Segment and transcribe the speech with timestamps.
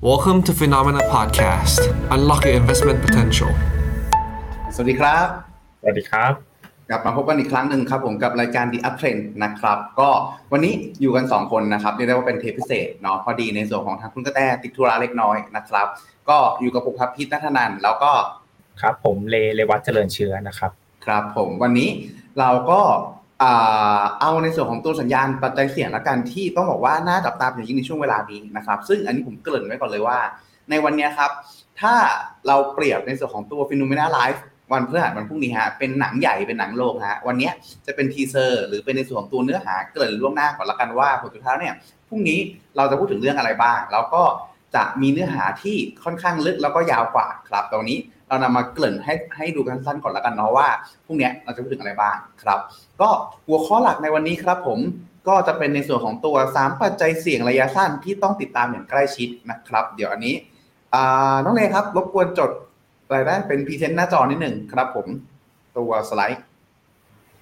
[0.00, 1.80] Welcome to Phenomena Podcast.
[2.14, 3.50] Unlock your investment potential.
[4.74, 5.26] สวัสดีครับ
[5.80, 6.32] สวัสดีครับ
[6.88, 10.08] กลับมาพบกันอีกครั้งหนึ่งครับผมกับรายการ The Uptrend นะครับ ก็
[10.52, 15.86] วันนี้อยู่กัน 2 คนนะครับเรียกได้ว่าเป็นเทปพิเศษเนาะพอดีในส่วนของทางคุณกระแตติดธุระเล็กน้อยนะครับ
[16.28, 18.12] ก็อยู่กับผมครับพิษนัทนันท์แล้วก็
[18.80, 20.70] ครับ ผมเลเลวัตเจริญเชื้อนะครับ
[21.06, 21.88] ครับผมวันนี้
[22.38, 23.17] เราก็อ่า
[24.20, 30.18] เอาในส่วนของตัวสัญญาณปัจจัยเสี่ยงละกันที่ต้องบอกว่าน่าจับตาเป็นอย่างยิ่งในช่วงเวลานี้นะครับ ซึ่งอันนี้ผมเกริ่นไว้ก่อนเลยว่า
[30.70, 31.30] ในวันนี้ครับ
[31.80, 31.94] ถ้า
[32.46, 37.50] เราเปรียบในส่วนของตัว FINNOMENA Live วันพฤหัสวันพรุ่งนี้ฮะเป็นหนังใหญ่เป็นหนังโลกฮะวันนี้
[37.86, 41.74] จะเป็น teaser หรือเป็นในส่วนของตัวเนื้อหาเกริ่นล่วงหน้าก่อนละกันว่าผลสุดท้ายเนี่ย
[42.08, 42.38] พรุ่งนี้
[42.76, 44.22] เราจะพูดถึงเรื่องอะไรบ้าง แล้วก็
[44.74, 50.68] จะมีเนื้อหาที่ค่อนข้างลึกแล้วก็ยาวกว่าครับตรงนี้ เรานำมาเกริ่นให้ให้ดูกันสั้นก่อนละกันเนาะว่า
[51.06, 52.58] พรุ่งนี้เราจะพูดถึงอะไรบ้างครับ
[53.00, 53.08] ก็
[53.46, 54.78] หัวข้อหลักในวันนี้ครับผม
[55.28, 60.34] ก็จะเป็นในส่วนของตัว 3 ปัจจัยเสี่ยงระยะสั้นที่ต้องติดตามอย่างใกล้ชิดนะครับ เดี๋ยวอันนี้
[61.44, 62.50] น้องเลครับรบกวนจด
[63.06, 65.06] อะไรได้เป็น present หน้าจอนิดหนึ่งครับผม
[65.76, 66.42] ตัวสไลด์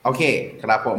[0.05, 0.23] โอเค
[0.62, 0.98] ครับผม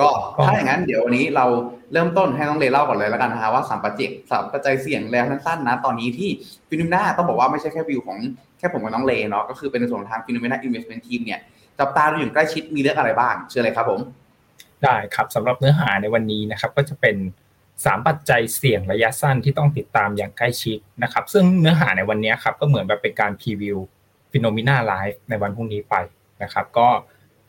[0.00, 0.08] ก็
[0.44, 1.46] ถ้าอย่างนั้นเดี๋ยววันนี้เรา
[1.92, 6.30] เริ่มต้นให้น้องเลเล่าก่อนเลยแล้วกันนะฮะว่าสามปัจจัยสามปัจจัยเสี่ยงระยะสั้นๆนะ ตอนนี้ที่
[6.68, 8.18] FINNOMENA ต้องบอกว่าไม่ใช่แค่วิวของ
[8.58, 11.40] แค่ผมกับน้องเลเนาะก็คือเป็นในส่วนทาง FINNOMENA Investment Team เนี่ย
[11.78, 14.00] จับตาดูอย่างใกล้ชิดมีเรื่องอะไรบ้าง เชิญเลยครับผม
[14.82, 17.16] ได้ครับสำหรับเนื้อหาในวันนี้นะครับก็จะเป็น
[17.64, 25.94] 3 ปัจจัยเสี่ยงระยะสั้นที่ต้องติดตามอย่างใกล้ชิดนะครับ ซึ่งเนื้อหาในวันนี้ครับก็เหมือนแบบเป็นการ preview FINNOMENA Live ในวันพรุ่งนี้ไป
[26.42, 26.88] นะครับ ก็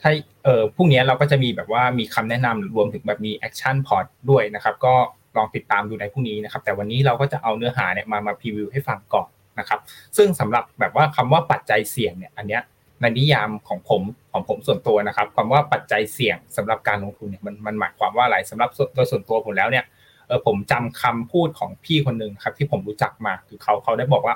[0.02, 0.12] ถ้า
[0.44, 4.94] เออพรุ่งนี้เราก็จะมีแบบว่ามีคำแนะนำรวมถึงแบบมี action port ด้วยนะครับ ก็
[5.38, 9.28] ลองติดตามดูในพรุ่งนี้นะครับ แต่วันนี้เราก็จะเอาเนื้อหาเนี่ยมามา preview ให้ฟังก่อน
[9.60, 9.80] นะครับ
[10.18, 12.62] ซึ่งสำหรับแบบว่าคำว่าปัจจัยเสี่ยงเนี่ยอันเนี้ย
[13.02, 14.02] ในนิยามของผม
[14.32, 19.86] ของผมส่วนตัวนะครับคำว่าปัจจัยเสี่ยงสำหรับการลงทุนเนี่ยมันมันหมายความว่าอะไรสำหรับโดยส่วนตัวผมแล้วเนี่ย
[20.28, 24.36] เออผมจำคำพูดของพี่คนหนึ่งครับที่ผมรู้จักมาคือเขาเขาได้บอกว่า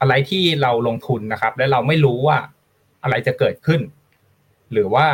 [0.00, 2.38] อะไรที่เราลงทุนนะครับ และเราไม่รู้ว่า
[3.02, 3.80] อะไรจะเกิดขึ้น
[4.72, 5.06] หรือว่า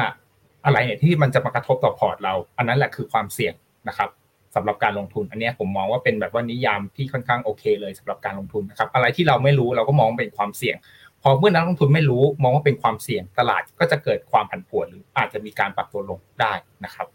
[0.64, 3.54] อะไรเนี่ยที่มันจะมากระทบต่อพอร์ตเรา อันนั้นแหละคือความเสี่ยง
[3.88, 4.08] นะครับ
[4.54, 10.76] สำหรับการลงทุน อันนี้ผมมองว่าเป็นแบบว่านิยามที่ค่อนข้างโอเค เลยสำหรับการลงทุนนะครับอะไรที่เราไม่รู้เราก็มองเป็นความเสี่ยง
[11.22, 16.52] พอเมื่อนักลงทุนไม่รู้มองว่าเป็นความเสี่ยงตลาดก็จะเกิดความผันผวนหรืออาจจะมีการปรับตัวลงได้
[16.84, 17.06] นะครับ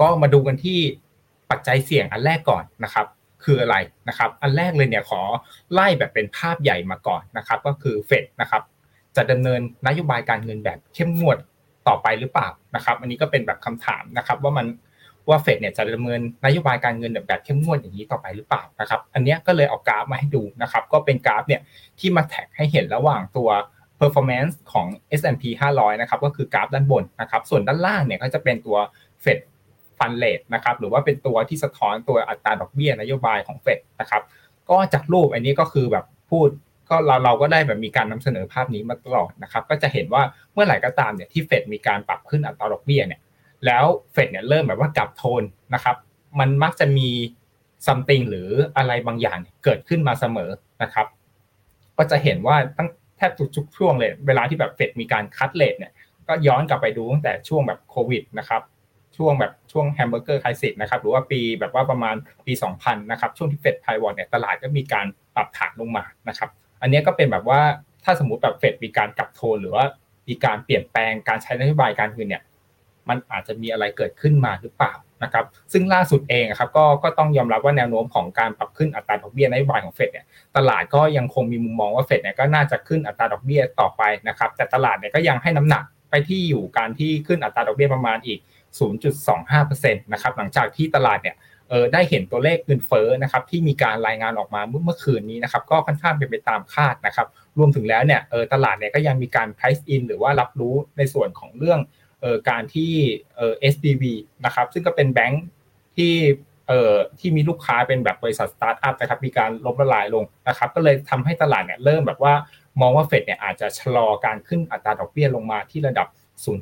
[0.00, 0.78] ก็มาดูกันที่
[1.50, 3.06] ปัจจัยเสี่ยงอันแรกก่อนนะครับ
[3.44, 3.76] คืออะไร
[4.08, 5.20] นะครับ อันแรกเลยเนี่ยขอ
[5.72, 8.62] ไล่แบบเป็นภาพใหญ่มาก่อนนะครับ ก็คือเฟดนะครับ
[9.16, 11.38] จะดำเนินนโยบายการเงินแบบเข้มงวด
[11.88, 14.66] ต่อไปหรือเปล่านะครับ อันนี้ก็เป็นแบบคำถามนะครับ ว่ามัน
[15.28, 21.60] ว่าเฟดเนี่ยจะดำเนินนโยบายการเงินแบบเข้มงวดอย่างนี้ต่อไปหรือเปล่านะครับอันนี้ก็เลยเอากราฟมาให้ดูนะครับก็เป็นกราฟเนี่ย
[21.98, 23.48] ที่มาแท็กให้เห็นระหว่างตัว
[24.00, 24.86] performance ของ
[25.18, 25.44] S&P
[25.74, 28.76] 500 นะครับก็คือกราฟด้านบนนะครับส่วนด้านล่างเนี่ยก็จะเป็นตัว
[29.24, 29.38] Fed
[29.98, 34.22] Fund Rate นะครับหรือว่าเป็นตัวที่สะท้อนตัวอัตราดอกเบี้ยนโยบายของ Fed นะครับ
[34.70, 36.48] ก็จากรูปอันนี้ก็คือแบบพูด
[36.90, 40.22] ก็เราเราก็ได้แบบมีการนำเสนอภาพนี้มาตลอดนะครับก็จะเห็นว่า
[40.52, 43.20] เมื่อไหร่ก็ตามเนี่ยที่เฟดมีการปรับขึ้นอัตราดอกเบี้ยเนี่ย
[43.66, 45.42] แล้วเฟดเนี่ยเริ่มแบบว่ากลับโทน
[45.74, 45.96] นะครับ
[46.40, 47.08] มันมักจะมี
[47.86, 50.50] something หรืออะไรบางอย่างเกิดขึ้นมาเสมอ
[50.82, 51.06] นะครับ
[51.98, 55.92] ก็จะเห็นว่าตั้งแทบทุกช่วงเลย เวลาที่แบบเฟดมีการ cut rate เนี่ย
[56.28, 58.62] ก็ย้อนกลับไปดูตั้งแต่ช่วงแบบโควิดนะครับ
[59.16, 62.16] ช่วงแบบช่วง Hamburger Crisis นะครับ หรือว่าปีแบบว่าประมาณ
[62.46, 66.50] ปี 2000 นะครับ ช่วงที่เฟด pivot เนี่ยตลาดก็มีการปรับฐานลงมานะครับ
[66.82, 67.60] อันนี้ก็เป็นแบบว่า
[68.04, 69.84] ถ้าสมมติแบบเฟดมีการกลับโทนหรือว่า
[70.28, 72.42] มีการเปลี่ยนแปลงการใช้นโยบายการเงินเนี่ย
[73.08, 80.26] มันอาจจะมีอะไรเกิดขึ้นมาหรือเปล่านะครับซึ่งล่าสุดเองครับก็ก็ต้องยอมรับว่าแนวโน้มของการปรับขึ้นอัตราดอกเบี้ยนโยบายของเฟดเนี่ย
[80.56, 88.38] ตลาดก็ยังคงมีมุมมองว่าเฟดเนี่ยก็น่าจะขึ้นอัตราดอกเบี้ยต่อไปนะครับแต่ตลาดเนี่ยก็ยังให้น้ำหนักไปที่อยู่การที่ขึ้นอัตราดอกเบี้ยประมาณอีก
[89.20, 91.36] 0.25%นะครับหลังจากที่ตลาดเนี่ย
[91.70, 97.26] เออได้เห็นตัวเลขเงินเฟ้อนะครับที่มีการรายงานออกมาเมื่อเมื่อคืนนี้นะครับก็ค่อนข้างเป็นไปตามคาดนะครับ
[97.58, 101.80] รวมถึงแล้วเนี่ยเออตลาดเนี่ยก็ยังมีการ price in หรือว่ารับรู้ในส่วนของเรื่อง
[102.48, 102.92] การที่
[103.36, 104.04] เอ่อ SBB
[104.44, 105.44] นะครับซึ่งก็เป็นแบงค์
[105.96, 106.12] ที่
[106.68, 112.34] เอ่อที่มีลูกค้าเป็นแบบบริษัทสตาร์ทอัพนะครับมีการล้มละลายลงนะครับก็เลยทำให้ตลาดเนี่ยเริ่มแบบว่า
[112.80, 116.06] มองว่าเฟดเนี่ยอาจจะชะลอการขึ้นอัตราดอกเบี้ยลงมาที่ระดับ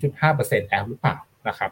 [0.05, 1.17] 0.5%แล้วหรือเปล่า
[1.49, 1.71] นะครับ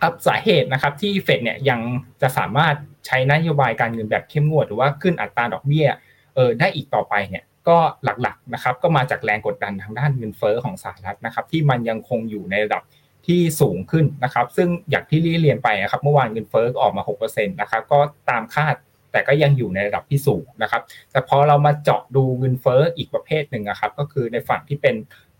[0.00, 1.80] ครับสาเหตุนะครับที่เฟดเนี่ยยัง
[2.22, 2.74] จะสามารถ
[3.06, 5.86] ใช้นโยบายการเงินแบบเข้มงวด หรือว่าขึ้นอัตราดอกเบี้ย
[6.34, 12.82] เออได้อีกต่อไปเนี่ย ก็หลักๆนะครับก็มาจากแรงกดดันทางด้านเงินเฟ้อของสหรัฐนะครับที่มันยังคงอยู่ในระดับ
[13.26, 17.98] ที่สูงขึ้นนะครับ ซึ่งอย่างที่เรียนไปนะครับเมื่อวานเงินเฟ้อออกมา6%นะครับก็
[18.30, 18.74] ตามคาด
[19.12, 20.82] แต่ก็ยังอยู่ในระดับที่สูงนะครับ
[21.12, 24.94] แต่พอเรามาเจาะดูเงินเฟ้ออีกประเภทหนึ่งนะครับ ก็คือในฝั่งที่เป็น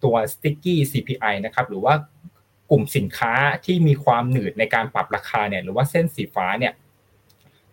[0.05, 1.95] ตัว sticky CPI นะครับ หรือว่า
[2.71, 3.33] กลุ่มสินค้า
[3.65, 6.73] ที่มีความหนืดในการปรับราคาเนี่ย หรือว่าเส้นสีฟ้าเนี่ย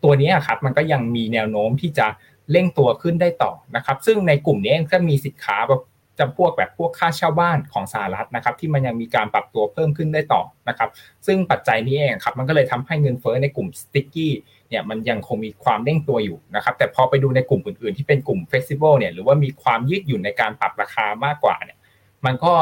[0.04, 2.08] ตัวนี้ครับมันก็ยังมีแนวโน้มที่จะ
[2.51, 5.81] เร่งตัวขึ้นได้ต่อนะครับ ซึ่งในกลุ่มนี้ก็มีสินค้าแบบ
[6.19, 10.89] จำพวกแบบพวกค่าเช่าบ้านของสหรัฐนะครับ ที่มันยังมีการปรับตัวเพิ่มขึ้นได้ต่อนะครับ
[11.27, 14.33] ซึ่งปัจจัยนี้เองครับมันก็เลยทำให้เงินเฟ้อในกลุ่ม sticky
[14.69, 21.77] เนี่ยมันยังคงมีความเร่งตัวอยู่นะครับ แต่พอไปดูในกลุ่มอื่นๆ ที่เป็นกลุ่ม flexible เนี่ยหรือว่ามีความยืดหยุ่นในการปรับราคามากกว่าเนี่ย
[22.25, 22.53] มันก็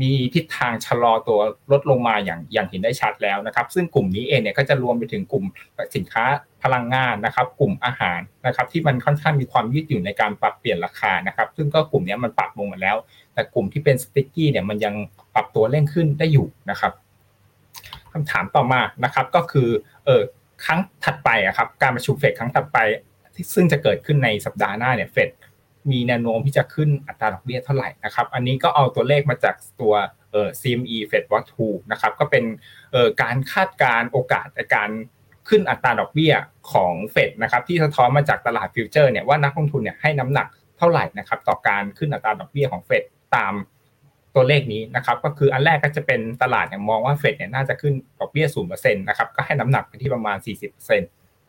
[0.00, 1.40] มีทิศทางชะลอตัว
[1.72, 5.44] ลดลงมาอย่างอย่างเห็นได้ชัดแล้วนะครับ ซึ่งกลุ่มนี้เองเนี่ยก็จะรวมไปถึงกลุ่ม
[5.96, 6.24] สินค้า
[6.62, 12.96] พลังงานนะครับ กลุ่มอาหารนะครับ ที่มันค่อนข้างมีความยืดหยุ่นในการปรับเปลี่ยนราคานะครับ ซึ่งก็กลุ่มนี้มันปรับลงมาแล้ว
[13.34, 14.94] แต่กลุ่มที่เป็นสติ๊กกี้เนี่ยมันยัง
[15.34, 16.92] ปรับตัวเร่งขึ้นได้อยู่นะครับ
[18.12, 19.68] คำถามต่อมานะครับก็คือ
[20.04, 20.22] เออ
[20.64, 22.78] ครั้งถัดไปอะครับการประชุมเฟดครั้งถัดไป
[23.54, 25.28] ซึ่งจะเกิดขึ้นในสัปดาห์หน้าเนี่ยเฟด
[25.90, 29.94] มีแนวโน้มที่จะขึ้นอัตราดอกเบี้ยเท่าไหร่นะครับ อันนี้ก็เอาตัวเลขมาจากตัว
[30.32, 32.44] เอ่อ CME Fed Watch 2นะครับ ก็เป็น
[32.92, 34.90] เอ่อการคาดการโอกาสการ
[35.48, 36.32] ขึ้นอัตราดอกเบี้ย
[36.72, 40.48] ของเฟดนะครับที่สะท้อนมาจากตลาดฟิวเจอร์เนี่ยว่านักลงทุนเนี่ยให้น้ำหนัก
[40.78, 43.02] เท่าไหร่นะครับต่อการขึ้นอัตราดอกเบี้ยของเฟด
[43.36, 43.52] ตาม
[44.34, 50.36] ตัวเลขนี้นะครับก็คืออันแรกก็จะเป็นตลาดเนี่ยมองว่าเฟดเนี่ยน่าจะขึ้นดอกเบี้ย0%นะครับก็ให้น้ำหนักไปที่ประมาณ
[50.68, 51.02] 40%น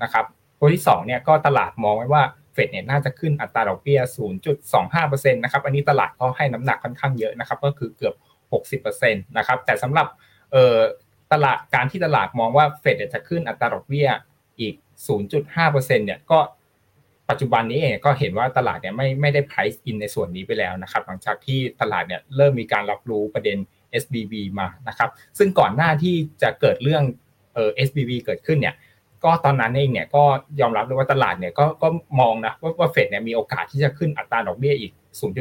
[0.06, 0.26] ะครับ
[0.60, 4.00] ตัวที่2เนี่ยก็ตลาดมองไว้ว่า เฟดเนี่ยน่าจะขึ้นอัตราดอกเบี้ย
[4.66, 8.16] 0.25%นะครับ อันนี้ตลาดก็ให้น้ำหนักค่อนข้างเยอะนะครับ ก็คือเกือบ
[8.82, 10.08] 60%นะครับ แต่สำหรับ
[11.32, 14.08] ตลาดการที่ตลาดมองว่าเฟดจะขึ้นอัตราดอกเบี้ย
[14.60, 14.76] อีก
[15.36, 16.40] 0.5%เนี่ย ก็
[17.30, 23.58] ปัจจุบันนี้เองก็เห็นว่าตลาดเนี่ยไม่ไม่ได้ price in ในส่วนนี้ไปแล้วนะครับ หลังจากที่ตลาดเนี่ยเริ่มมีการรับรู้ประเด็น
[24.02, 27.04] SBB มานะครับ ซึ่งก่อนหน้าที่จะเกิดเรื่อง
[27.54, 28.76] เอ่อ SBB เกิดขึ้นเนี่ย
[29.24, 30.24] ก็ตอนนั้นเองเนี่ยก็
[30.62, 31.88] ยอมรับเลยว่าตลาดเนี่ยก็ก็
[32.20, 34.92] มองนะว่าว่าเฟดเนี่ยมีโอกาสที่จะขึ้นอัตราดอกเบี้ยอีก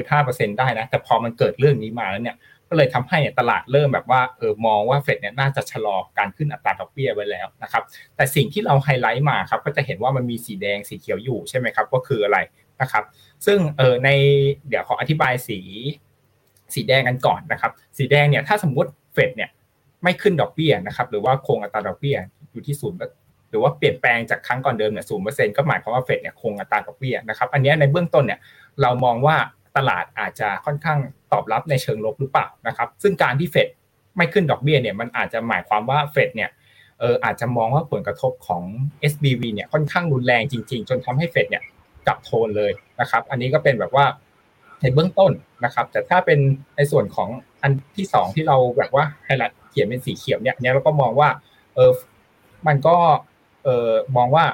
[0.05, 2.37] 0.5%ได้นะแต่พอมันเกิดเรื่องนี้มาแล้วเนี่ย
[2.69, 7.83] ก็เลยทำให้ตลาดเริ่มแบบว่าเออมองว่าเฟดเนี่ยน่าจะชะลอการขึ้นอัตราดอกเบี้ยไว้แล้วนะครับ
[8.17, 12.39] แต่สิ่งที่เราไฮไลท์มาครับก็จะเห็นว่ามันมีสีแดงสีเขียวอยู่ใช่ไหมครับว่าคืออะไร
[12.83, 13.05] นะครับ
[13.47, 14.09] ซึ่งเออใน
[14.69, 15.61] เดี๋ยวขออธิบายสี
[16.75, 19.51] สีแดงกันก่อนนะครับสีแดงเนี่ยถ้าสมมติเฟดเนี่ย
[20.03, 22.17] ไม่ขึ้นดอกเบี้ยนะครับหรือว่าคงอัตราดอกเบี้ย
[22.53, 22.99] อยู่ที่ศูนย์
[23.51, 28.41] หรือว่าเปลี่ยนแปลงจากครั้งก่อนเดิมเนี่ยศูนย์เปอร์เซ็นต์ก็หมายความว่าเฟดเนี่ยคงอัตราดอกเบี้ยนะครับ อันนี้ในเบื้องต้นเนี่ย
[28.83, 29.37] เรามองว่า
[29.77, 30.99] ตลาดอาจจะค่อนข้าง
[31.33, 33.69] ตอบรับในเชิงลบหรือเปล่านะครับ ซึ่งการที่เฟด
[34.17, 36.51] ไม่ขึ้นดอกเบี้ยเนี่ยมันอาจจะหมายความว่าเฟดเนี่ย
[36.99, 38.63] เอออาจจะมองว่าผลกระทบของ
[39.13, 41.63] SBV เนี่ยค่อนข้างรุนแรงจริง ๆ จนทำให้เฟดเนี่ย
[42.07, 44.07] กลับโทนเลยนะครับ อันนี้ก็เป็นแบบว่า
[44.81, 45.33] ในเบื้องต้น
[45.65, 46.39] นะครับ แต่ถ้าเป็น
[46.77, 47.29] ในส่วนของ
[47.63, 51.29] อันที่สองที่เราแบบว่าไฮไลท์เขียนเป็นสีเขียวเนี่ยเนี่ยเราก็มองว่า
[51.75, 51.91] เออ
[52.67, 52.97] มันก็
[53.65, 54.45] เออมองว่า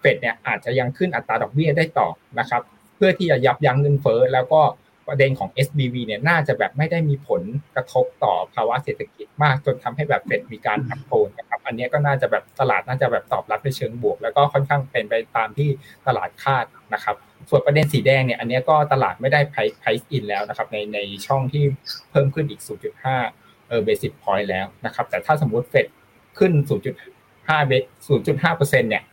[0.00, 2.08] เฟดเนี่ยอาจจะยังขึ้นอัตราดอกเบี้ยได้ต่อ
[2.38, 2.62] นะครับ
[2.96, 4.60] เพื่อที่จะยับยั้งเงินเฟ้อแล้วก็
[5.08, 7.42] ประเด็นของ SBV เนี่ยน่าจะแบบไม่ได้มีผล
[7.74, 15.68] กระทบต่อภาวะเศรษฐกิจมากจนทำให้แบบเฟดมีการปรับโทนนะครับ อันนี้ก็น่าจะแบบตลาดน่าจะแบบตอบรับในเชิงบวก แล้วก็ค่อนข้างเป็นไปตามที่
[16.06, 16.64] ตลาดคาด
[16.94, 17.16] นะครับ
[17.50, 21.64] ส่วนประเด็นสีแดงเนี่ยอันนี้ก็ตลาดไม่ได้ price price in แล้วนะครับ ในในช่องที่
[22.10, 22.60] เพิ่มขึ้นอีก
[23.14, 25.86] 0.5เออ basic point แล้วนะครับ แต่ถ้าสมมุติเฟด
[26.38, 26.52] ขึ้น
[27.46, 27.72] 0.5เบ
[28.08, 29.04] 0.5เปอร์เซ็นต์เนี่ย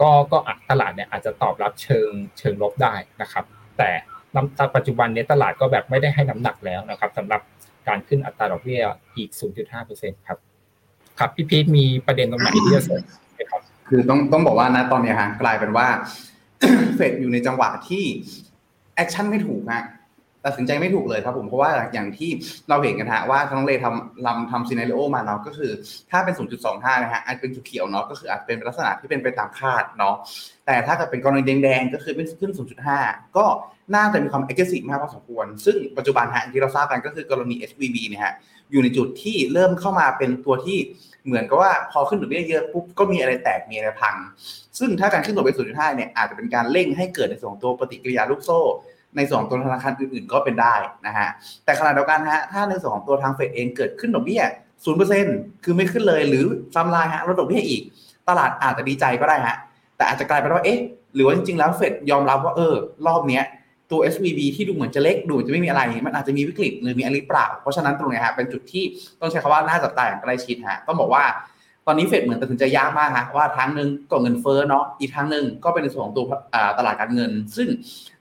[0.00, 0.38] ก็ก็
[0.70, 3.44] ตลาดเนี่ยอาจจะตอบรับเชิงเชิงลบได้นะครับ
[3.78, 3.90] แต่
[4.76, 7.40] ปัจจุบันเนี้ตลาดก็แบบไม่ได้ให้น้ำหนักแล้วนะครับสำหรับ
[7.88, 8.80] การขึ้นอัตราดอกเบี้ย
[9.16, 9.30] อีก
[9.78, 10.38] 0.5%ครับ
[11.18, 13.02] ครับพี่พีทมีประเด็นตรงไหนที่จะเสริม
[13.50, 15.86] ครับคือต้องต้องบอกว่านะตอนนี้ฮะกลายเป็นว่า
[16.94, 18.04] เฟดอยู่ในจังหวะที่
[18.94, 19.84] แอคชั่นไม่ถูกฮะ
[20.44, 22.30] ตัดสินใจไม่ถูกเลยครับผมเพราะว่าอย่างที่
[22.68, 25.72] เราเห็นกันฮะว่าทั้งเลทำลำทำซีนารีโอมาเนาะก็คือ
[26.10, 26.34] ถ้าเป็น
[26.68, 30.16] 0.25 นะฮะอาจเป็นเขียวเนาะก็คืออาจเป็นลักษณะที่เป็นไปตามคาดเนาะ
[30.66, 32.52] แต่ถ้าเกิดเป็นกรณีแดงๆก็คือเป็นขึ้น
[32.94, 33.46] 0.5 ก็
[33.94, 38.34] น่าจะมีความ aggressive มากพอสมควร ซึ่งปัจจุบันฮะที่เราทราบกันก็คือกรณี SVB เนี่ยฮะ
[38.70, 40.78] อยู่ในจุดที่เริ่มเข้ามาเป็นตัวที่
[41.26, 44.16] เหมือนกับว่าพอขึ้นดอกเบี้ยเยอะปุ๊บก็มีอะไรแตกมีอะไรพัง
[44.78, 48.60] ซึ่งถ้าการขึ้นดอกเบี้ย0.5 เนี่ยอาจจะเป็นการเร่งให้เกิดในส่วนของตัวปฏิกิริยาลูกโซ่
[49.16, 50.74] ในส่วนของตัวธนาคารอื่นๆก็เป็นได้
[51.06, 51.28] นะฮะ
[51.64, 54.42] แต่ขณะเดียวกันฮะถ้าในส่วนของตัวทางเฟดเองเกิดขึ้นดอกเบี้ย
[55.04, 57.82] 0%คือไม่ขึ้นเลยหรือซ้ำลายฮะลดดอกเบี้ยอีก
[58.28, 59.56] ตลาดอาจจะดีใจก็ได้ฮะ
[59.96, 60.78] แต่อาจจะกลายเป็นว่าเอ๊ะ
[61.14, 62.74] หรือว่าจริงๆแล้วเฟดยอมรับว่าเออ
[63.06, 63.44] รอบเนี้ย
[63.90, 68.84] ตัว SVB ที่ดูเหมือนจะเล็กดูจะไม่มีอะไร มันอาจจะมีวิกฤตหรือมีอะไรเปล่า เพราะฉะนั้นตรงนี้ฮะเป็นจุดที่
[69.20, 71.24] ต้องใช้คำว่าน่าจับตาอย่างใกล้ชิดฮะต้องบอกว่า
[71.90, 76.24] อนนี้เฟดเหมือนตัดสินใจยากมากฮะว่าทางหนึ่งก็เงินเฟ้อเนาะอีกทางหนึ่งก็เป็นในส่วนของตัว
[76.78, 77.68] ตลาดการเงิน ซึ่ง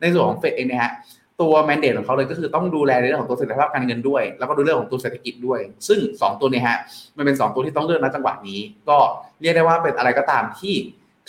[0.02, 0.94] ในส่วนของเฟดเองเนี่ยฮะ
[1.42, 6.78] ตัวแมนเดตของเขาเลยก็คือต้องดูแลในเรื่องของตัวเสถียรภาพการเงินด้วย แล้วก็ดูเรื่องของตัวเศรษฐกิจด้วย ซึ่ง 2 ตัวนี้ฮะ
[7.18, 8.60] มันเป็น 2 ตัวที่ต้องเลือกณจังหวะนี้
[8.90, 8.98] ก็
[9.42, 10.76] เรียกได้ว่าเป็นอะไรก็ตามที่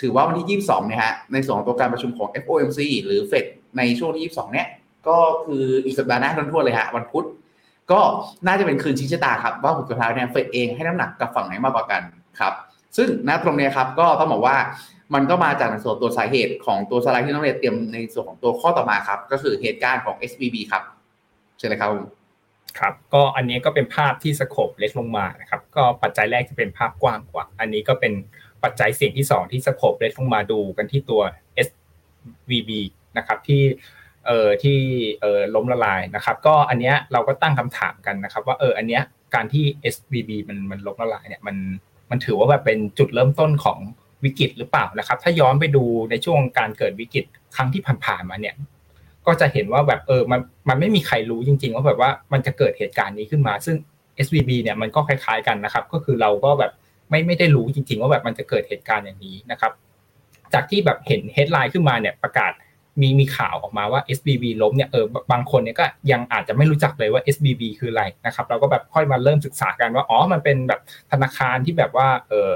[0.01, 3.45] ถือว่าวันที่ 22เนี่ยฮะในส่วนของตัวการประชุมของ FOMC หรือเฟด
[3.79, 4.67] ในช่วงที่ 22 เนี่ย
[5.09, 7.27] ก็คืออีกสัปดาห์หน้าทั้งทั่วเลยฮะวันพุธ
[7.93, 8.01] ก็
[8.47, 12.03] น่าจะเป็นคืนชี้ชะตาครับว่าผลสุดท้ายเนี่ยเฟดเองให้น้ำหนักกับฝั่งไหนมากกว่ากัน
[12.41, 12.55] ครับ
[12.97, 14.57] ซึ่งณตรงนี้ครับก็ต้องบอกว่า
[15.15, 20.83] มันก็มาจากในส่วนตัวสาเหตุของตัวสไลด์ที่น้องเรยเตรียมในส่วนของตัวข้อต่อมาครับ ก็คือเหตุการณ์ของ SBB ครับ
[21.59, 21.91] เชิญเลยครับ
[22.79, 28.13] ครับก็อันนี้ก็เป็นภาพที่สโคปเล็กลงมานะครับก็ปัจจัยแรกจะเป็นภาพกว้างกว่า อันนี้ก็เป็น
[28.65, 31.23] ปัจจัยเสี่ยงที่ 2 ที่สโคปเล็กลงมาดูกันที่ตัว
[31.67, 32.71] SVB
[33.19, 33.63] นะครับที่
[34.27, 34.79] เอ่อที่
[35.21, 39.03] เอ่อล้มละลายนะครับ ก็อันเนี้ยเราก็ตั้งคำถามกันนะครับ ว่าเอออันเนี้ย
[39.35, 41.57] การที่ SVB มันมันล้มละลายเนี่ยมัน
[42.11, 43.79] มันถือว่าแบบเป็นจุดเริ่มต้นของ
[44.25, 47.25] วิกฤตหรือเปล่านะครับ ถ้าย้อนไปดูในช่วงการเกิดวิกฤต
[47.57, 48.55] ครั้งที่ผ่านๆมาเนี่ย
[49.27, 53.77] ก็จะเห็นว่าแบบเออมันมันไม่มีใครรู้จริง ๆ ว่าแบบว่ามันจะเกิดเหตุการณ์นี้ขึ้นมา ซึ่ง
[54.27, 56.73] SVB เนี่ยมันก็คล้าย ๆ กันนะครับ ก็คือเราก็แบบ
[57.11, 59.73] ไม่ไม่ได้รู้จริง ๆ ว่าแบบมันจะเกิดเหตุการณ์อย่างนี้นะครับ
[60.55, 62.53] จากที่แบบเห็นเฮดไลน์ขึ้นมาเนี่ยประกาศ
[63.01, 70.81] มีมีข่าวออกมาว่า SBB ล้มเนี่ยเออบางคนเนี่ยก็ยังอาจจะไม่รู้จักเลยว่า SVB คืออะไรนะครับเราก็แบบค่อยมาเริ่มศึกษากันว่าอ๋อมันเป็นแบบ
[71.11, 72.51] ธนาคารที่แบบว่าเออ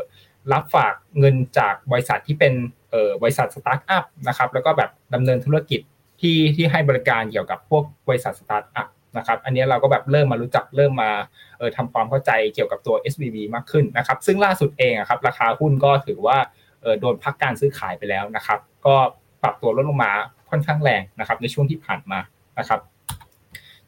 [0.53, 2.53] รับฝากเงินจากบริษัทที่เป็น
[2.91, 5.81] เออบริษัทสตาร์ทอัพนะครับแล้วก็แบบดำเนินธุรกิจ
[6.21, 8.89] ที่ที่ให้บริการเกี่ยวกับพวกบริษัทสตาร์ทอัพ
[9.19, 11.11] นะครับอันนี้เราก็แบบเริ่มมารู้จักเริ่มมา
[11.59, 16.39] เออทำความเข้าใจเกี่ยวกับตัว SVB มากขึ้นนะครับ ซึ่งล่าสุดเองครับราคาหุ้นก็ถือว่า
[16.83, 18.97] เออโดนพักการซื้อขายไปแล้วนะครับ ก็
[19.45, 20.13] ปรับตัวลดลงมา
[20.51, 22.21] ค่อนข้างแรงนะครับ ในช่วงที่ผ่านมา
[22.59, 22.81] นะครับ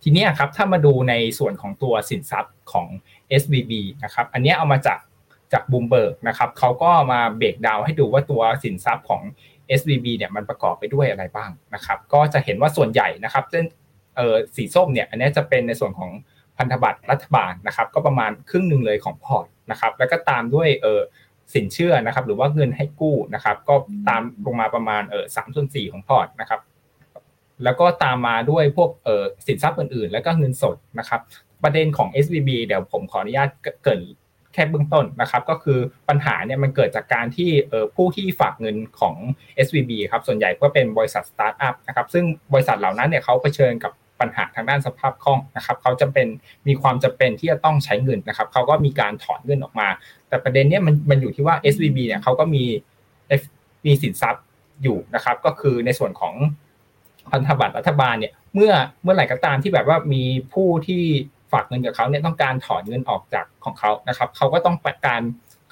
[0.02, 2.86] ทีนี้ครับถ้ามาดูในส่วนของตัวสินทรัพย์ของ
[3.40, 3.72] SVB
[4.04, 4.98] นะครับ อันนี้เอามาจาก
[5.52, 9.22] จากบูมเบิร์กนะครับเขาก็มา breakdown ให้ดูว่าตัวสินทรัพย์ของ
[9.78, 13.64] SVB เนี่ยมันประกอบไปด้วยอะไรบ้างนะครับ ก็จะเห็นว่าส่วนใหญ่นะครับเส้น
[14.16, 16.10] เออสีส้มเนี่ยอันนี้จะเป็นในส่วนของ
[16.56, 21.00] พันธบัตรรัฐบาลนะครับ ก็ประมาณครึ่งหนึ่งเลยของพอร์ตนะครับ แล้วก็ตามด้วยเออ
[21.54, 23.74] สินเชื่อนะครับ หรือว่าเงินให้กู้นะครับ ก็
[24.08, 26.60] ตามลงมาประมาณเออสามส่วนสี่ของพอร์ตนะครับ
[27.64, 31.20] แล้วก็ตามมาด้วยพวกเออสินทรัพย์อื่นๆ แล้วก็เงินสดนะครับ
[31.62, 33.48] ประเด็นของ SVB เดี๋ยวผมขออนุญาต
[33.84, 34.00] เกริ่น
[34.52, 37.50] แค่เบื้องต้นนะครับ ก็คือปัญหาเนี่ยมันเกิดจากการที่
[37.96, 39.14] ผู้ที่ฝากเงินของ
[39.66, 46.28] SVB ครับส่วนใหญ่ก็เป็นบริษัทสตาร์ทอัพนะครับซึ่งบริษัทเหล่านั้นเนี่ยเขาเผชิญกับ ปัญหาทางด้านสภาพคล่องนะครับเขาจะเป็น
[46.68, 49.88] มีความจำเป็นที่จะต้องใช้เงินนะครับเขาก็มีการถอนเงินออกมา
[50.28, 52.64] แต่ประเด็นเนี้ยมันมันอยู่ที่ว่า SVB เนี่ยเขาก็มี
[53.86, 54.44] มีสินทรัพย์
[54.82, 56.34] อยู่นะครับ ก็คือในส่วนของ
[57.30, 61.02] พันธบัตรรัฐบาลเนี่ยเมื่อเมื่อไหร่ก็ตามที่แบบว่ามีผู้ที่
[61.52, 65.22] ฝากเงินกับเขาเนี่ยต้องการถอนเงินออกจากของเขานะครับเขาก็ต้องการ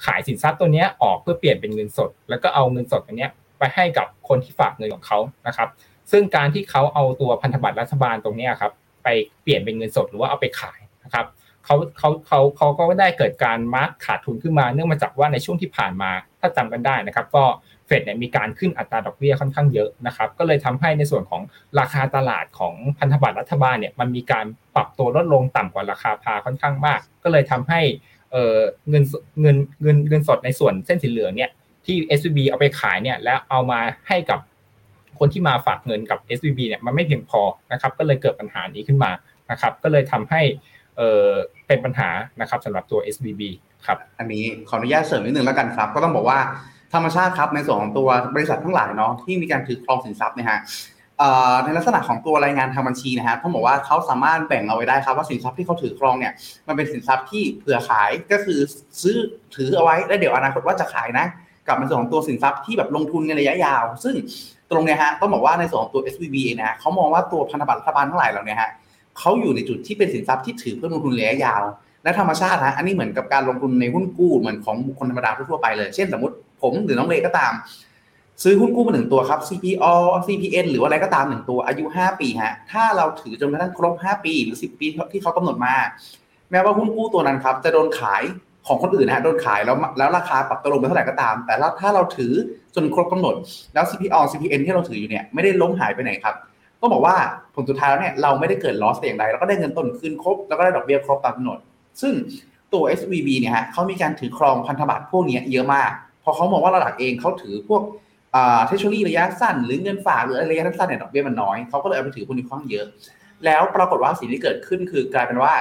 [0.05, 5.69] ขายสินทรัพย์ตัวนี้ออกเพื่อเปลี่ยนเป็นเงินสด แล้วก็เอาเงินสดตัวนี้ไปให้กับคนที่ฝากเงินของเขานะครับ
[6.11, 8.71] ซึ่งการที่เขาเอาตัวพันธบัตรรัฐบาลตรงนี้ครับ
[9.03, 9.07] ไป
[9.41, 11.25] เปลี่ยนเป็นเงินสดหรือว่าเอาไปขายนะครับ
[11.65, 17.43] เขาเขาเขาเขาก็ได้เกิดการมาร์กขาดทุนขึ้นมาเนื่องมาจากว่าในช่วงที่ผ่านมา ถ้าจำกันได้นะครับ ก็
[17.87, 21.41] เฟดเนี่ยมีการขึ้นอัตราดอกเบี้ยค่อนข้างเยอะนะครับ ก็เลยทำให้ในส่วนของ
[21.79, 24.45] ราคาตลาดของพันธบัตรรัฐบาลเนี่ยมันมีการ
[24.75, 27.81] ปรับตัวลดลงต่ำกว่าราคาพาค่อนข้างมาก ก็เลยทำให้
[28.89, 29.03] เงิน
[29.41, 31.51] เงินเงินเงินสดในส่วนเส้นสีเหลืองเนี่ย
[31.85, 34.39] ที่ s บ b เอาไปขายเนี่ยแล้วเอามาให้กับ
[35.19, 37.41] คนที่มาฝากเงินกับ SVB เนี่ยมันไม่เพียงพอ
[37.71, 39.11] นะครับ ก็เลยเกิดปัญหานี้ขึ้นมา
[39.51, 40.41] นะครับ ก็เลยทำให้
[40.97, 41.29] เออ
[41.67, 42.09] เป็นปัญหา
[42.41, 43.41] นะครับสำหรับตัว SVB
[43.85, 46.39] ครับ อันนี้ขออนุญาตเสริมนิดนึงแล้วกันครับ ก็ต้องบอกว่า
[46.93, 50.59] ธรรมชาติครับในส่วนของตัวบริษัททั้งหลายเนาะที่มีการถือครองสินทรัพย์นะฮะ
[51.63, 56.33] ในลักษณะของตัวรายงานทางบัญชีนะฮะต้องบอกว่าเขาสามารถแบ่งเอาไว้ได้ครับว่าสินทรัพย์ที่เขาถือครองเนี่ย
[56.67, 58.59] มันเป็นสินทรัพย์ที่เผื่อขายก็คือ
[59.01, 59.17] ซื้อ
[59.55, 61.25] ถือเอาไว้แล้วเดี๋ยวอนาคตว่าจะขายนะ
[61.67, 64.15] กับในส่วนของตัวสินทรัพย์ที่แบบลงทุนในระยะยาว ซึ่ง
[64.71, 68.71] ตรงเนี้ยฮะต้องบอกว่าในส่วนของตัว SVB นะเขามองว่าตัวพันธบัตรรัฐบาลทั้งหลายเหล่านี้ฮะ
[69.19, 71.63] เขาอยู่ในจุดที่เป็นสินทรัพย์ที่ถือเพื่อลงทุนระยะยาว
[72.03, 77.53] และธรรมชาติฮะอันนี้เหมือนกับการลงทุนในหุ้นกู้เหมือนของบุคคลธรรมดาทั่วไปเลยเช่นสมมติผมหรือน้องเลก็ตาม
[78.43, 79.93] ซื้อหุ้นกู้มาหนึ่งตัวครับ CPO
[80.27, 85.75] CPN หรืออะไรก็ตามหนึ่งตัวอายุ 5 ปีฮะถ้าเราถือจนกระทั่งครบ 5 ปี หรือ 10 ปีที่เขากำหนดมา
[86.51, 88.23] แม้ว่าหุ้นกู้ตัวนั้นครับจะโดนขาย
[88.67, 92.33] ของคนอื่นนะฮะโดนขายแล้วแล้วราคาปรับตัวลงไปเท่าไหร่ก็ตาม แต่ถ้าเราถือ
[92.75, 93.35] จนครบกำหนด
[93.73, 96.35] แล้ว CPO CPN ที่เราถืออยู่เนี่ยไม่ได้ล้มหายไปไหนครับ
[96.81, 97.15] ต้องบอกว่า
[97.55, 101.59] ผลสุดท้ายแล้วเนี่ยเราไม่ได้เกิด loss แต่อย่างใดเราก็ได้เงินต้นคืนครบแล้วก็ได้ดอกเบี้ยครบตามกำหนด
[102.01, 102.13] ซึ่ง
[102.73, 105.91] ตัว SVB เนี่ยฮะเขามีการถือครองพันธบัตรพวกนี้เยอะมาก
[106.23, 107.81] พอเขามองว่าระดับเองเขาถือพวก
[108.65, 112.85] เทชชูรี่ระยะสั้น หรือเงินฝากหรืออะไรระยะสั้นเนี่ยดอกเบี้ยมันน้อยเขาก็เลยเอาไปถือพวกนี้ค่อนเยอะ
[113.45, 115.53] แล้วปรากฏว่าสิ่งที่เกิดขึ้นคือกลายเป็นว่า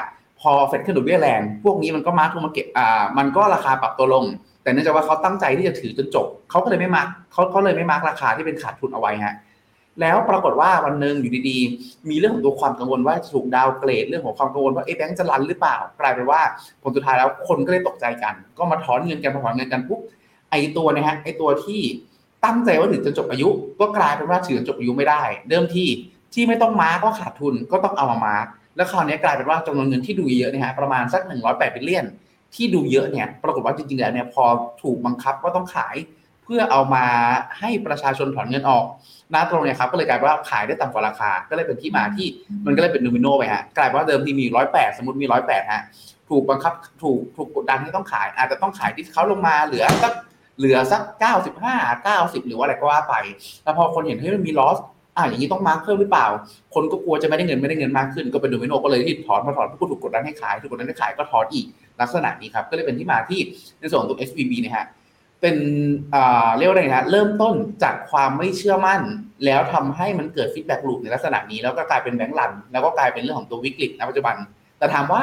[0.45, 4.25] พอเฟดขึ้นดอกเบี้ยแรงพวกนี้มันก็ mark to market อ่ามันก็ราคาปรับตัวลง
[4.63, 9.35] แต่เนื่องจากว่าเขาตั้งใจที่จะถือจนจบเขาก็เลยไม่ mark เขาเขาเลยไม่ mark ราคาที่เป็นขาดทุนเอาไว้ฮะ
[10.01, 16.41] แล้วปรากฏว่าวันหนึ่งอยู่ดีๆ มีเรื่องของตัวความกังวลว่าถูก downgrade เรื่องของความกังวลว่าเอ๊แบงค์จะ run หรือเปล่ากลายเป็นว่า
[16.83, 20.01] ผลสุดท้ายแล้วคนก็เลยตกใจกัน ก็มาถอนเงินกันมาถอนเงินกันปุ๊บ
[20.51, 21.81] ไอตัวนะฮะไอตัวที่
[22.45, 23.49] ตั้งใจว่าถือจนจบอายุ
[23.81, 25.89] ก็กลายเป็นว่าถือจนจบอายุไม่ได้ เดิมที่
[26.35, 32.07] ที่ไม่ต้อง mark ก็ขาดทุนก็ต้องเอามา mark แล้วคราวนี้กลายเป็นว่าจำนวนเงินที่ดูเยอะเนี่ยฮะประมาณสัก 108 billion
[32.55, 34.45] ที่ดูเยอะเนี่ยปรากฏว่าจริงๆแล้วเนี่ยพอ
[34.83, 35.97] ถูกบังคับว่าต้องขาย
[36.45, 37.05] เพื่อเอามา
[37.59, 38.85] ให้ประชาชนถอนเงินออก
[39.35, 42.27] ณตรงเนี้ยครับก็เลยกลายเป็นว่าขายได้ต่ำกว่าราคา ก็เลยเป็นที่มาที่
[42.67, 45.83] มันก็เลยเป็นโดมิโนไปฮะกลายเป็นว่าเดิมทีมีร้อยแปดสมมติมีร้อยแปดฮะ
[46.31, 50.13] ถูกบังคับถูกถูกกดดันให้ต้องขาย อาจจะต้องขายที่เขาลงมาเหลือสัก
[50.59, 53.15] เหลือสักเก้าสิบห้าเก้าสิบหรือว่าอะไรก็ว่าไป
[53.65, 54.79] แล้วพอคนเห็นเฮ้ยมันมี loss
[55.17, 56.27] อ่าอย่างนี้ต้อง mark เพิ่มหรือเปล่า
[56.75, 61.67] คนก็กลัวจะไม่ได้เงินไม่ได้เงินมากขึ้น ก็เป็นโดมิโนก็เลยที่ถอนพอถอนปุ๊บถูกกดดันให้ขายถูกกดดันให้ขายก็ถอนอีก
[62.01, 63.41] ลักษณะนี้ครับ ก็เลยเป็นที่มาที่
[63.81, 64.87] ในส่วนตัว SVB เนี่ยฮะ
[65.41, 65.57] เป็น
[66.15, 69.01] อ่าเรียกว่าอะไรนะเริ่มต้นจากความไม่เชื่อมั่น
[69.45, 74.37] แล้วทำให้มันเกิด feedback loop ในลักษณะนี้ แล้วก็กลายเป็น bank run แล้วก็กลายเป็นเรื่องของตัววิกฤตในปัจจุบัน
[74.79, 75.23] แต่ถามว่า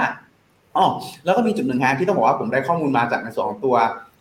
[0.77, 0.85] อ๋อ
[1.25, 3.75] แล้วก็มีจุดหนึ่งฮะที่ต้องบอกว่าผมได้ข้อมูลมาจากในส่วนของตัว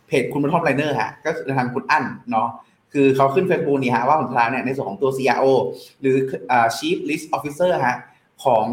[0.07, 2.49] เพจคุณบรรทอมไลเนอร์ฮะก็ทางคุณอั้นเนาะ
[2.93, 5.47] คือเขาขึ้น Facebook นี่ฮะว่าผลสุดท้าเนี่ยในส่วนของตัว CRO
[6.01, 6.17] หรือ
[6.77, 7.97] Chief List Officer ฮะ
[8.45, 8.67] ของ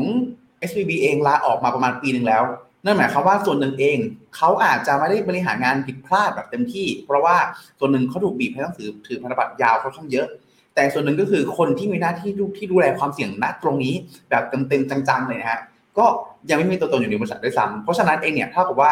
[0.70, 2.44] SVB เองลาออกมาประมาณปีหนึ่งแล้ว
[2.86, 3.98] นั่นหมายความว่าส่วนหนึ่งเอง
[4.36, 7.38] เขาอาจจะไม่ได้บริหารงานผิดพลาดแบบเต็มที่ เพราะว่า
[7.80, 10.28] ส่วนหนึ่งเขาถูกบีบให้ต้องถือถือพันธบัตรยาวค่อนข้างเยอะ
[10.76, 13.94] แต่ส่วนหนึ่งก็คือคนที่มีหน้าที่ดูที่ดูแลความเสี่ยงณตรงนี้
[14.30, 15.60] แบบเต็มๆจังๆเลยนะฮะ
[15.98, 16.06] ก็
[16.50, 18.92] ยังไม่มีตัวตนอยู่ในบริษัทด้วยซ้ำเพราะฉะนั้นเองเนี่ยเท่ากับว่า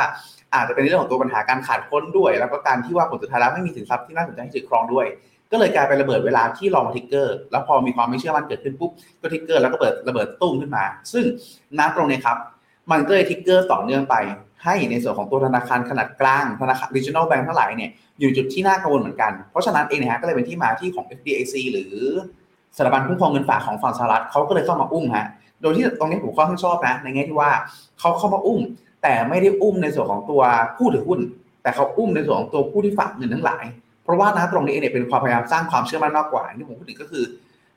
[0.54, 5.06] อาจจะเป็นเรื่องของตัวปัญหาการขาดคนด้วย แล้วก็การที่ว่าผลสุดท้ายแล้วไม่มีสินทรัพย์ที่น่าสนใจให้ถือครองด้วย
[5.52, 10.84] ก็เลยกลายเป็นระเบิดเวลาที่รอมา trigger แล้วพอมีความไม่เชื่อมั่นเกิดขึ้นปุ๊บก็ trigger แล้วก็เกิดระเบิดตู้มขึ้นมา
[11.14, 11.26] ซึ่ง
[11.80, 12.38] ณตรงนี้ครับ
[12.92, 14.16] มันก็เลย trigger ต่อเนื่องไป
[14.64, 21.96] ให้ในส่วนของตัวธนาคารขนาดกลางธนาคาร regional bank ทั้งหลายเนี่ยอยู่จุดที่น่ากังวลเหมือนกัน เพราะฉะนั้นเองนะฮะก็เลยเป็นที่มาที่ของ FDIC หรือ
[22.78, 25.26] สถาบันคุ้มครองเงินฝากของฝั่งสหรัฐเขาก็เลยเข้ามาอุ้มฮะ
[25.62, 27.52] โดยที่ตรงนี้ผมค่อนข้างชอบนะในแง่ที่ว่า
[28.00, 28.60] เขาเข้ามาอุ้ม
[29.08, 30.42] แต่ไม่ได้อุ้มในส่วนของตัว
[30.78, 31.20] ผู้ถือหุ้น
[31.64, 33.66] แต่เขาอุ้มในส่วนของตัวผู้ที่ฝากเงินทั้งหลาย
[34.04, 37.24] เพราะว่านะตรงนี้เนี่ยเป็นความพยายามสร้างความเชื่อมั่นมากกว่าที่ผมพูดถึงก็คือ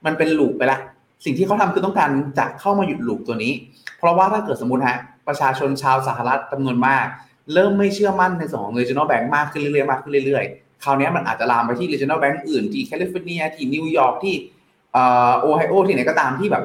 [0.04, 0.78] มันเป็นลูปไปละ
[1.24, 3.52] สิ่งที่เขาทำคือต้องการจะเข้ามาหยุดลูปตัวนี้
[3.98, 7.06] เพราะว่าถ้าเกิดสมมติฮะประชาชนชาวสหรัฐจำนวนมาก
[7.54, 14.34] เริ่มไม่เชื่อมั่นในส่วนของ regional bank มากขึ้นเรื่อยๆมากขึ้นเรื่อยๆคราวนี้มันอาจจะลามไปที่ regional bank อื่นที่แคลิฟอร์เนียที่นิวยอร์กที่
[15.40, 16.64] โอไฮโอที่ไหนก็ตามที่แบบ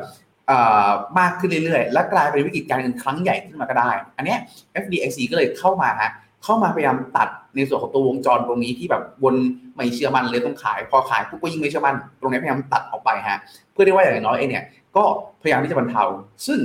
[1.20, 4.36] มากขึ้นเรื่อยๆ และกลายเป็นวิกฤตการเงินครั้งใหญ่ขึ้นมาก็ได้ อันนี้
[4.84, 6.12] FDIC ก็เลยเข้ามาฮะ
[6.44, 9.36] เข้ามาพยายามตัดในส่วนของตัววงจรตรงนี้ที่แบบวน
[9.76, 13.40] ไม่เชื่อมันเลยต้องขาย พอขายปุ๊บก็ยิ่งไม่เชื่อมันตรงนี้พยายามตัดออกไปฮะ
[13.72, 14.66] เพื่อที่ว่าอย่างน้อยเองเนี่ย
[14.96, 15.04] ก็
[15.42, 16.04] พยายามที่จะบรรเทา
[16.48, 16.60] ซึ่ง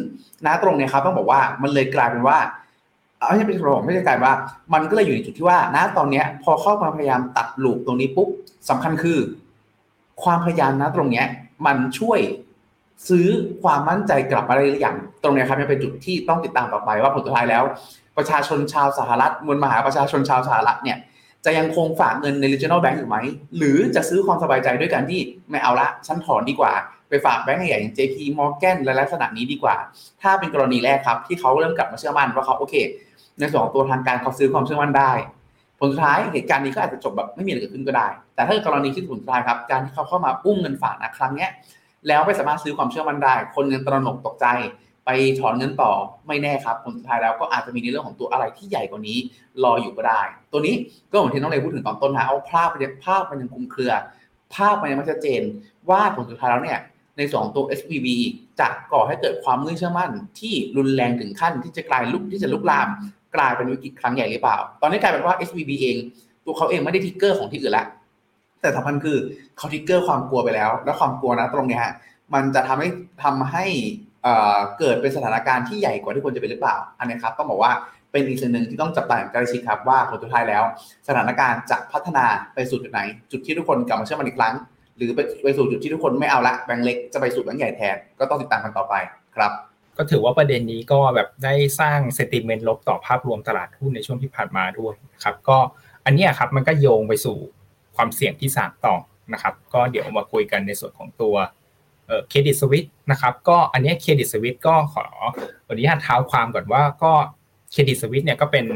[0.46, 2.38] ณตรงเนี้ยครับต้องบอกว่ามันเลยกลายเป็นว่า
[3.26, 4.34] ไม่ใช่เป็นระบบไม่ใช่กลายว่า
[4.74, 8.28] มันก็เลยอยู่ในจุดที่ว่าณตอนเนี้ยพอเข้ามาพยายามตัดลูปตรงนี้ปุ๊บ
[8.70, 9.18] สำคัญคือ
[10.22, 11.26] ความพยายามนะตรงเนี้ย
[11.66, 12.18] มันช่วย
[13.08, 13.26] ซื้อ
[13.62, 17.62] ความมั่นใจกลับมาได้หรือยังตรงนี้ครับยังเป็นจุดที่ต้องติดตามต่อไปว่าผลสุดท้ายแล้ว
[18.16, 20.98] ประชาชนชาวสหรัฐมวลมหาประชาชนชาวสหรัฐเนี่ย
[21.44, 23.16] จะยังคงฝากเงินใน regional bank อยู่ไหม
[23.58, 26.72] หรือจะซื้อความสบายใจด้วยการที่ไม่เอาละฉันถอนดีกว่า
[27.08, 29.76] ไปฝากแบงก์ใหญ่อย่าง JP Morgan และลักษณะนี้ดีกว่า
[30.22, 32.74] ถ้าเป็นกรณีแรกครับที่เขาเริ่มกลับมาเชื่อมั่นว่าเขาโอเค
[33.38, 35.12] ในส่วนของตัวทางการเขาซื้อความเชื่อมั่นได้
[35.78, 41.50] ผลสุดท้ายเหตุการณ์นี้ก็อาจจะจบแบบไม่มีอะไรเกิดขึ้นก็ได้ แต่ถ้ากรณีที่ผลสุดท้ายครับการที่เขาเข้ามาอุ้มเงินฝากนะครั้งเนี้ย
[42.08, 44.46] แล้วไม่สามารถซื้อความเชื่อมั่นได้ คนเงินตระหนกตกใจ
[45.06, 45.92] ไปถอนเงินต่อ
[46.26, 49.18] ไม่แน่ครับผลสุดท้ายแล้วก็อาจจะมีในเรื่องของตัวอะไรที่ใหญ่กว่านี้
[49.64, 50.74] รออยู่ก็ได้ ตัวนี้
[51.10, 53.92] ก็เหมือนที่น้องเลพูดถึงตอนต้นนะเอาภาพมันภาพมันยังคุมเครือ
[54.54, 55.42] ภาพมันยังไม่ชัดเจน
[55.90, 56.80] ว่าผลสุดท้ายแล้วเนี่ย
[57.16, 58.06] ในสองตัว SVB
[58.60, 62.88] จะก่อให้เกิดความไม่เชื่อมั่น ที่รุนแรงถึงขั้นที่จะกลายลุกที่จะลุกลาม
[63.36, 65.96] กลายเป็นวิกฤตครั้งใหญ่หรือเปล่า ตอนนี้กลายเป็นว่า SVB เอง
[66.44, 67.86] ตัวเขาเองไม่ได้ทิกเกอร์ของที่อื่นละ
[68.60, 69.18] แต่สำคัญคือ
[69.56, 71.94] เขาทิกเกอร์ความกลัวไปแล้ว แล้วความกลัวนะตรงเนี้ยฮะ
[72.34, 72.88] มันจะทำให้
[73.24, 73.64] ทำให้
[74.78, 77.72] เกิดเป็นสถานการณ์ที่ใหญ่กว่าที่ควรจะเป็นหรือเปล่า อันนี้ครับต้องบอกว่า
[78.12, 80.62] เป็นอีกสิ่งหนึ่งที่ต้องจับตาอย่างใกล้ชิดครับว่าผลสุดท้ายแล้ว
[81.08, 84.54] สถานการณ์จะพัฒนาไปสู่จุดไหน จุดที่ทุกคนกลับมาเชื่อมันอีกครั้ง
[84.96, 88.94] หรือไปไปสู่จุดที่ทุกคนไม่เอาละแบงก์เล็กจะไปสู่แบงก์ใหญ่แทนก็ต้องติดตามกันต่อไป
[89.36, 89.52] ครับ
[89.98, 94.94] ก็ถือว่าประเด็นนี้ก็แบบได้สร้างเซติเมนต์ลบต่อภาพรวมตลาดหุ้นในช่วงที่ผ่านมาด้วย
[95.24, 95.56] ครับก็
[96.04, 97.36] อันนี้ครับมันก็โยงไปสู่
[97.98, 98.96] ความเสี่ยงที่สามต่อ
[99.32, 101.34] นะครับ ก็เดี๋ยวมาคุยกันในส่วนของตัว
[102.28, 105.06] เครดิตสวิตนะครับ ก็อันนี้เครดิตสวิตก็ขอ
[105.68, 107.12] อนุญาตเท้าความก่อนว่าก็
[107.72, 108.66] เครดิตสวิตเนี่ยก็เป็น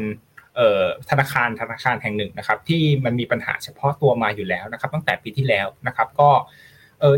[1.09, 6.29] ธนาคารธนาคารแห่งหนึ่งนะครับ ที่มันมีปัญหาเฉพาะตัวมาอยู่แล้วนะครับ ตั้งแต่ปีที่แล้วนะครับ ก็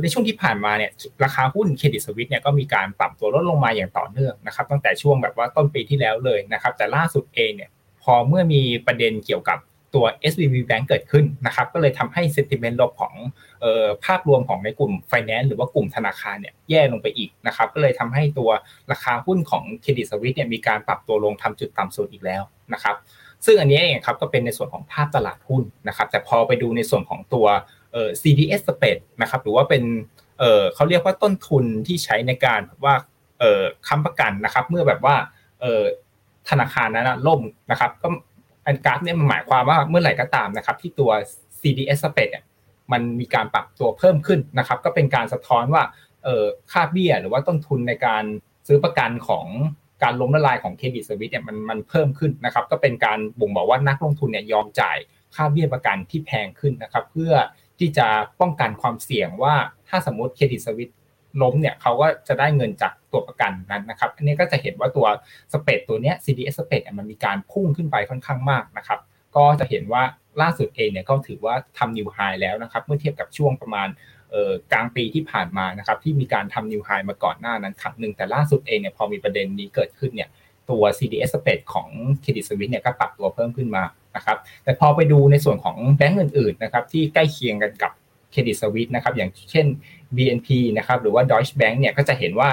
[0.01, 0.91] ในช่วงที่ผ่านมาเนี่ย
[1.23, 7.69] ราคาหุ้นเครดิตสวิตเนี่ยก็มีการปรับตัวลดลงมาอย่างต่อเนื่องนะครับ ตั้งแต่ช่วงแบบว่าต้นปีที่แล้วเลยนะครับ แต่ล่าสุดเองเนี่ย
[8.03, 9.59] พอเมื่อมีประเด็นเกี่ยวกับ
[9.95, 13.13] ตัว SVB Bank เกิดขึ้นนะครับก็เลยทำให้ sentiment ลบของ
[14.05, 18.49] ภาพรวมของในกลุ่ม finance หรือว่ากลุ่มธนาคารเนี่ยแย่ลงไปอีกนะครับก็เลยทำให้ตัว
[18.91, 22.41] ราคาหุ้นของเครดิตสวิตเนี่ยมีการปรับตัวลงทำจุดต่ำสุดอีกแล้ว
[22.73, 22.95] นะครับ
[23.45, 27.45] ซึ่งอันนี้เองครับก็เป็นในส่วนของภาพตลาดหุ้นนะครับแต่พอไปดูในส่วนของตัว
[28.21, 29.83] CDS spread นะครับหรือว่าเป็น
[30.75, 32.95] เขาเรียกว่าต้นทุนที่ใช้ในการว่า
[33.87, 35.15] ค้ำประกันนะครับเมื่อแบบว่า
[36.49, 38.07] ธนาคารนั้นล่มนะครับก็
[38.65, 41.11] อันกราฟเนี่ยมันหมายความว่าเมื่อไหร่ก็ตามนะครับที่ตัว
[41.61, 42.43] CDS spread เนี่ย
[42.91, 45.83] มันมีการปรับตัวเพิ่มขึ้นนะครับ ก็เป็นการสะท้อนว่า
[46.23, 48.23] เออค่าเบี้ยหรือว่าต้นทุนในการ
[48.67, 49.45] ซื้อประกันของ
[50.03, 54.97] การล้มละลายของเครดิตสวิตเนี่ยมันมันเพิ่มขึ้นนะครับ ก็เป็นการบ่งบอกว่านักลงทุนเนี่ยยอมจ่าย
[55.35, 57.33] ค่าเบี้ยประกันที่แพงขึ้นนะครับ เพื่อ
[57.79, 58.07] ที่จะ
[58.41, 59.55] ป้องกันความเสี่ยงว่า
[59.87, 60.91] ถ้าสมมติเครดิตสวิต
[61.41, 65.07] ล้มเนี่ยเขาก็จะได้เงินจากตัวประกันนั้นนะครับ อันนี้ก็จะเห็นว่าตัว
[65.53, 68.99] สเปดตัวเนี้ย CDS สเปดมันมีการพุ่งขึ้นไปค่อนข้างมากนะครับ
[69.35, 70.03] ก็จะเห็นว่า
[70.41, 73.87] ล่าสุดเองเนี่ยก็ถือว่าทำนิวไฮแล้วนะครับ เมื่อเทียบกับช่วงประมาณ
[74.73, 80.29] กลางปีที่ผ่านมานะครับที่มีการทำนิวไฮมาก่อนหน้านั้นครั้งหนึ่งแต่ล่าสุดเองเนี่ยพอมีประเด็นนี้เกิดขึ้นเนี่ย
[80.69, 81.89] ตัว CDS spread ของ
[82.21, 83.83] Credit Suisse เนี่ยก็ปรับตัวเพิ่มขึ้นมา
[84.15, 87.91] นะครับแต่พอไปดูในส่วนของแบงก์อื่นๆนะครับที่ใกล้เคียงกันกับ
[88.31, 89.65] Credit Suisse นะครับอย่างเช่น
[90.15, 92.49] BNP นะครับหรือว่า Deutsche Bank เนี่ยก็จะเห็นว่า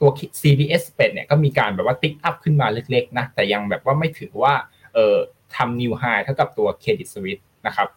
[0.00, 4.54] ตัว CDS spread เนี่ยก็มีการแบบว่า tick up ขึ้นมาเล็กๆนะแต่ยังแบบว่าไม่ถือว่า
[4.94, 5.16] เอ่อ
[5.56, 7.88] ทำ new high เท่ากับตัว Credit Suisse นะครับ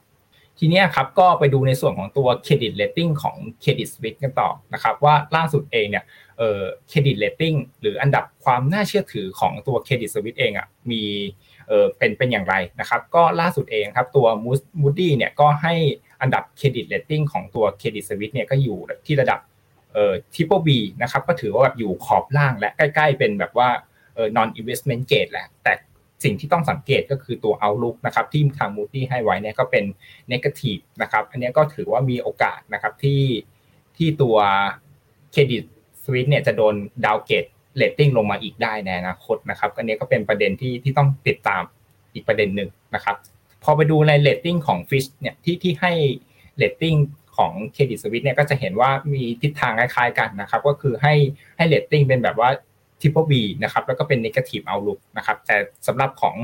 [0.59, 6.03] ทีนี้ครับก็ไปดูในส่วนของตัว credit rating ของ Credit Suisse กันต่อนะครับว่าล่าสุดเองเนี่ย
[6.37, 11.03] เอ่อ credit rating หรืออันดับความน่าเชื่อถือของตัว Credit Suisse เองอะมี
[11.67, 14.27] เออเป็นเป็นอย่างไรนะครับก็ล่าสุดเองครับตัว
[14.81, 15.73] Moody's เนี่ยก็ให้
[16.21, 19.39] อันดับ credit rating ของตัว Credit Suisse เนี่ยก็อยู่ที่ระดับ
[19.93, 23.69] เอ่อ triple B นะครับก็ถือว่าแบบอยู่ขอบล่างและใกล้ๆ เป็นแบบว่า
[24.15, 25.73] เอ่อ non investment grade แหละแต่
[26.23, 29.85] สิ่งที่ต้องสังเกตก็คือตัว outlook นะครับที่ทาง Moody's ให้ไว้เนี่ยก็เป็น
[30.31, 33.21] negative นะครับอันนี้ก็ถือว่ามีโอกาสนะครับที่
[33.97, 34.37] ที่ตัว
[35.31, 35.63] Credit
[36.03, 41.63] Suisse เนี่ยจะโดน downgrade rating ลงมาอีกได้ในอนาคตนะครับอันนี้ก็เป็นประเด็นที่ที่ต้องติดตาม
[42.13, 43.15] อีกประเด็นหนึ่งนะครับ
[43.63, 45.91] พอไปดูในเลตติ้งของ Fitch เนี่ยที่ที่ให้
[46.57, 46.95] เลตติ้ง
[47.37, 51.13] ของ Credit Suisse เนี่ยก็จะเห็นว่ามีทิศทางคล้ายๆกันนะครับ ก็คือให้
[51.57, 52.49] ให้เลตติ้งเป็นแบบว่า
[53.01, 56.35] Triple B นะครับแล้วก็เป็น Negative Outlook นะครับแต่สำหรับของ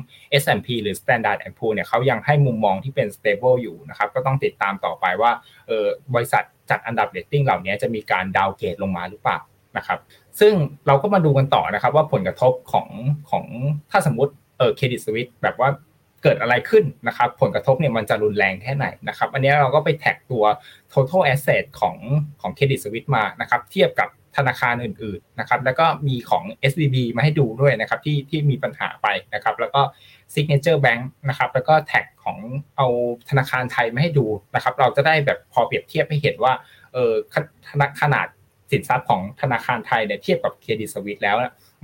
[0.41, 5.31] S&P หรือ Standard Poor เนี่ยเขายังให้มุมมองที่เป็น stable อยู่นะครับก็ต้องติดตามต่อไปว่า
[5.67, 9.39] เออบริษัทจัดอันดับเรตติ้งเหล่านี้จะมีการ downgrade ลงมาหรือเปล่า
[9.77, 9.99] นะครับ
[10.39, 10.53] ซึ่ง
[10.87, 12.87] เราก็มาดูกันต่อนะครับว่าผลกระทบของ
[13.29, 13.45] ของ
[13.91, 15.69] ถ้าสมมติเออ Credit Suisse แบบว่า
[16.23, 20.43] เกิดอะไรขึ้นนะครับผลกระทบเนี่ยมันจะรุนแรงแค่ไหนนะครับอันนี้เราก็ไป track ตัว
[20.93, 21.97] total asset ของ
[22.41, 29.81] ของ Credit Suisse มานะครับเทียบกับธนาคารอื่นๆนะครับแล้วก็มีของ SVB มาให้ดูด้วยนะครับที่ที่มีปัญหาไปนะครับแล้วก็
[30.33, 32.37] Signature Bank นะครับแล้วก็แท็กของ
[32.77, 32.87] เอา
[33.29, 34.25] ธนาคารไทยมาให้ดู
[34.55, 36.53] นะครับเราจะได้แบบพอเปรียบเทียบให้เห็นว่า
[36.93, 37.13] เออ
[38.01, 38.27] ขนาด
[38.71, 41.35] สินทรัพย์ของธนาคารไทยเนี่ยเทียบกับเครดิตสวิตแล้ว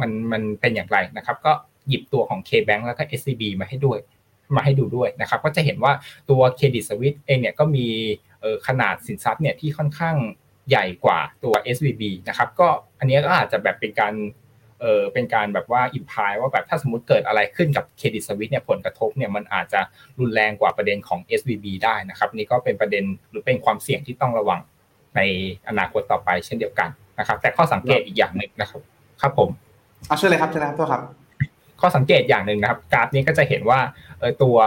[0.01, 1.53] มันมันเป็นอย่างไรนะครับก็
[1.87, 3.99] หยิบตัวของ K-Bank แล้วก็ SCB มาให้ด้วย
[4.55, 5.93] มาให้ดูด้วยนะครับ ก็จะเห็นว่า
[6.29, 7.87] ตัวเครดิตสวิตเองเนี่ยก็มี
[8.67, 10.15] ขนาดสินทรัพย์เนี่ยที่ค่อนข้าง
[10.69, 12.67] ใหญ่กว่าตัว SVB นะครับ ก็
[12.99, 14.13] อันนี้ก็อาจจะแบบเป็นการ
[14.81, 19.81] เออเป็นการแบบว่าอิมพายว่าแบบถ้าสมมติเกิดอะไรขึ้นกับเครดิตสวิตเนี่ยผลกระทบเนี่ยมันอาจจะ
[20.19, 24.61] รุนแรงกว่าประเด็นของ SVB ได้นะครับ นี่ก็เป็นประเด็นหรือเป็นความเสี่ยงที่ต้องระวัง
[25.15, 25.21] ใน
[25.67, 28.81] อนาคตต่อไปเช่นเดียวกันนะครับ แต่ข้อสังเกตอีกอย่างหนึ่งนะครับ
[29.21, 29.49] ครับผม
[30.07, 31.22] เอาเชิญเลยครับเชิญเลยครับตัวครับ
[31.83, 33.79] ข้อสังเกตอย่างหนึ่งนะครับ กราฟนี้ก็จะเห็นว่า
[34.41, 34.57] ตัว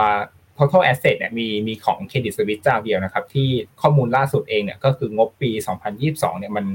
[0.57, 3.49] total asset เนี่ยมีมีของเครดิตสวิตเจ้าเดียวนะครับ ที่
[3.81, 5.49] ข้อมูลล่าสุดเองเนี่ยก็คืองบปี
[5.95, 6.65] 2022 เนี่ยมัน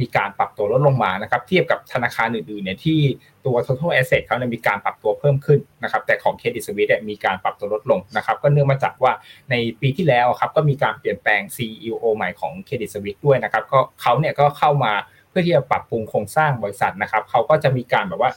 [0.00, 3.00] มีการปรับตัวลดลงมานะครับเทียบกับธนาคารอื่นๆเนี่ยที่
[3.46, 9.12] ตัว total asset เขาเนี่ยมีการปรับตัวเพิ่มขึ้นนะครับแต่ของเครดิตสวิตเนี่ยมีการปรับตัวลดลงนะครับก็เนื่องมาจากว่า
[9.50, 14.92] ในปีที่แล้วครับก็มีการเปลี่ยนแปลง CEO ใหม่ของเครดิตสวิตด้วยนะครับก็เขาเนี่ยก็เข้ามา
[15.28, 18.30] เพื่อที่จะปรับปรุงโครงสร้างบริษัทนะครับเขาก็จะมีการแบบว่า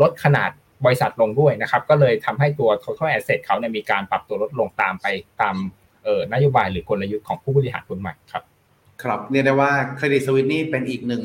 [0.00, 0.50] ลดขนาด
[0.84, 5.06] บริษัทลงด้วยนะครับ ก็เลยทำให้ตัว total asset เขาเนี่ยมีการปรับตัวลดลงตามไป
[5.40, 5.56] ตาม
[6.32, 8.42] นโยบายหรือกลยุทธ์ของผู้บริหารคนใหม่ครับ
[9.02, 11.22] ครับเรียกได้ว่า Credit Suisse นี่เป็นอีกหนึ่ง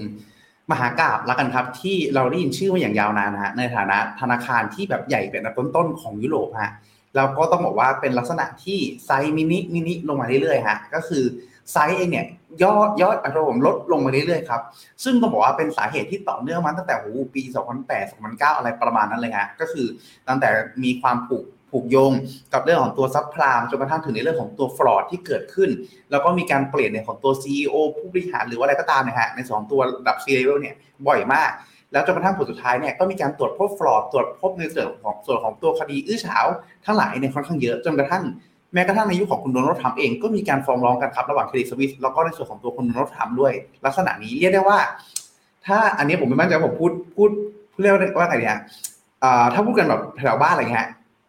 [0.71, 6.73] มหากาพย์แล้วกันครับ ที่เราได้ยินชื่อมาอย่างยาวนานนะฮะในฐานะธนาคารที่แบบใหญ่เป็นอันดับต้นๆของยุโรปฮะ
[7.15, 11.23] แล้วก็ต้องบอกว่าเป็นลักษณะที่ไซส์มินิมินิลงมาเรื่อยๆฮะก็คือ
[11.71, 12.25] ไซส์เองเนี่ย
[12.63, 14.61] ยอดยอดอัตราผมลดลงมาเรื่อยๆครับ
[15.03, 17.41] ซึ่งต้องบอกว่าเป็นสาเหตุที่ต่อเนื่องมาตั้งแต่โหปี
[17.81, 19.87] 2008 2009 อะไรประมาณนั้นเลยฮะก็คือ
[20.27, 20.49] ตั้งแต่
[20.83, 22.13] มีความผูกผูกโยง
[22.53, 25.69] กับเรื่องของตัว subprime จนกระทั่งถึงในเรื่องของตัว fraud ที่เกิดขึ้น
[26.11, 30.75] แล้วก็มีการเปลี่ยนในของตัว CEO ผู้บริหารหรือว่าอะไรก็ตามนะฮะในส่วนตัวระดับ C level เนี่ย
[31.07, 31.51] บ่อยมาก
[31.91, 36.45] แล้วจนกระทั่งผลสุดท้ายเนี่ยก็มีการตรวจพบ fraud ตรวจพบในส่วนของส่วนของตัวคดีอื้อฉาว
[36.85, 38.23] ทั้งหลายเนี่ยค่อนข้างเยอะจนกระทั่ง
[38.75, 43.53] แม้กระทั่งในยุคของคุณโดนัลด์ทรัมป์เองก็มีการฟ้องร้องกันครับระหว่าง Credit Suisse แล้วก็ในส่วนของตัวคุณโดนัลด์ทรัมป์ด้วย
[43.85, 44.77] ลักษณะนี้เรียกได้ว่า
[45.65, 47.29] ถ้าอันนี้ผมไม่มั่นใจผมพูดพูด
[47.81, 48.57] เรียกว่าไงเนี่ย
[49.53, 50.87] ถ้าพูดกันแบบแถวบ้านอะไรเงี้ย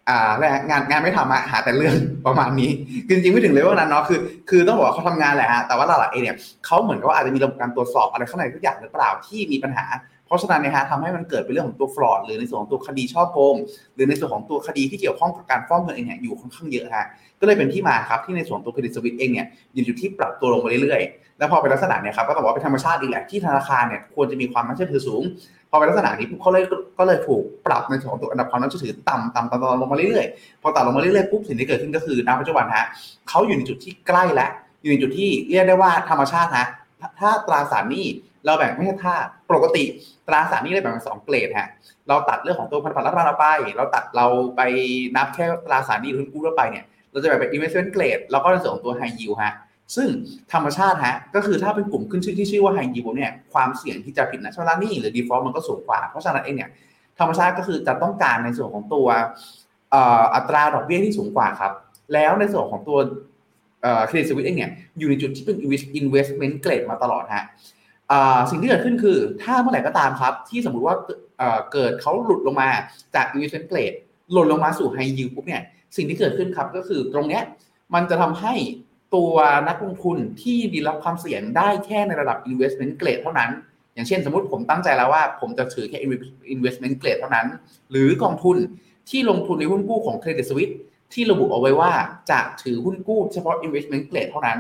[0.09, 1.95] อ่าแล้วงานงานไม่ทำอะหาแต่เรื่อง
[2.27, 2.71] ประมาณนี้
[3.09, 4.19] จริงไม่ถึงเลเวลนั้นเนาะคือ
[4.51, 9.85] คือต้องบอกว่าเขาทำงานแหละฮะแต่ว่าหลักๆเองเนี่ยเขาเหมือนกับว่าอาจจะมีระบบการตรวจสอบอะไรข้างในทุกอย่างหรือเปล่าที่มีปัญหา
[10.27, 13.57] เพราะฉะนั้นเนี่ยฮะทำให้มันเกิดเป็นเรื่องของตัวฟลอดหรือในส่วนของตัวคดีช่อโกง
[13.95, 17.07] หรือในส่วนของตัวคดีที่เกี่ยวข้องกับการฟ้องเงินเองเนี่ยอยู่ค่อนข้างเยอะฮะ
[17.41, 25.23] ก็เลยเป็นที่มาครับที่ในส่วนตัวเครดิตสวิตเองเนี่ยอยู่ที่ปรับตัวลงไปเรื่อยๆ แล้วพอเป็นลักษณะเนี่ยครับก็ต้องบอกว่าเป็นธรรมชาติดีกแหละที่ธนาคารเนี่ยควรจะมีความน่าเชื่อถือสูง
[25.71, 26.65] พอเป็นลักษณะนี้ปุ๊บเขาเลย
[26.99, 32.87] ก็เลยถูกปรับในส่วนของตัวอันดับความน่าเชื่อถือต่ำต่ำต่ำต่ำลงมาเรื่อยๆพอต่ำลงมาเรื่อยๆปุ๊บสิ่งที่เกิดขึ้นก็คือณปัจจุบันฮะ
[33.29, 34.51] เขาอยู่ในจุดที่ใกล้แล้ว
[34.83, 36.67] อยู่ในจุดที่เรียกได้ว่าธรรมชาติฮะ
[37.21, 38.07] ถ้าตราสารหนี้
[38.47, 39.15] เราแบ่งไม่ใช่ถ้า
[39.51, 39.85] ปกติ
[40.29, 41.69] ตราสารนี้เราแบ่งเป็นสองเกรดฮะ
[42.09, 44.61] เราตัดเรื่องของตัวพันธบัตรรัฐบาลไป เราตัดเราไป
[45.17, 49.55] นับแค่ตราสารนี้ทุนกู้ทั่วไปเนี่ยเราจะแบ่งเป็น investment grade แล้วก็ในส่วนของตัว high yield ฮะ
[49.97, 50.09] ซึ่ง
[50.53, 56.71] ธรรมชาติฮะก็คือถ้าเป็นกลุ่มขึ้นชื่อที่ชื่อว่า high yield เนี่ยความเสี่ยงที่จะผิดนัดชำระหนี้หรือ default มันก็สูงกว่า เพราะฉะนั้นเองเนี่ย
[57.19, 59.07] ธรรมชาติก็คือจะต้องการในส่วนของตัว
[60.35, 61.73] อัตราดอกเบี้ยที่สูงกว่าครับ
[62.13, 62.99] แล้วในส่วนของตัว
[64.07, 65.57] เครดิตสวิตเองเนี่ยอยู่ในจุดที่เป็น
[66.01, 67.45] investment grade มาตลอดฮะ
[68.51, 70.97] สิ่งที่เกิดขึ้นคือ ถ้าเมื่อไหร่ก็ตามครับ ที่สมมุติว่า
[71.73, 72.69] เกิดเขาหลุดลงมา
[73.15, 73.97] จาก investment grade
[74.33, 75.63] หล่นลงมาสู่ high yield ปุ๊บเนี่ย
[75.97, 77.43] สิ่งที่เกิดขึ้นครับก็คือตรงเนี้ย
[77.95, 78.55] มันจะทำให้
[79.15, 79.33] ตัว
[79.69, 83.51] นักลงทุนที่ดีรับความเสี่ยงได้แค่ในระดับ investment grade เท่านั้น
[83.95, 85.99] อย่างเช่นสมมติผมตั้งใจแล้วว่า ผมจะถือแค่
[86.55, 87.47] investment grade เท่านั้น
[87.91, 88.57] หรือกองทุน
[89.11, 90.75] ที่ลงทุนในหุ้นกู้ของ Credit Suisse
[91.13, 91.93] ที่ระบุเอาไว้ว่า
[92.31, 94.59] จะถือหุ้นกู้เฉพาะ investment grade เท่านั้น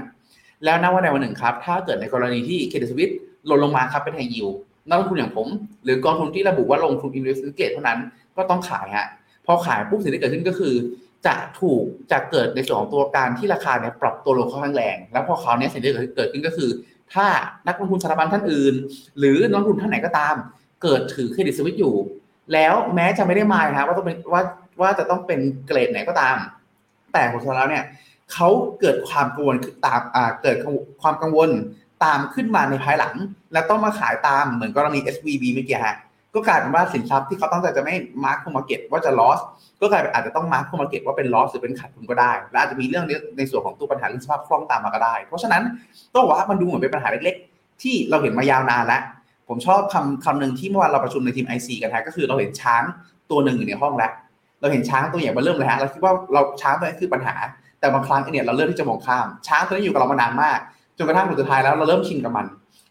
[0.64, 3.14] แล้วนับวันใดวันหนึ่งครับ ถ้าเกิดในกรณีที่ Credit Suisse
[3.46, 4.54] หล่นลงมาครับเป็น high yield
[4.88, 5.48] นักลงทุนอย่างผม
[5.84, 7.98] หรือกองทุนที่ระบุว่าลงทุน investment grade เท่านั้น
[8.36, 9.08] ก็ต้องขายฮะ
[9.46, 10.74] พอขายปุ๊บสิ่งที่เกิดขึ้นก็คือ
[11.26, 11.82] จะถูก
[12.12, 16.70] จะเกิดในส่วนของตัวการที่ราคาเนี่ยปรับตัวลงค่อนข้างแรง แล้วพอเขาเนี่ยสิ่งที่เกิดขึ้นก็คือ
[17.14, 17.26] ถ้า
[17.66, 18.74] นักลงทุนสถาบันท่านอื่น
[19.18, 20.34] หรือนักลงทุนท่านไหนก็ตาม
[20.82, 21.94] เกิดถือเครดิตสวิตอยู่
[22.52, 24.42] แล้วแม้จะไม่ได้หมายนะว่าต้องเป็นว่า
[24.80, 26.36] ว่าจะต้องเป็นเกรดไหนก็ตาม
[27.12, 27.84] แต่ผลสุดท้ายเนี่ย
[28.32, 28.48] เขา
[28.80, 29.56] เกิดความกังวล
[29.86, 30.56] ตามอ่าเกิด
[31.02, 31.50] ความกังวล
[32.04, 33.14] ตามขึ้นมาในภายหลัง
[33.52, 35.96] แล้วต้องมาขายตามเหมือนกรณี SVB เมื่อกี้ฮะ
[36.34, 39.40] ก็กลายเป็นว่าสินทรัพย์ที่เขาตั้งใจจะไม่ mark to market ว่าจะ loss
[39.80, 43.04] ก็กลายเป็นอาจจะต้อง mark to market ว่าเป็น loss หรือเป็นขาดทุนก็ได้ และอาจจะมีเรื่อง
[43.38, 45.62] ในส่วนของตัวปัญหาเรื่องสภาพคล่องตามมาก็ได้ เพราะฉะนั้น
[46.12, 49.02] ต้องบอกว่ามันดูเหมือนเป็นปัญหาเล็กๆ ที่เราเห็นมายาวนานแล้ว
[49.48, 52.82] ผมชอบคำคำหนึ่งที่เมื่อวานเราประชุมในทีม IC กันฮะก็คือเราเห็นช้าง
[53.30, 54.12] ตัวหนึ่งอยู่ในห้องแล้ว
[54.60, 57.36] เราเห็นช้างตัวใหญ่มาเริ่มเลยฮะเราคิดว่าเราช้างตัวนี้คือปัญหา
[57.80, 60.58] แต่บางครั้งเนี่ยเราเริ่มที่จะมองข้าม ช้างตัวนี้อยู่กับเรามานานมาก
[60.98, 62.46] จนกระทั่งสุดท้ายแล้วเราเริ่มชินกับมัน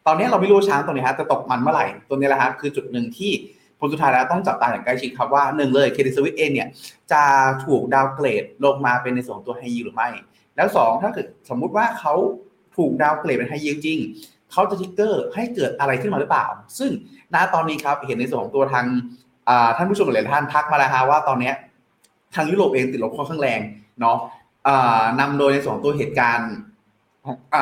[0.08, 3.32] ตอนนี้เราไม่รู้ช้างตัวนี้ฮะจะตกมันเมื่อไหร่ตัวนี้แหละฮะคือจุดหนึ่งที่
[3.80, 6.68] ผลสุดท้ายแล้วต้องจับตาอย่างใกล้ชิดครับว่าหนึ่งเลยเครดิตสวิตเองเนี่ย
[7.12, 7.22] จะ
[7.66, 10.10] ถูกดาวเกรดลงมาเป็นในส่วนตัวไฮยิหรือไม่
[10.56, 12.14] แล้วสองถ้าเกิดสมมุติว่าเขา
[12.78, 14.00] ถูกดาวเกรดเป็นไฮยิจริง
[14.52, 16.46] เขาจะทิกเกอร์ให้เกิดอะไรขึ้นมาหรือเปล่า
[16.80, 16.92] ซึ่ง
[17.34, 18.86] ณตอนนี้ครับเห็นในส่วนของตัวทาง
[19.78, 21.52] ท่านผู้ชมหลายท่านทักมาแล้วฮะว่าตอนนี้
[22.36, 23.60] ทางยุโรปเองติดลบค่อนข้างแรง
[24.02, 24.18] เนาะ
[25.20, 26.52] นำโดยในส่วนตัวเหตุการณ์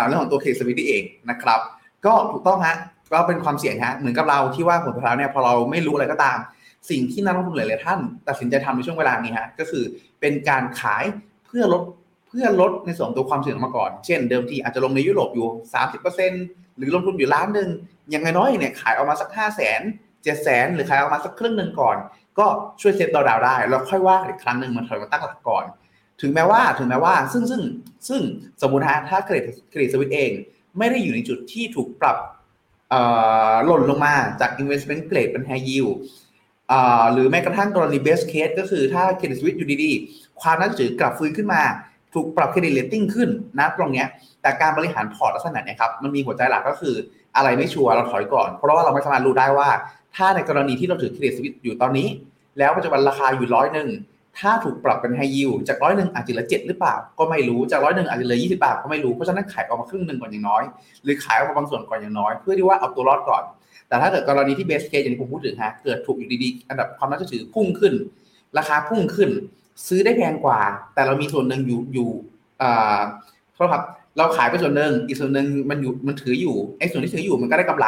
[0.07, 1.59] เรื่องของตัวเคสวิตเองนะครับ
[2.05, 2.75] ก็ถูกต้องฮะ
[3.11, 6.37] ก็เป็นความเสี่ยงฮะเหมือนกับเราที่ว่าผลสุดท้ายเนี่ยพอเราไม่รู้อะไรก็ตาม
[6.89, 9.83] สิ่งที่นักลงทุนหลายๆท่าน ตัดสินใจทำในช่วงเวลานี้ฮะก็คือ
[10.19, 11.03] เป็นการขาย
[11.45, 11.83] เพื่อลด
[12.27, 15.47] เพื่อลดในส่วนตัวความเสี่ยงมาก่อน เช่น เดิมทีอาจจะลงในยุโรปอยู่
[16.13, 17.69] 30%หรือลงทุนอยู่ล้านหนึ่ง
[18.09, 19.83] อย่างน้อยเนี่ยขายออกมาสัก 5 0 0 0 0 0
[20.25, 21.97] 7 0 0 0 0หรือขายออกมาสักครึ่งหนึ่งก่อน
[22.39, 22.45] ก็
[22.81, 25.65] ช่วย save down ได้ แล้วค่อยว่าอีกครั้งหนึ่งมันถอยมาตั้งหลักก่อน
[26.23, 27.61] ถึงแม้ว่าถึงแม้ว่าซึ่งซึ่ง
[28.07, 28.21] ซึ่ง
[28.61, 30.31] สมมุติฮะถ้าเครดิต Credit Suisse เอง
[30.77, 32.17] ไม่ได้อยู่ในจุดที่ถูกปรับ
[33.65, 35.93] หล่นลงมาจาก investment grade เป็น high yield
[37.13, 41.61] หรือแม้กระทั่งกรณี best case ก็คือถ้า Credit Suisse อยู่ดีๆ ความน่าเชื่อถือกลับฟื้นขึ้นมา
[42.13, 44.07] ถูกปรับ credit rating ขึ้นนะตรงเนี้ย
[44.41, 46.95] แต่การบริหารพอร์ตลักษณะเนี้ยครับมันมีหัวใจหลักก็คือ
[47.35, 49.69] อะไรไม่ชัวร์เราถอยก่อน เพราะว่าเราไม่สามารถรู้ได้ว่า
[50.15, 52.07] ถ้าในกรณีที่เราถือ credit suisse อยู่ตอนนี้
[52.59, 53.89] แล้วปัจจุบันราคาอยู่ร้อยหนึ่ง
[54.39, 60.63] ถ้าถูกปรับเป็นไฮยิวจากร้อยหนึ่งอาจจะเหลือเจ็ดหรือเปล่า ก็ไม่รู้ จากร้อยหนึ่งอาจจะเหลือยี่สิบาทก็ไม่รู้ เพราะฉะนั้นขายออกมาครึ่งหนึ่งก่อนอย่างน้อย
[61.03, 63.43] หรือขายออกมาบางส่วนก่อนอย่างน้อย เพื่อที่ว่าเอาตัวรอดก่อน
[63.87, 67.93] แต่ถ้าเกิดกรณีที่เบสเคสอย่างที่ผมพูดถึงฮะ เกิดถูกอยู่ดีๆ อันดับความน่าเชื่อถือพุ่งขึ้น
[68.57, 69.29] ราคาพุ่งขึ้น
[69.87, 70.59] ซื้อได้แพงกว่า
[70.93, 72.09] แต่เรามีส่วนหนึ่งอยู่อยู่
[72.61, 73.01] อ่า
[73.53, 73.83] โทษครับ
[74.17, 77.87] เราขายไปส่วนหนึ่งอีกส่วนหนึ่งมันอยู่มันถืออยู่ไอ้ส่วนที่ถืออยู่มันก็ได้กำไร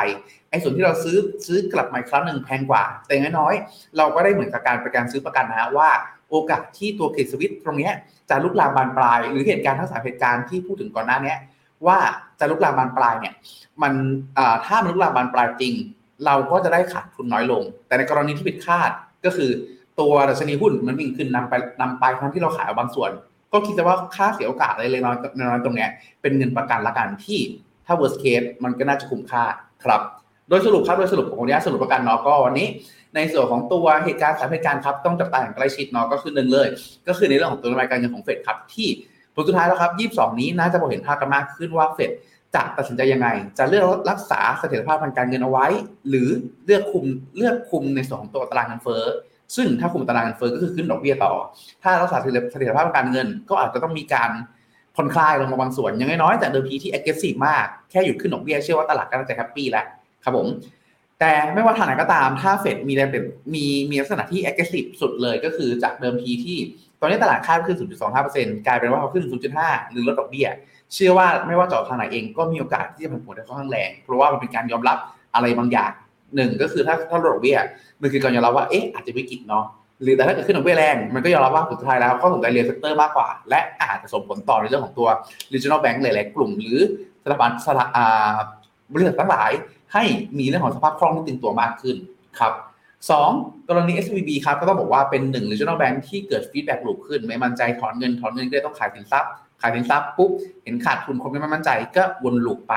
[0.50, 5.90] ไอ้ส่วนที่เราซื้อซื้อกลับมาครั้งหนึ่งแพงกว่า แต่น้อยๆเราก็ได้เหมือนกับการปกันซื้อประกันนะฮะว่า
[6.30, 7.90] โอกาสที่ตัวเคสวิตตรงนี้
[8.30, 11.36] จะลุกลามบานปลาย หรือเหตุการณ์ทั้งสามเหตุการณ์ที่พูดถึงก่อนหน้านี้
[11.88, 11.98] ว่า
[12.40, 13.34] จะลุกลามบานปลายเนี่ย
[13.82, 13.94] มัน
[14.66, 15.74] ถ้ามันลุกลามบานปลายจริง
[16.26, 18.92] เราก็จะได้ขาดทุนน้อยลง แต่ในกรณีที่ผิดคาด
[19.26, 19.50] ก็คือ
[20.00, 23.12] ตัวดัชนีหุ้นมันวิ่งขึ้นนำไปนำไปทั้งที่เราขายบางส่วน
[23.54, 25.88] ก็คิดว่าค่าเสียโอกาสอะไรเล็กน้อยน้อยตรงนี้
[26.22, 27.40] เป็นเงินประกันละกันที่
[27.86, 29.44] ถ้า worst case มันก็น่าจะคุ้มค่า
[29.84, 30.02] ครับ
[30.50, 32.68] โดยสรุปครับโดยสรุปของนี้สรุปประกันเนาะก็วันนี้
[33.16, 36.68] ในส่วนของตัวเหตุการณ์สามเหตุการณ์ครับต้องจับตาอย่างใกล้ชิดเนาะก็คือหนึ่งเลย
[37.08, 38.88] ก็คือในเรื่องของตัวนโยบายการเงินของเฟดครับที่
[39.36, 42.12] ผลสุดท้ายแล้วครับ 22 นี้น่าจะพอเห็นภาพกันมากขึ้นว่าเฟด
[42.56, 45.68] จะตัดสินใจยังไง จะเลือกรักษาเสถียรภาพทางการเงินเอาไว้
[46.10, 46.28] หรือ
[46.66, 47.06] เลือกคุม
[47.38, 49.04] เลือกคุมในส่วนของตัวตารางเงินเฟ้อ
[49.56, 51.34] ซึ่งถ้าคุมตารางเงินเฟ้อก็คือขึ้นดอกเบี้ยต่อ
[51.84, 54.32] ถ้ารักษาเสถียรภาพทางการเงิน ก็อาจจะต้องมีการ
[54.96, 59.86] ผ่อนคลายลงมาบางส่วนอย่างน้อยๆจากเดิมทีที่ aggressive มากแค่หยุดขึ้นดอกเบี้ยเชื่อว่าตลาดก็น่าจะแฮปปี้แล้ว
[60.24, 60.48] ครับผม
[61.20, 63.26] แต่ไม่ว่าทางไหนก็ตามถ้าเฟดมีแรงเปลี่ยน
[63.56, 66.58] มีมีลักษณะที่ aggressive สุดเลยก็คือจากเดิมทีที่
[67.00, 67.78] ตอนนี้ตลาดคาดขึ้น
[68.22, 69.26] 0.25%กลายเป็นว่าเขาขึ้น
[69.58, 70.48] 0.5 หรือลดดอกเบี้ย
[70.94, 74.98] เชื่อว่าไม่ว่าจะออกทางไหนเองก็มีโอกาสที่จะผันผวนได้ค่อนข้างแรง เพราะว่ามันเป็นการยอมรับ
[75.36, 75.92] อะไรบางอย่าง
[76.36, 77.58] หนึ่งก็คือถ้าถ้าลดดอกเบี้ย
[78.02, 79.66] มันคือการยอมรับว่าเอ๊ะอาจจะวิกฤตเนาะ
[80.02, 85.08] หรือแต่ถ้าเกิดขึ้นดอกเบี้ยแรงมันก็ยอมรับว่าสุดท้ายแล้วก็สนใจ real sector มากกว่า และอาจจะส่งผลต่อในเรื่องของตัว
[85.54, 86.80] regional bank หลายๆกลุ่ม หรือ
[87.24, 88.36] สถาบันสถาอ่า
[88.94, 89.52] บริษัททั้งหลาย
[89.96, 90.04] ให้
[90.40, 91.96] มีเรื่องของสภาพคล่องที่ตึงตัวมากขึ้น
[92.40, 92.54] ครับ
[93.10, 93.30] สอง
[93.70, 99.32] กรณี SVB ครับก็ต้องบอกว่าเป็นหนึ่ง regional bank ที่เกิด feedback loop ขึ้น ไม่มั่นใจถอนเงินถอนเงินก็เลยต้องขายสินทรัพย์
[99.62, 100.32] ขายสินทรัพย์ปุ๊บ
[100.64, 102.74] เห็นขาดทุนคนไม่มั่นใจก็วนลูปไป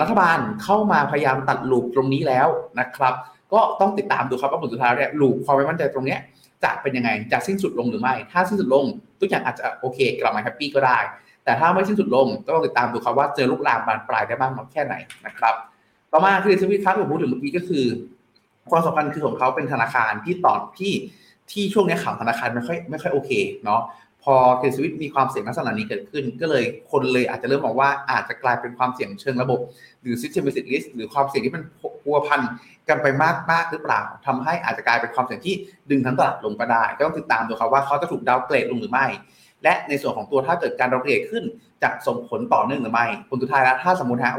[0.00, 2.48] รัฐบาลเข้ามาพยายามตัดลูปตรงนี้แล้ว
[2.80, 3.14] นะครับ
[3.52, 6.20] ก็ต้องติดตามดูครับว่าผลสุดท้ายเนี่ยลูปความไม่มั่นใจตรงเนี้ย
[6.64, 8.84] จะเป็นยังไงจะสิ้นสุดลงหรือไม่ ถ้าสิ้นสุดลง
[9.20, 10.98] ทุกอย่างอาจจะโอเค กลับมาแฮปปี้ก็ได้
[11.44, 14.94] แต่ถ้าไม่สิ้นสุดลงก็ต้องติดตามดูครับว่าเจอลูกลามบานปลายได้บ้างน้อยแค่ไหน
[15.26, 15.54] นะครับ
[16.12, 17.84] ต่อมาคือสวิตครับผมพูดถึงเมื่อกี้ก็คือ
[18.70, 20.92] ความสำคัญคือของเขาเป็นธนาคารที่ตอดที่
[21.52, 23.30] ที่ช่วงนี้ข่าวธนาคารไม่ค่อยไม่ค่อยโอเค
[23.64, 23.82] เนาะ
[24.22, 29.60] พอเคสวิตมีความเสี่ยงลักษณะนี้เกิดขึ้น ก็เลยคนเลยอาจจะเริ่มมองว่าอาจจะกลายเป็นความเสี่ยงเชิงระบบ
[30.02, 31.62] หรือ systematic risk หรือความเสี่ยงที่มัน
[32.02, 32.40] พัวพัน
[32.88, 35.54] กันไปมากมากหรือเปล่าทำให้อาจจะกลายเป็นความเสี่ยงที่
[35.90, 39.06] ดึงทั้งตลาดลงก็ได้ ก็ต้องติดตามดูครับว่าเขาจะถูกดาวเกรดลงหรือไม่
[39.64, 41.44] และในส่วนของตัวถ้าเกิดการดาวเกรดขึ้น
[41.82, 44.32] จะส่งผลต่อเนื่องหรือไม่ผลสุดท้ายแล้วถ้าสมมติฮะ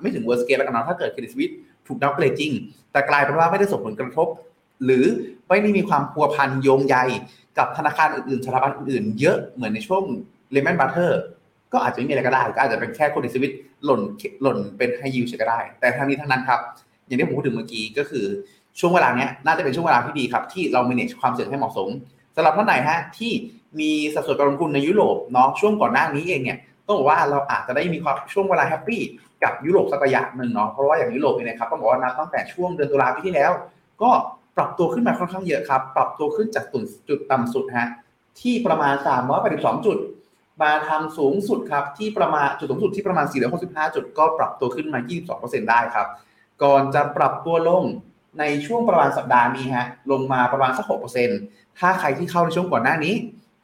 [0.00, 1.52] ไม่ถึง worst case แล้วกันนะถ้าเกิด Credit Suisse
[1.86, 2.52] ถูก downgrade จริง
[2.92, 4.28] แต่กลายเป็นว่าไม่ได้ส่งผลกระทบ
[4.84, 5.04] หรือ
[5.48, 6.96] ไม่ได้มีความพัวพันโยงใย
[7.58, 10.02] กับธนาคารอื่นๆสถาบันอื่นๆเยอะเหมือนในช่วง
[10.52, 11.20] Lehman Brothers
[11.72, 13.50] ก็อาจจะไม่มีอะไรก็ได้ก็อาจจะเป็นแค่คนในชีวิต
[13.84, 14.00] หล่น
[14.42, 16.60] หล่นเป็นไฮยิวเฉยก็ได้ แต่ทั้งนี้ทั้งนั้นครับ
[17.06, 18.24] อย่างที่ผมพูดถึงเมื่อกี้ก็คือ
[18.80, 21.88] ช่วงเวลาเนี้ยน่าจะเป็นช่วงเวลาที่ดีครับ ที่เรา manage ความเสี่ยงให้เหมาะสม
[22.36, 23.32] สำหรับท่านไหนฮะที่
[23.80, 29.00] มีสัดส่วนการลงทุนในยุโรปเนาะช่วงก่อนหน้านี้เองเนี่ยต้องบอกว่าเราอาจจะได้มีความช่วงเวลาแฮปปี้
[29.42, 33.52] กับยุโรปสักระยะหนึ่งเนาะเพราะว่าอย่างยุโรปเองนะครับต้องบอกว่านับตั้งแต่ช่วงเดือนตุลาปีที่แล้ว
[34.02, 34.10] ก็
[34.56, 36.64] ปรับตัวขึ้นมาค่อนข้างเยอะครับ ปรับตัวขึ้นจาก
[37.08, 37.88] จุดต่ำสุดฮะ
[38.40, 38.94] ที่ประมาณ
[39.40, 39.98] 382 จุด
[40.62, 43.26] มาทางสูงสุดครับที่ประมาณจุดสูงสุดที่ประมาณ
[43.60, 45.00] 465 จุด ก็ปรับตัวขึ้นมา
[45.34, 46.06] 22%ได้ครับ
[46.62, 47.84] ก่อนจะปรับตัวลง
[48.38, 50.86] ในช่วงประมาณสัปดาห์นี้ฮะลงมาประมาณสัก
[51.32, 53.14] 6%ถ้าใครที่เข้าในช่วงก่อนหน้านี้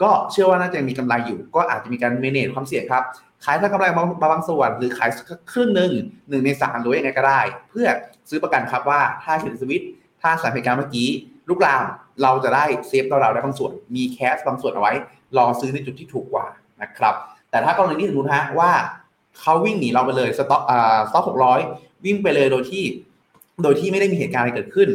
[0.03, 3.03] ก็เชื่อว่าน่าจะมีกำไรอยู่ ก็อาจจะมีการเมเนจความเสี่ยงครับ
[3.45, 5.11] ขายถ้ากำไรบางบางส่วน หรือขาย
[5.53, 5.93] ครึ่งหนึ่ง
[6.29, 7.87] หนึ่งในสามหรือยังไงก็ได้ เพื่อ
[8.29, 9.85] ซื้อประกันครับว่าถ้าเห็นสวิต
[10.21, 11.09] ถ้าสายเหตุการณ์เมื่อกี้
[11.49, 11.85] ลูกลาม
[12.23, 14.93] เราจะได้เซฟเราเราได้บางส่วน มีแคสบางส่วนเอาไว้
[15.37, 16.47] รอซื้อในจุดที่ถูกกว่า
[16.83, 17.15] นะครับ
[17.51, 18.71] แต่ถ้ากรณีที่สมมติฮะว่า
[19.41, 21.61] เขาวิ่งหนีเราไปเลยสต็อกอ่าสต็อกหกร้อย
[22.05, 22.85] วิ่งไปเลยโดยที่
[23.63, 24.89] โดยที่ไม่ได้มีเหตุการณ์อะไรเกิดขึ้น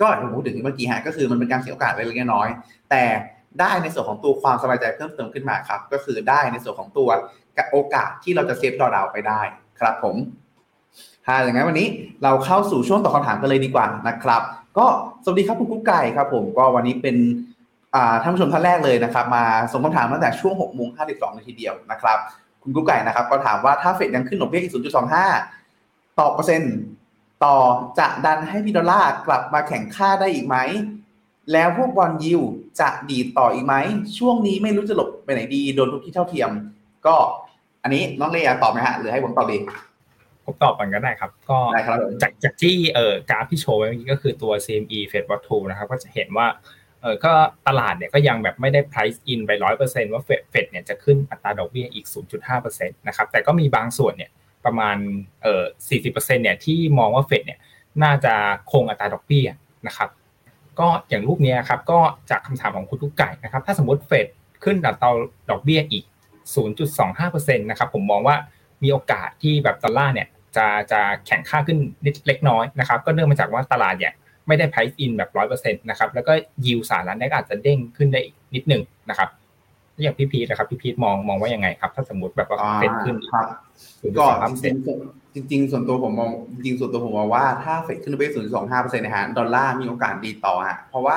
[0.00, 2.48] ก็ผมพูดถึงเมื่อกี้ฮะก็คือมันเป็นการเสียโอกาสเล็กน้อย
[2.90, 3.02] แต่
[3.60, 7.08] ได้ในส่วนของตัวความสบายใจเพิ่มเติมขึ้นมาครับ ก็คือได้ในส่วนของตัว
[7.70, 9.40] โอกาสที่เราจะเซฟดอดาวไปได้
[9.80, 10.16] ครับผม
[11.26, 11.88] ถ้าอย่างนั้นวันนี้
[12.22, 14.42] เราเข้าสู่ช่วงตอบคำถามกันเลยดีกว่านะครับ
[14.78, 14.86] ก็
[15.24, 17.16] สวัสดีครับคุณกุ๊กไก่ครับ ผมก็วันนี้เป็น
[18.22, 22.18] ท่านผู้ชมท่านแรกเลยนะครับ มาส่งคำถามตั้งแต่ช่วง6โมง52นาทีเดียวนะครับ
[22.62, 24.72] คุณกุ๊กไก่นะครับ ก็ถามว่าถ้าเฟดยังขึ้นดอกเบี้ยอีก
[25.42, 26.74] 0.25 ต่อเปอร์เซ็นต์
[27.44, 27.56] ต่อ
[27.98, 30.56] จะดันให้พี่ดอลลาร์กลับมาแข่งค่าได้อีกไหม
[31.52, 32.40] แล้วพวกบอลยิว
[32.80, 33.74] จะดีต่ออีกไหม
[34.18, 36.50] ช่วงนี้ไม่รู้จะหลบไปไหนดี โดนทุกที่เท่าเทียม
[37.06, 37.14] ก็
[37.82, 39.56] อันนี้น้องเลียตอบไหมฮะ หรือให้ผมตอบดี
[40.46, 41.58] ผมตอบก่อนก็ได้ครับ ก็
[42.22, 46.46] จากจากที่เอ่อกราฟที่โชว์ไว้เมื่อกี้ก็คือตัว CME Fed Watch 2นะครับ ก็จะเห็นว่า
[47.02, 47.32] เออก็
[47.68, 52.06] ตลาดเนี่ยก็ยังแบบไม่ได้ price in ไปร้อยเปอร์เซ็นว่าเฟดเฟดเนี่ยจะขึ้นอัตราดอกเบี้ยอีก
[52.52, 54.30] 0.5%นะครับ แต่ก็มีบางส่วนเนี่ย
[54.64, 54.96] ประมาณ
[55.42, 55.64] เอ่อ
[56.00, 57.58] 40%เนี่ยที่มองว่าเฟดเนี่ย
[58.02, 58.34] น่าจะ
[58.72, 59.46] คงอัตราดอกเบี้ย
[59.86, 60.08] นะครับ
[60.80, 61.98] ก็อย่างรูปนี้ครับก็
[62.30, 64.26] จากคำถามของคุณทุกไก่นะครับ ถ้าสมมติเฟด
[64.64, 65.10] ขึ้นดัตรา
[65.50, 66.04] ดอกเบี้ยอีก
[66.82, 68.36] 0.25%นะครับผมมองว่า
[68.82, 74.12] มีโอกาสที่แบบดอลลาร์เนี่ยจะจะแข่งค่าขึ้นนิดเล็กน้อยนะครับ ก็เนื่องมาจากว่าตลาดเนี่ย
[74.46, 76.32] ไม่ได้ price in แบบร้อยเปอร์เซ็นต์นะครับแล้วก็
[76.66, 79.28] ยิวสารนั้นก็อาจจะเด้งขึ้นได้อีกนิดหนึ่งนะครับ
[80.02, 83.46] อย่างพี่พีทนะครับพี่พีทมองมองว่ายังไงครับ ถ้าสมมติแบบว่าเฟดขึ้นครับ
[84.18, 84.26] ก็
[85.34, 86.30] จริงจริงส่วนตัวผมมอง
[86.64, 91.16] จริงส่วนตัวผมมองว่าถ้าเฟดขึ้นไปศูนย์สองห้าเปอร์เซ็นต์นะฮะดอลลาร์มีโอกาสดีต่อฮะเพราะว่า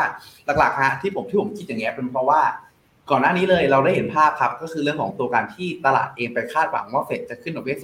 [0.59, 2.41] หลักๆฮะที่ผมที่ผมคิดอย่างเงี้ยเป็นเพราะว่า
[3.12, 7.78] ก่อนหน้านี้เลยเราได้เห็นภาพครับก็คือเรื่องของตัวการที่ตลาดเองไปคาดหวังว่าเฟดจะขึ้นดอกเบี้ย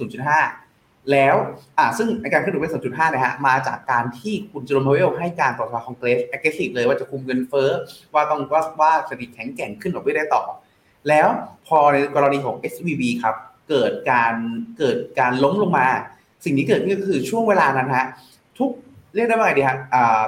[0.50, 1.36] 0.5 แล้ว
[1.78, 7.70] อ่าซึ่งในการขึ้นดอกเบี้ย0.5นะฮะมาจากการที่คุณเจอโรมพาวเวลให้การต่อสภาคองเกรส aggressive เลยว่าจะคุมเงินเฟ้อ
[8.14, 10.42] ว่าต้องว่าว่าเศรษฐกิจแข็งแกร่งขึ้นดอกเบี้ยได้ต่อ
[11.08, 11.28] แล้ว
[11.66, 13.36] พอในกรณีของ SVB ครับ
[13.68, 14.34] เกิดการ
[14.78, 15.86] เกิดการล้มลงมา
[16.44, 18.06] สิ่งที่เกิดขึ้นก็คือช่วงเวลานั้นฮะ
[18.58, 18.70] ทุก
[19.14, 19.78] เรียกได้ว่าไงดีฮะ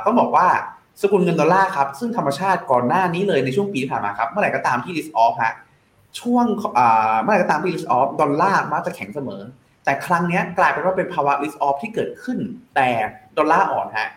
[0.04, 0.46] ต้องบอกว่า
[1.02, 5.54] สกุลเงินดอลลาร์ครับ ซึ่งธรรมชาติก่อนหน้านี้เลยในช่วงปีที่ผ่านมาครับ เมื่อไหร่ก็ตามที่ risk off ฮะ
[6.20, 6.44] ช่วง
[6.78, 9.42] อ่าเมื่อไหร่ก็ตามที่ list off ดอลลาร์มักจะแข็งเสมอ
[9.84, 12.38] แต่ครั้งนี้กลายเป็นว่าเป็นภาวะ list off ที่เกิดขึ้น
[12.76, 12.88] แต่
[13.38, 14.08] ดอลลาร์อ่อนฮะ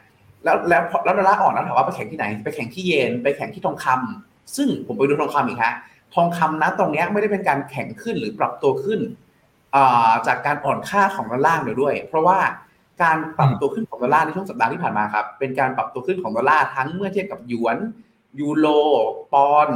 [0.43, 5.73] แล้วแล้วแล้วดอลลาร์อ่อนแล้วถามว่าไปแข่งที่ไหน ไปแข่งที่เยนไปแข่งที่ทองคำซึ่งผมไปดูทองคำอีกฮะ
[6.13, 8.99] ทองคำนะตรงนี้ไม่ได้เป็นการแข่งขึ้นหรือปรับตัวขึ้น
[10.27, 12.39] จากการอ่อนค่าของดอลลาร์เดียวด้วย เพราะว่า
[13.03, 17.77] การปรับตัวขึ้นของดอลลาร์ในช่วงสัปดาห์ที่ผ่านมาครับ เป็นการปรับตัวขึ้นของดอลลาร์ทั้งเมื่อเทียบกับหยวน
[18.39, 18.67] ยูโร
[19.33, 19.69] ปอน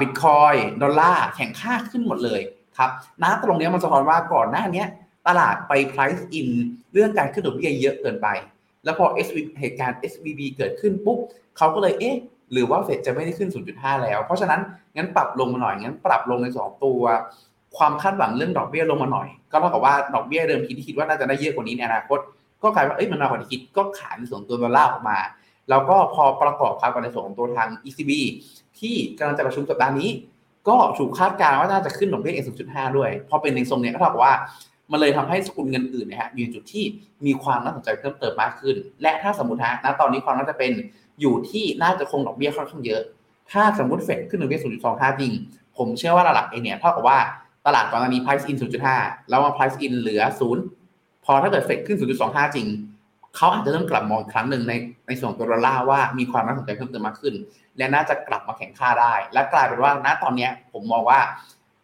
[0.00, 2.40] บิตคอยดอลลาร์แข่งค่าขึ้นหมดเลย
[2.78, 2.90] ครับ
[3.22, 4.84] ณตรงนี้มันสะท้อนว่าก่อนหน้านี้
[5.26, 6.48] ตลาดไป price in
[6.92, 8.28] เรื่องการขึ้นดอกเบี้ยเยอะเกินไป
[8.84, 11.18] แล้วพอ SV เหตุการณ์ SVB เกิดขึ้นปุ๊บ
[11.56, 12.16] เขาก็เลยเอ๊ะ
[12.52, 14.60] หรือว่าเฟดจะไม่ได้ขึ้น 0.5 แล้ว เพราะฉะนั้น
[14.96, 17.02] งั้นปรับลงมาหน่อยงั้นปรับลงในสองตัว
[17.76, 22.18] ความคาดหวังเรื่องดอกเบี้ยลงมาหน่อย ก็เท่ากับว่าดอกเบี้ยเดิมทีที่คิดว่าน่าจะได้เยอะกว่านี้ในอนาคต
[22.62, 25.18] ก็กลายว่าเอ้ยมันมากกว่าที่คิดก็ขายในส่วนตัวดอลลาร์ออกมา
[25.70, 28.12] แล้วก็พอประกอบครับกับในส่วนของตัวทาง ECB
[28.80, 30.10] ที่กำลังจะประชุมสัปดาห์นี้
[30.68, 34.34] ก็ถูกคาดการณ์ว่าน่าจะขึ้นดอกเบี้ยเอง0.5 ด้วย พอเป็นในทรงเนี้ยก็เท่ากับว่า
[34.92, 36.84] มันเลยทำให้สกุลเงินอื่นนะฮะมีจุดที่
[37.26, 40.72] มีความน่าสนใจเพิ่มเติมมากขึ้น และถ้าสมมติฮะณตอนนี้ความน่าจะเป็น
[41.20, 43.02] อยู่ที่น่าจะคงดอกเบี้ยค่อนข้างเยอะ
[43.52, 44.60] ถ้าสมมติเฟดขึ้นดอกเบี้ย
[44.90, 45.32] 0.25จริง
[45.76, 47.18] ผมเชื่อว่าหลักเองเนี่ยเท่ากับว่า
[47.66, 48.56] ตลาดก่อนหน้านี้ price in
[48.92, 50.22] 0.5 แล้วมา price in เหลือ
[50.74, 52.66] 0 พอถ้าเกิดเฟดขึ้น 0.25 จริง
[53.36, 54.72] เขาอาจจะเริ่มกลับมองครั้งหนึ่งใน
[55.06, 57.34] ในส่วนตัวดอลลาร์ว่ามีความน่าสนใจเพิ่มเติมมากขึ้น
[57.78, 61.20] และน่าจะกลับมาแข่งค่าได้ และกลายเป็นว่าณตอนนี้ผมมองว่า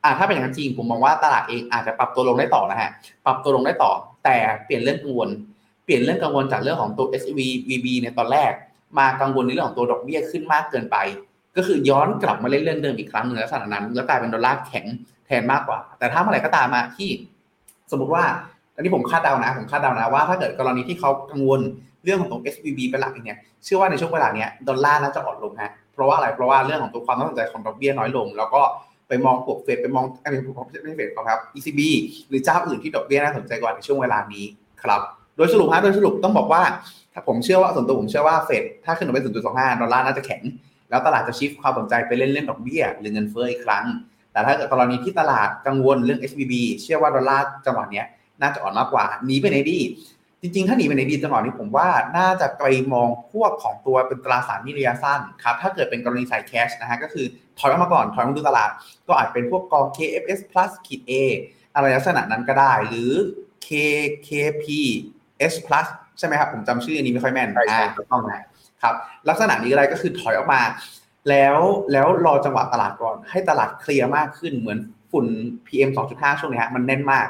[0.05, 2.91] อ่าถ้าเป็นอย่างนั้นจริง ผมมองว่าตลาดเองอาจจะปรับตัวลงได้ต่อนะฮะ
[3.24, 3.93] ปรับตัวลงได้ต่อ
[4.24, 5.28] แต่เปลี่ยนเรื่องกังวล
[5.85, 8.53] เปลี่ยนเรื่องกังวลจากเรื่องของตัว SVB VB ในตอนแรก
[8.99, 10.97] มากังวลในเรื่องของตัวดอกเบี้ยขึ้นมากเกินไป
[11.57, 14.84] ก็คือย้อนกลับมาเล่นเรื่องเดิมอีกครั้งหนึ่งแลักษณะนั้นแล้วกลายเป็นดอลลาร์แข็ง
[15.26, 17.11] แทนมากกว่า แต่ถ้าเมื่อไหร่ก็ตามมาที่
[17.90, 18.24] สมมติว่า
[18.74, 21.61] อันนี้ผมคาดเดานะผมคาดเดานะว่าถ้าเกิดกรณีที่เขากังวล
[22.05, 28.62] เรื่องของตัว SVB เป็นหลักเนี่ยเชื่อว่าในช่วงเวลาเนี้ยดอลลาร์น่าจะอ่อนลงฮะเพราะว่าอะไรเพราะว่าเรื่องของตัวความน่าสนใจของดอกเบี้ยน้อยลง แล้วก็
[29.09, 30.28] ไปมองพวกเฟดไปมองไม่
[30.84, 31.80] ไม่เฟดครับ ECB
[32.28, 34.45] หรือเจ้าอื่นที่ดอกเบี้ยน่าสนใจกว่าในช่วงเวลานี้
[34.82, 35.01] ครับ
[35.36, 36.62] โดยสรุปฮะโดยสรุปต้องบอกว่า
[37.13, 40.43] ถ้าผมเชื่อว่าส่วนตัวผมเชื่อว่าเฟดถ้าขึ้นดอกเบี้ย0.25ดอลลาร์น่าจะแข็ง
[40.91, 43.85] แล้วตลาดจะชิฟความสนใจไปเล่นเล่นดอกเบี้ยหรือเงินเฟ้ออีกครั้ง
[44.33, 46.53] แต่ถ้าเกิดกรณีที่ตลาดกังวลเรื่อง SBB
[46.83, 48.03] เชื่อว่าดอลลาร์จังหวะนี้
[48.41, 49.81] น่าจะอ่อนมากกว่าหนีไปไหนดี
[50.43, 57.27] จริงๆ ถ้าหนีไปไหนดีจังหวะนี้ผมว่าน่าจะไปมองพวกของตัวเป็นตราสารนี้ระยะสั้นครับถ้าเกิดเป็นกรณีใส่แคชนะฮะก็คือ
[57.59, 58.71] ถอยออกมาก่อนถอยมาดูตลาด
[59.09, 61.13] ก็อาจเป็นพวกกอง KFS plus ขีด A
[61.75, 63.13] อะไรลักษณะนั้นก็ได้หรือ
[63.67, 64.65] KKP
[65.53, 65.87] S plus
[66.23, 68.43] ช่ไหมครับผมจำชื่ออันนี้ไม่ค่อยแม่นอ่าก็ต้องนะ
[68.83, 68.95] ครับ
[69.29, 70.61] ลักษณะนี้อะไรก็คือถอยออกมา
[71.29, 71.59] แล้ว
[71.93, 74.79] แล้วรอจังหวะตลาดก่อน ให้ตลาดเคลียร์มากขึ้นเหมือน
[75.12, 75.27] ฝุ่น
[75.66, 77.29] PM 2.5 ช่วงนี้ฮะมันแน่นมาก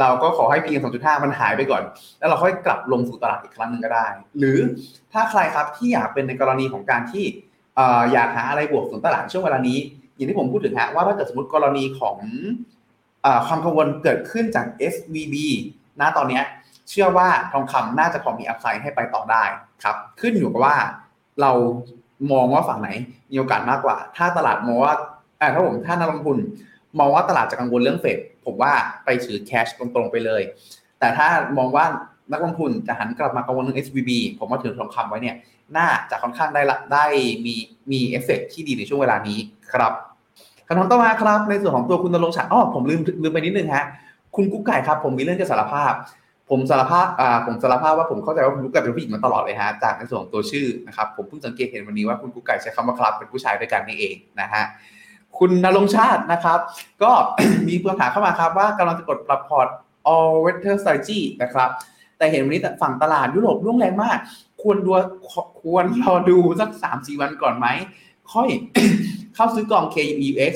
[0.00, 1.82] เราก็ขอให้ PM 2.5 มันหายไปก่อน
[2.18, 4.06] แล้วเราค่อยกลับลงสู่ตลาดอีกครั้งหนึ่งก็ได้
[4.38, 4.58] หรือ
[5.12, 7.24] ถ้าใครครับที่อยากเป็นในกรณีของการที่
[8.12, 9.78] อยากหาอะไรบวกส่วนตลาดช่วงเวลานี้
[10.14, 12.16] อย่างที่ผมพูดถึงฮะว่าถ้าเกิดสมมติกรณีของ
[13.24, 15.34] อความกังวลเกิดขึ้นจาก SVB
[16.00, 16.40] ณตอนนี้
[16.90, 19.44] เชื่อว่าทองคำน่าจะพอมี upside ให้ไปต่อได้
[19.84, 20.76] ครับ ขึ้นอยู่กับว่า
[21.40, 21.52] เรา
[22.32, 22.90] มองว่าฝั่งไหน
[23.30, 24.94] มีโอกาสมากกว่า ถ้าตลาดมองว่า
[25.54, 26.38] ถ้าผมถ้านักลงทุน
[26.98, 28.72] มองว่าตลาดจะกังวลเรื่องเฟดผมว่า
[29.04, 30.42] ไปถือ cash ตรงๆไปเลย
[30.98, 31.26] แต่ถ้า
[31.58, 31.84] มองว่า
[32.32, 35.36] นักลงทุนจะหันกลับมากังวลเรื่อง SVB ผมว่าถือทองคำไว้เนี่ย
[35.76, 37.04] น่าจะค่อนข้างได้ละได้
[37.44, 37.54] มี
[37.90, 39.38] มีเอฟเฟกที่ดีในช่วงเวลานี้
[39.72, 39.92] ครับ
[40.66, 43.84] คำถามต่อมาครับ ในส่วนของตัวคุณนรงค์ฉันอ๋อผมลืมลืมไปนิดนึงฮะ
[44.36, 45.92] คุณกุ๊กไก่ครับ ผมมีเรื่องจะสารภาพ
[46.50, 54.62] ผมสารภาพอ่าผมสารภาพว่าผมเข้าใจว่าคุณกุ๊กไก่เป็นผู้หญิงมาตลอดเลยฮะ จากในส่วนของตัวชื่อนะครับ ผมเพิ่งสังเกตเห็นวันนี้ว่าคุณกุ๊กไก่ใช้คำว่าครับเป็นผู้ชายด้วยกันนี่เองนะฮะ
[55.38, 56.58] คุณนรงชาตินะครับ
[57.02, 57.12] ก็
[57.68, 59.68] มีคำถามเข้ามาครับว่ากำลังจะกดปรับพอร์ต
[60.12, 61.70] all weather strategy นะครับ
[62.18, 64.18] แต่เห็นวันนี้ฝั่งตลาดยุโรปร่วงแรงมาก
[64.62, 64.90] ควรดู
[65.60, 67.66] ควรรอดูสักสามสี่วันก่อนไหม
[68.32, 68.48] ค่อย
[69.34, 70.52] เข้าซื้อกอง KUX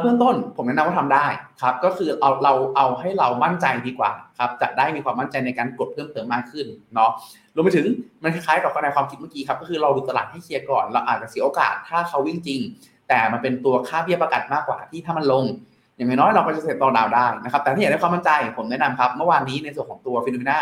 [0.00, 1.26] เบื้องต้นผมแนะนำว่าทำได้
[1.62, 7.10] ครับก็คือเอาเราเอาให้เรามั่นใจดีกว่าครับจะได้มีความมั่นใจในการกดเพิ่มเติมมากขึ้นเนาะ
[7.54, 7.86] รวมไปถึง
[8.22, 12.60] มันคล้ายๆกับในความคิดเมื่อกี้ครับก็คือเราดูตลาดให้เคลียร์ก่อน เราอาจจะเสียโอกาสถ้าเขาวิ่งจริง
[13.08, 15.44] แต่มันเป็นตัวค่าเบี้ยประกันมากกว่าที่ถ้ามันลง
[15.96, 20.58] อย่างน้อยเราก็จะเสร็จต่อดาวได้นะครับแต่ถ้าอยากได้ความมั่นใจผมแนะนำครับ เมื่อวานนี้ในส่วนของตัวฟิโนเมนา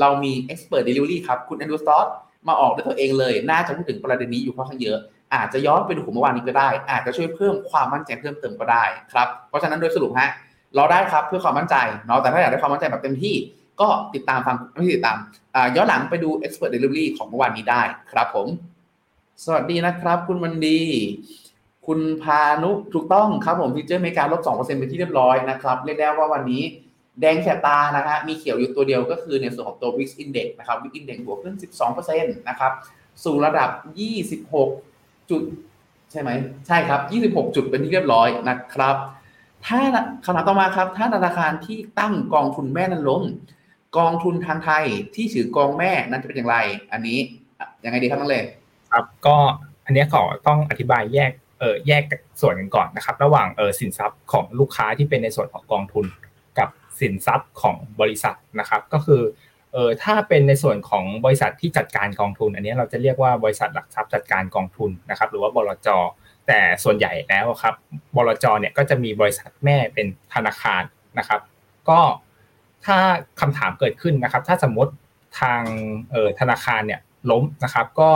[0.00, 2.06] เรามี Expert Delivery ครับคุณแอนดูสตอส
[2.48, 4.98] มาออกด้วยตัวเองเลย น่าจะพูดถึงประเด็นนี้อยู่ค่อนข้างเยอะ
[5.34, 10.30] อาจจะย้อนไปดูของเมื่อวานนี้ก็ได้ อาจจะช่วยเพิ่มความมั่นใจเพิ่มเติมก็ได้ครับเพราะฉะนั้นโดยสรุปฮะ
[10.76, 11.76] เราได้ครับเพื่อความมั่นใจ
[12.06, 13.34] เนาะแต่ถ้าอยากได้ความมั่นใจแบบเต็มที่
[13.80, 15.16] ก็ติดตามฟังไม่ติดตาม
[15.76, 18.46] ย้อนหลังไปดู Expert Delivery ของเมื่อวานนี้ได้ครับผม
[19.44, 20.80] สวัสดีนะครับ คุณวันดี
[21.86, 26.62] คุณพานุถูกต้องครับผมฟิเจอร์อเมริกาลบ2%เป็นที่เรียบร้อยนะครับ เรียกได้ว่าวันนี้
[27.20, 31.54] แดงแสบตานะฮะมีเขียวอยู่ตัวเดียวก็คือในส่วนของตัว Wix Index นะครับ Wix Index บวกขึ้น
[31.96, 32.72] 12%นะครับ
[33.24, 33.70] สู่ระดับ
[34.36, 34.89] 26
[35.30, 35.42] จุด
[36.12, 36.30] ใช่ไหม
[36.66, 37.00] ใช่ครับ
[37.46, 38.96] 26 จุดเป็นที่เรียบร้อยนะครับ
[39.66, 39.80] ถ้า
[40.24, 43.22] คำถามต่อมาครับ ถ้าธนาคารที่ตั้งกองทุนแม่นั้นล้ม
[43.98, 46.56] กองทุนทางไทยที่ถือกองแม่นั้นจะเป็นอย่างไร
[46.92, 47.18] อันนี้
[47.84, 48.38] ยังไงดีครับน้องเล
[48.92, 49.36] ครับก็
[49.84, 52.02] อันนี้ขอต้องอธิบายแยกเออแยก
[52.40, 56.06] ส่วนกันก่อนนะครับ ระหว่างเออสินทรัพย์ของลูกค้าที่เป็นในส่วนของกองทุน
[56.58, 56.68] กับ
[57.00, 59.22] สินทรัพย์ของบริษัทนะครับ ก็คือ
[59.72, 65.88] เออถ้าเป็นในส่วนของบริษัทที่จัดการกองทุน อันนี้เราจะเรียกว่าบริษัทหลักทรัพย์จัดการกองทุนนะครับ หรือว่าบลจ
[66.46, 67.74] แต่ส่วนใหญ่แล้วครับ
[68.16, 70.82] บลจเนี่ยก็จะมีบริษัทแม่เป็นธนาคาร
[71.18, 71.40] นะครับ
[71.88, 72.00] ก็
[72.84, 72.96] ถ้า
[73.40, 74.92] คำถามเกิดขึ้นนะครับ ถ้าสมมติ
[75.40, 75.62] ทาง
[76.12, 77.00] เออธนาคารเนี่ย
[77.30, 78.10] ล้มนะครับ ก็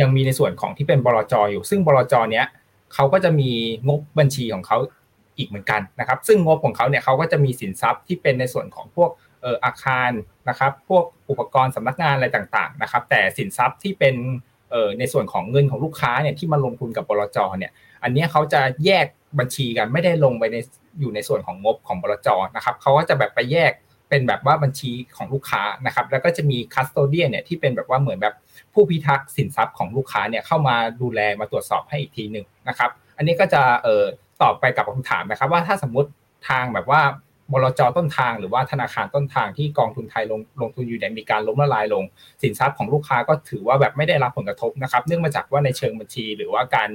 [0.00, 2.46] ยังมีในส่วนของที่เป็นบลจอยู่ ซึ่งบลจเนี้ย
[2.94, 3.50] เขาก็จะมี
[3.88, 4.78] งบบัญชีของเขา
[5.38, 9.10] อีกเหมือนกันนะครับ ซึ่งงบของเขาเนี่ยเขาก็จะมีสินทรัพย์ที่เป็นในส่วนของพวก
[9.46, 10.10] อออาคาร
[10.48, 14.14] นะครับ พวกอุปกรณ์สำนักงานอะไรต่างๆนะครับ แต่สินทรัพย์ที่เป็น
[14.70, 17.72] เออในส่วนของเงินของลูกค้าเนี่ยที่มาลงทุนกับบลจเนี่ย
[18.02, 19.06] อันนี้เขาจะแยก
[19.38, 20.56] บัญชีกันไม่ได้ลงไปใน
[21.00, 23.72] อยู่ในส่วนของงบของบลจนะครับเขาก็จะแบบไปแยก
[24.08, 28.34] เป็นแบบว่าบัญชีของลูกค้านะครับ แล้วก็จะมีคัสโตเดียเนี่ยที่เป็นแบบว่าเหมือนแบบ
[28.72, 34.04] ผู้พิทักษ์สินทรัพย์ของลูกค้าเนี่ยเข้ามาดูแลมาตรวจสอบให้อีกทีหนึ่งนะครับ อันนี้ก็จะเอ่อ
[34.42, 36.08] ตอบไปกับคำถามนะครับ ว่าถ้าสมมติ
[36.48, 37.00] ทางแบบว่า
[37.52, 42.04] บลจต้นทางหรือว่าธนาคารต้นทางที่กองทุนไทยลงลงทุนอยู่เนี่ยมีการล้มละลายลง
[42.42, 46.90] สินทรัพย์ของลูกค้าก็ถือว่าแบบไม่ได้รับผลกระทบนะครับ เนื่องมาจากว่าในเชิงบัญชี หรือว่าการ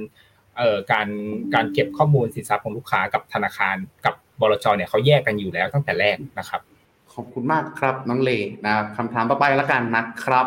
[0.56, 1.08] เอ่อการ
[1.54, 6.60] การเก็บข้อมูลสินทรัพย์ของลูกค้ากับธนาคารกับบลจเนี่ยเขาแยกกันอยู่แล้วตั้งแต่แรกนะครับ
[7.14, 8.30] ขอบคุณมากครับน้องเล
[8.66, 10.46] นะคำถามต่อไปแล้วกันนะครับ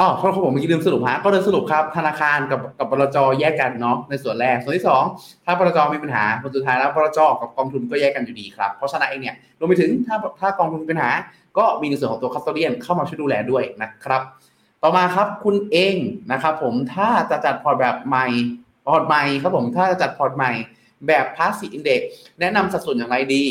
[0.00, 4.84] อ๋อเพราะผมเมื่อกี้ลืมสรุปฮะก็เลยสรุปครับธนาคารกับกับบลจแยกกันเนาะในส่วนแรกส่วนที่
[5.14, 11.10] 2 ถ้าบลจมีปัญหาผลสุดท้ายแล้วบลจกับกองทุนก็แยกกันอยู่ดีครับ เพราะฉะนั้นเองเนี่ยรวมไปถึงถ้าถ้ากองทุนมีปัญหา
[11.58, 14.22] ก็มีในส่วนของตัวคัสโตเดียนเข้ามาช่วยดูแลด้วยนะครับ
[14.82, 15.96] ต่อมาครับคุณเอง
[16.32, 18.26] นะครับผมถ้าจะจัดพอร์ตแบบใหม่
[18.86, 20.52] พอร์ตใหม่ครับผมถ้าจะจัดพอร์ตใหม่
[21.06, 22.00] แบบ passive index
[22.40, 23.44] แนะนำสัดส่วนอย่างไรดี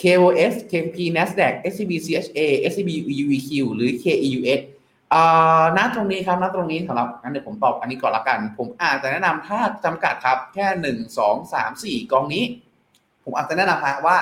[0.00, 2.40] KOS KP Nasdaq SCB CHA
[2.70, 2.90] SCB
[3.24, 4.60] UEQ หรือ KEUX
[5.14, 12.44] อ่าณตรงนี้ครับณตรงนี้สำหรับงั้นเดี๋ยวผมตอบอันนี้ก่อนละกัน ผมอาจจะแนะนำถ้าจำกัดครับแค่หนึ่งสองสามสี่กองนี้
[13.24, 14.16] ผมอาจจะแนะนำฮะว่า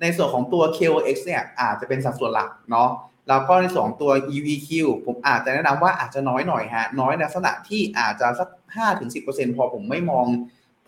[0.00, 2.88] ในส่วนของตัว KOX เนี่ยอาจจะเป็นสัดส่วนหลักเนาะ
[3.28, 4.68] แล้วก็ในส่วนของตัว EVQ
[5.06, 10.26] ผมอาจจะแนะนำว่าอาจจะน้อยหน่อยฮะน้อยในลักษณะที่อาจจะสักห้าถึงสิบเปอร์เซ็นต์พอผมไม่มอง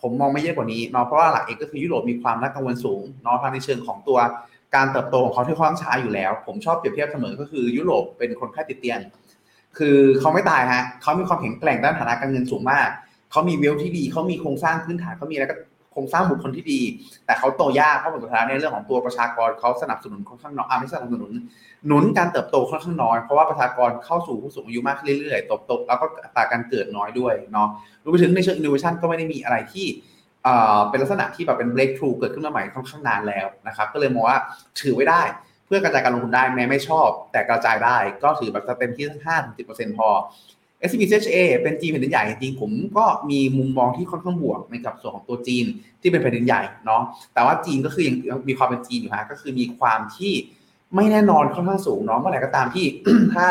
[0.03, 4.19] ผมมองไม่เยอะกว่านี้เนาะเพราะว่าหลักเองก็คือยุโรปมีความน่ากังวลสูงเนาะทางในเชิงของตัว
[4.75, 9.01] การเติบโตของเขาที่ค่อนข้างช้าอยู่แล้ว ผมชอบเปรียบเทียบเสมอก็คือยุโรปเป็นคนแค่ติดเตียง
[9.79, 12.89] คือเขาไม่ตายฮะเขามีความแข็งแกร่งด้านฐานะการเงินสูงมาก
[13.31, 15.57] เขามีเวลที่ดีเขามีโครงสร้างพื้นฐานเขามีแล้วก็
[15.93, 16.81] โครงสร้างบุคคลที่ดี
[17.27, 21.33] แต่เขาโตยากเพราะผลสุดท้ายในเรื่องของตัวประชากรเขาสนับสนุนค่อนข้างน้อยไม่สนับสนุน
[21.87, 27.69] หนุนการเติบโตค่อนข้างน้อยเพราะว่าประชากรเข้าสู่ผู้สูงอายุมากขึ้นเรื่อยๆโตๆแล้วก็อัตราการเกิดน้อยด้วยเนาะ
[28.03, 29.87] รวมไปถึงในเชิงอินโนเวชันก็ไม่ได้มีอะไรที่
[30.91, 34.39] เป็นลักษณะที่แบบเป็น breakthrough เกิดขึ้นมาใหม่ค่อนข้างนานแล้วนะครับก็เลยมองว่า
[34.81, 35.23] ถือไว้ได้
[35.67, 40.09] เพื่อกระจายการลงทุนได้แม้ไม่ชอบ แต่กระจายได้ก็ถือแบบเต็มที่ทั้งห้าถึงสิบเปอร์เซ็นต์พอ
[40.91, 45.65] s b CHA เป็นจีนแผ่นดินใหญ่จริงผมก็มีมุมมองที่ค่อนข้างบวกในกับส่วนของตัวจีน
[46.01, 47.03] ที่เป็นแผ่นดินใหญ่เนาะ
[47.35, 48.17] แต่ว่าจีนก็คือยัง
[48.49, 50.33] มีความเป็นจีนอยู่ฮะก็คือมีความที่
[50.95, 52.87] ไม่แน่นอนค่อนข้างสูงเนาะเมื่อไหร่ก็ตามที่
[53.35, 53.47] ถ้า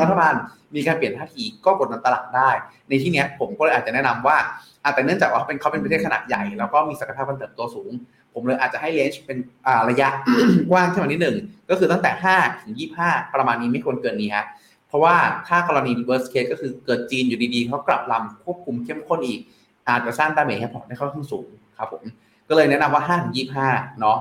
[0.00, 0.34] รัฐบาล
[0.74, 2.50] มีการเปลี่ยนท่าทีก็กดดันตลาดได้
[2.88, 4.36] ในที่นี้ผมก็เลยอาจจะแนะนำว่า
[4.94, 7.90] แต่เนื่องจากว่าเป็นเขาเป็นประเทศขนาดใหญ่แล้วก็มีศักยภาพการเติบโตสูง
[8.34, 9.38] ผมเลยอาจจะให้เลนจ์เป็น
[9.90, 10.08] ระยะ
[10.70, 11.36] กว้างขึ้นมานิดหนึ่ง
[11.70, 12.74] ก็คือตั้งแต่ 5 ถึง
[13.04, 14.46] 25 ประมาณนี้ไม่ควรเกินนี้ฮะ
[14.88, 15.16] เพราะว่า
[15.48, 19.40] ถ้ากรณี reverse case ก็คือเกิดจีนอยู่ดีๆเขากลับลำควบคุมเข้มข้นอีก
[19.88, 21.46] อาจจะสร้าง damage ให้พอร์ตได้ค่อนข้างสูง
[21.78, 22.02] ครับผม
[22.48, 23.34] ก็เลยแนะนำว่า 5 ถึง
[23.66, 24.18] 25 เนาะ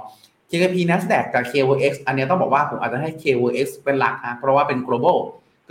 [0.49, 5.17] KKP Nasdaq กับ KOX อันนี้ต้องบอกว่าผมอาจจะให้ KOX เป็นหลักนะเพราะว่าเป็น global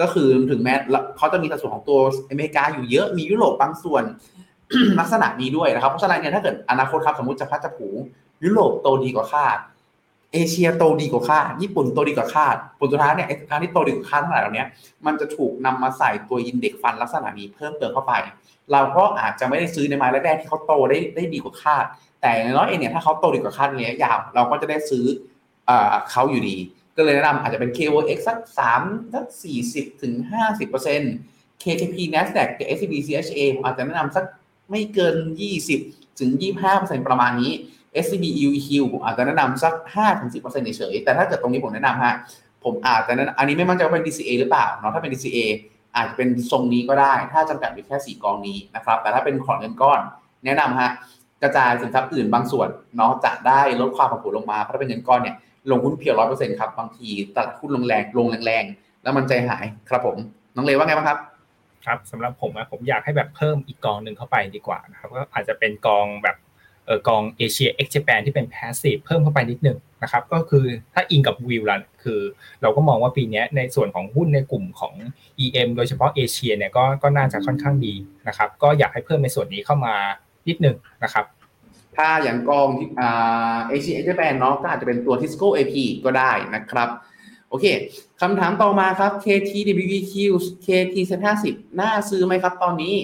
[0.01, 0.74] ก็คือถึงแม้
[1.16, 1.99] เขาจะมีสัดส่วนของตัว
[2.30, 4.05] อเมริกาอยู่เยอะมียุโรปบางส่วน
[5.01, 7.88] ลักษณะนี้ด้วยนะครับ เพราะฉะนั้นเนี่ยถ้าเกิดอนาคตครับสมมติจับพลัดจับผลู
[8.45, 9.59] ยุโรปโตดีกว่าคาด
[10.32, 14.64] เอเชียโตดีกว่าคาด ญี่ปุ่นโตดีกว่าคาดผลสุดท้ายเนี่ยไอ้การที่โตดีกว่าคาดทั้งหลายเหล่านี้
[15.07, 18.14] มันจะถูกนำมาใส่ตัวอินเด็กฟันลักษณะนี้เพิ่มเติมเข้าไป
[18.72, 21.84] เราก็อาจจะไม่ได้ซื้อในไม้แรกที่เขาโตได้ได้ดีกว่าคาด
[22.20, 25.05] แต่ในน้อยเองเนี่ยถ้าเขาโตดีกว่าคาดเนี้ยยาว เราก็จะได้ซื้อ
[26.11, 26.57] เขาอยู่ดี
[26.97, 28.82] ก็เลยแนะนำอาจจะเป็น KOX สักสาม
[29.14, 31.12] สักสี่สิบถึงห้าสิบเปอร์เซ็นต์
[31.62, 34.24] KKP Nasdaq กับ SCB CHA ผมอาจจะแนะนำสัก
[34.70, 35.80] ไม่เกินยี่สิบ
[36.18, 37.53] ถึงยี่ห้าเปอร์เซ็นต์ประมาณนี้
[38.05, 42.14] SCB EQ ผมอาจจะแนะนำสัก5ถึง10%เฉยๆแต่ถ้าเกิดตรงนี้ผมแนะนำฮะ
[42.64, 45.38] ผมอาจจะนั้นอันนี้ไม่มั่นใจว่าเป็น DCA หรือเปล่าเนาะถ้าเป็น DCA
[45.97, 50.01] อาจจะเป็นทรงนี้ก็ได้ ถ้าจำกัดอยู่แค่ 4 กองนี้นะครับแต่ถ้าเป็นขอเงินก้อน
[50.45, 50.91] แนะนำฮะ
[51.43, 55.36] กระจายสินทรัพย์อื่นบางส่วนเนาะจะได้ลดความผันผวนลงมาเพราะถ้าเป็นเงินก้อนเนี่ย
[55.70, 60.16] ลงหุ้น pure ร้อยเปอร์เซ็นต์ครับบางทีตลาดหุ้นลงแรงลงแรงๆ แล้วมันใจหายครับผม
[60.55, 61.18] น้องเลว่าไงบ้างครับ
[61.86, 66.36] ครับสำหรับผมนะผมอยากให้แบบเพิ่มอีกกองหนึ่งเข้าไปดีกว่านะครับก็อาจจะเป็นกองแบบ
[67.09, 70.64] กอง Asia ex Japan ที่เป็น passive เพิ่มเข้าไปนิดนึงนะครับก็คือ
[70.95, 72.20] ถ้าอิงกับวิวลันคือ
[72.62, 74.95] เราก็มองว่าปีนี้ในส่วนของหุ้นในกลุ่มของ
[75.45, 77.95] EM โดยเฉพาะเอเชียเนี่ยก็ก็น่าจะค่อนข้างดี
[78.28, 79.95] นะครับก็อยากให้เพิ่มในส่วนนี้เข้ามา
[80.49, 81.24] นิดนึงนะครับ
[81.97, 85.74] ถ้าอย่างกองที่อ่าเอเชียเอ็กซ์แปนเนาะก็อาจจะเป็นตัว Tisco AP
[86.05, 86.88] ก็ได้นะครับ
[87.49, 87.66] โอเค
[88.20, 90.14] คำถามต่อมาครับ KTWEQ
[90.66, 90.95] KT
[91.38, 92.95] 50น่าซื้อไหมครับตอนนี้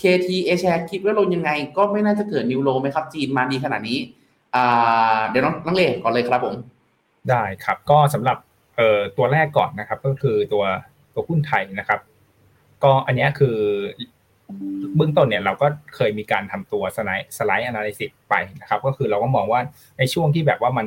[0.00, 3.98] KT A share คิดว่าลงยังไง ก็ไม่น่าจะเกิดนิวโลไหมครับ จีนมาดีขนาดนี้
[5.28, 6.54] เดี๋ยวน้องน้องเล่ก่อนเลยครับผม
[7.30, 8.38] ได้ครับก็สำหรับ
[8.76, 10.64] เตัวแรกก่อนนะครับ ก็คือตัว
[11.14, 12.00] ตัวหุ้นไทยนะครับ
[12.84, 13.56] ก็อันนี้คือ
[14.96, 19.60] เบื้องต้นเนี่ยเราก็เคยมีการทำตัวสไลด์สไลด์อนาลิซิสไปนะครับ ก็คือเราก็มองว่า
[19.98, 20.86] ในช่วงที่แบบว่ามัน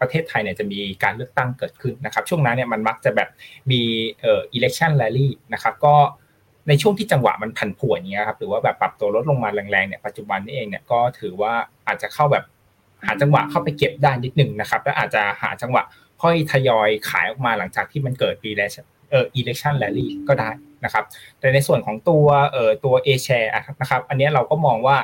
[0.00, 3.28] ประเทศไทยเนี่ยจะมีการเลือกตั้งเกิดขึ้นนะครับ ช่วงนั้นเนี่ยมันมักจะแบบ
[3.70, 3.80] มี
[4.20, 5.94] เอ่อ election rally นะครับ ก็
[6.68, 11.52] ในช่วงที่จังหวะมันผันผวนอย่างเงี้ยครับหรือว่าแบบปรับตัวลดลงมาแรงๆเนี่ยปัจจุบันนี้เองเนี่ยก็ถือว่า
[11.86, 12.44] อาจจะเข้าแบบ
[13.06, 15.82] หาจังหวะเข้าไปเก็บได้นิดนึงนะครับแล้วอาจจะหาจังหวะ
[16.22, 20.50] ค่อยทยอยขายออกมาหลังจากที่มันเกิด election เออ election rally ก็ได้
[20.84, 21.04] นะครับ
[21.38, 23.50] แต่ในส่วนของตัวเอ่อตัว A share
[23.80, 24.98] นะครับ อันนี้เราก็มองว่า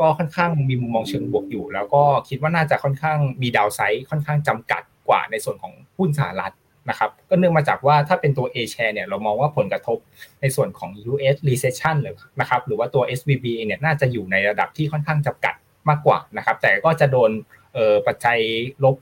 [0.00, 6.54] ก็ค่อนข้างมีมุมมองเชิงบวกอยู่ แล้วก็คิดว่าน่าจะค่อนข้างมีดาวไซด์ค่อนข้างจำกัดกว่าในส่วนของหุ้นสหรัฐ
[6.88, 9.98] นะครับก็เนื่องมาจากว่าถ้าเป็นตัว A share เนี่ยเรามองว่าผลกระทบ
[10.40, 15.54] ในส่วนของ US recession หรือนะครับหรือว่าตัว SVB เนี่ยน่าจะอยู่ในระดับที่ค่อนข้างจำกัด
[15.88, 17.30] มากกว่านะครับ แต่ก็จะโดน
[17.74, 18.38] เออปัจจัย
[18.84, 18.96] ลบ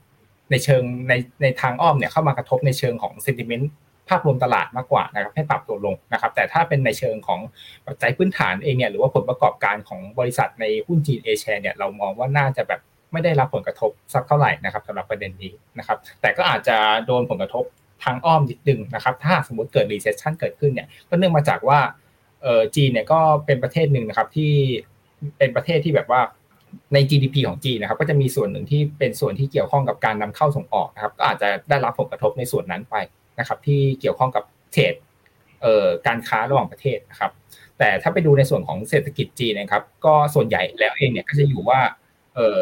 [0.51, 3.67] ในเชิงในในทางอ้อมเนี่ยเข้ามากระทบในเชิงของ sentiment
[4.09, 7.41] ภาพรวมตลาดมากกว่านะครับให้ปรับตัวลงนะครับ แต่ถ้าเป็นในเชิงของ
[7.87, 12.81] ปัจจัยพื้นฐานเองเนี่ยหรือว่าผลประกอบการของบริษัทในหุ้นจีนเอเชียเนี่ยเรามองว่าน่าจะแบบ
[13.13, 17.65] ไม่ได้รับผลกระทบสักเท่าไหร่นะครับสำหรับประเด็นนี้นะครับ แต่ก็อาจจะโดนผลกระทบ
[18.05, 21.81] ทางอ้อมนิดนึงนะครับ ถ้าสมมติเกิด recession เกิดขึ้นเนี่ยก็เนื่องมาจากว่า
[22.43, 24.53] เออจีนเนี่ยก็เป็นประเทศหนึ่งนะครับที่
[25.39, 26.21] เป็นประเทศที่แบบว่า
[26.95, 32.97] ใน GDP ของจีนนะครับ ก็จะมีส่วนหนึ่งที่เป็นส่วนที่เกี่ยวข้องกับการนำเข้าส่งออกนะครับ ก็อาจจะได้รับผลกระทบในส่วนนั้นไป
[33.39, 34.95] นะครับ ที่เกี่ยวข้องกับเทรด
[35.63, 37.33] เอ่อการค้าระหว่างประเทศนะครับ
[37.79, 41.81] แต่ถ้าไปดูในส่วนของเศรษฐกิจจีนนะครับ ก็ส่วนใหญ่แล้วเองเนี่ยก็จะอยู่ว่า
[42.35, 42.59] เอ่อ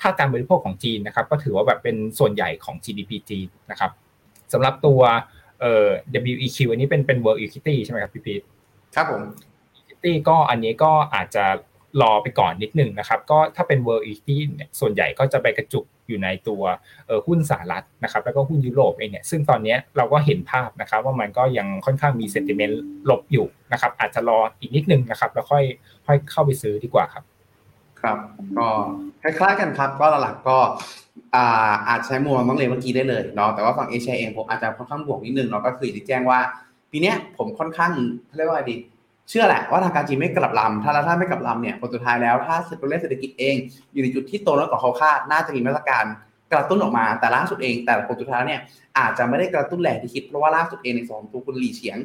[0.00, 3.90] ภาคการบริโภคของจีนนะครับก็ถือว่าแบบเป็นส่วนใหญ่ของ GDP จีนนะครับ
[4.52, 5.00] สำหรับตัว
[5.60, 5.88] เอ่อ
[6.32, 8.42] WEQ อันนี้เป็นเป็น World Equity ใช่ไหมครับพี่พีท
[8.94, 9.22] ครับผม
[9.78, 11.44] Equity ก็อันนี้ก็อาจจะ
[12.02, 16.62] รอไปก่อนนิดนึงนะครับ ก็ถ้าเป็น World Equity เนี่ยส่วนใหญ่ก็จะไปกระจุกอยู่ในตัว
[17.06, 25.64] เออหุ้นสหรัฐนะครับ แล้วก็หุ้นยุโรปเองเนี่ยซึ่งตอนนี้เราก็เห็นภาพนะครับ ว่ามันก็ยังค่อนข้างมีเซนติเมนต์ลบอยู่นะครับ อาจจะรออีกนิดนึงนะครับ แล้วค่อย
[26.06, 27.24] ค่อยเข้าไปซื้อดีกว่าครับ
[28.06, 28.18] ครับ
[28.58, 28.68] ก็
[29.22, 30.58] คล้ายๆกันครับ ก็หลักๆก็
[31.34, 36.40] อาอาจใช้มุมมองน้องเลเมื่อกี้ได้เลยเนาะแต่ว่าฝั่งเอเชียเองผมอาจจะค่อนข้างบวกนิดนึงเนาะก็คือที่แจ้งว่า
[36.90, 37.92] ปีนี้ผมค่อนข้าง
[38.36, 38.76] เรียกว่าดี
[39.28, 43.54] เชื่อแหละว่าทางการจีนไม่กลับลำถ้าถ้าไม่กลับลำเนี่ยผลสุดท้ายแล้วถ้าตัวเลขเศรษฐกิจเอง
[43.92, 46.04] อยู่ในจุดที่โตน้อยกว่าเขาคาดน่าจะมีมาตรการ
[46.52, 48.60] กระตุ้นออกมาแต่ล่าสุดเอง แต่ผลสุดท้ายเนี่ย
[48.98, 51.98] อาจจะไม่ได้กระตุ้นแหลกที่คิดเพราะว่าล่าสุดเองในสองตัวคุณหลี่เฉียง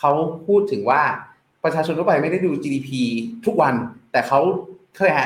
[0.00, 0.10] เขา
[0.46, 1.02] พูดถึงว่า
[1.64, 2.88] ประชาชนทั่วไปไม่ได้ดู GDP
[3.46, 3.74] ทุกวัน
[4.12, 4.40] แต่เขา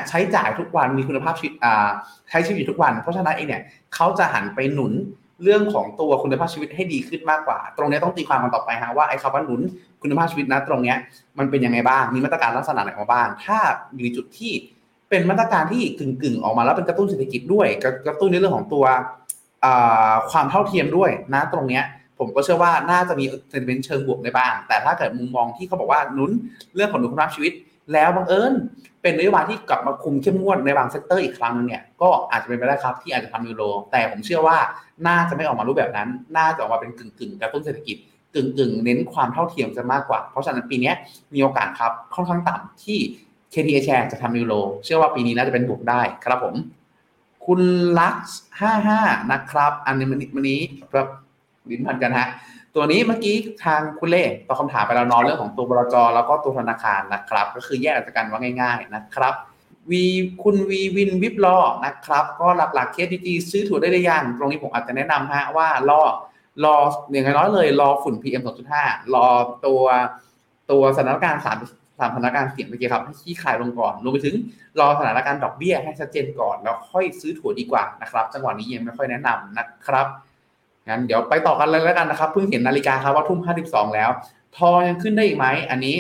[0.09, 1.53] ใช้จ่ายทุกวันมีคุณภาพชีวิต
[2.31, 3.63] ใช้ชีวิตทุกวัน เพราะฉะนั้นเองเนี่ย
[3.95, 4.93] เขาจะหันไปหนุน
[5.43, 9.61] เรื่องของตัวคุณภาพชีวิตให้ดีขึ้นมากกว่า ตรงนี้ต้องตีความกันต่อไปฮะว่าไอ้คำว่าหนุน
[10.03, 10.97] คุณภาพชีวิตนะตรงเนี้ย
[11.39, 13.59] มันเป็นยังไงบ้าง มีมาตรการลักษณะไหนมาบ้าง ถ้า
[13.95, 14.53] อยู่ในจุดที่
[15.11, 17.67] เป็นมาตรการที่กึ่งๆ ออกมาแล้วเป็นกระตุ้นเศรษฐกิจด้วย
[18.07, 18.85] กระตุ้นในเรื่องของตัว
[20.31, 21.85] ความเท่าเทียมด้วยนะตรงเนี้ย
[22.19, 26.31] ผมก็เชื่อว่าน่าจะมีเซนเมนต์เชิงบวกได้บ้าง แต่ถ้าเกิดมุมมองที่เขาบอกว่าหนุน
[26.75, 27.53] เรื่องของคุณภาพชีวิต
[27.93, 28.53] แล้วบังเอิญ
[29.03, 33.63] เป็นนโยบายที่กลับมาคุมเข้มงวดในบาง sector อีกครั้งนึงเนี่ยก็อาจจะเป็นไปได้ครับที่อาจจะทำ new low
[33.93, 34.59] แต่ผมเชื่อว่า
[35.07, 37.97] น่าจะไม่ออกมารูปแบบนั้น น่าจะออกมาเป็นกึ่งๆกระตุ้นเศรษฐกิจ
[38.35, 40.93] กึ่งกึ่งเน้นความเท่าเทียมจะมากกว่า เพราะฉะนั้นปีนี้
[41.35, 42.99] มีโอกาสครับค่อนข้างต่ำที่
[43.53, 46.55] KT-Ashares จะทำ new low เชื่อว่าปีนี้น่าจะเป็นบวกได้ครับผม
[47.47, 47.61] คุณ
[47.99, 49.01] ลักซ์ห้าห้า
[49.33, 50.19] นะครับ อันนี้อัน
[50.49, 50.61] นี้
[50.93, 51.07] ครับ
[51.71, 52.29] ลิ้นพันกันฮะ
[52.75, 59.35] ตัวนี้เมื่อกี้ทางคุณเล่ตอบคำถามไปแล้วนอนเรื่องของตัวบลจแล้วก็ตัวธนาคารนะครับ ก็คือแยกจากกันว่าง่าย ๆนะครับ
[59.91, 60.05] วี
[60.43, 66.01] คุณวีวินวิบลอนะครับ ก็หลักๆเคสดีซื้อถั่วได้หรือยังตรงนี้ผมอาจจะแนะนำฮะว่ารอ
[66.65, 66.77] รอ
[67.11, 68.43] อย่างน้อยเลย รอฝุ่น PM
[68.79, 69.27] 2.5 รอ
[69.67, 69.83] ตัว
[70.71, 71.59] ตัวสถานการณ์สาม
[71.99, 74.35] สามสถานการณ์เสี่ยงเมื่อกี้ครับให้ขี้คายลงก่อนรวมไปถึง
[74.81, 80.07] รอสถานการณ์ดอกเบี้ยให้ชัดเจนก่อน แล้วค่อยซื้อถั่วดีกว่านะครับ จังหวะนี้ยังไม่ค่อยแนะนำนะครับ
[80.91, 83.39] งั้นเดี๋ยวไปต่อกันเลยแล้วกันนะครับ เพิ่งเห็นนาฬิกาครับว่าทุ่ม
[83.69, 84.11] 52แล้ว
[84.57, 85.97] ทอยังขึ้นได้อีกไหม อันนี้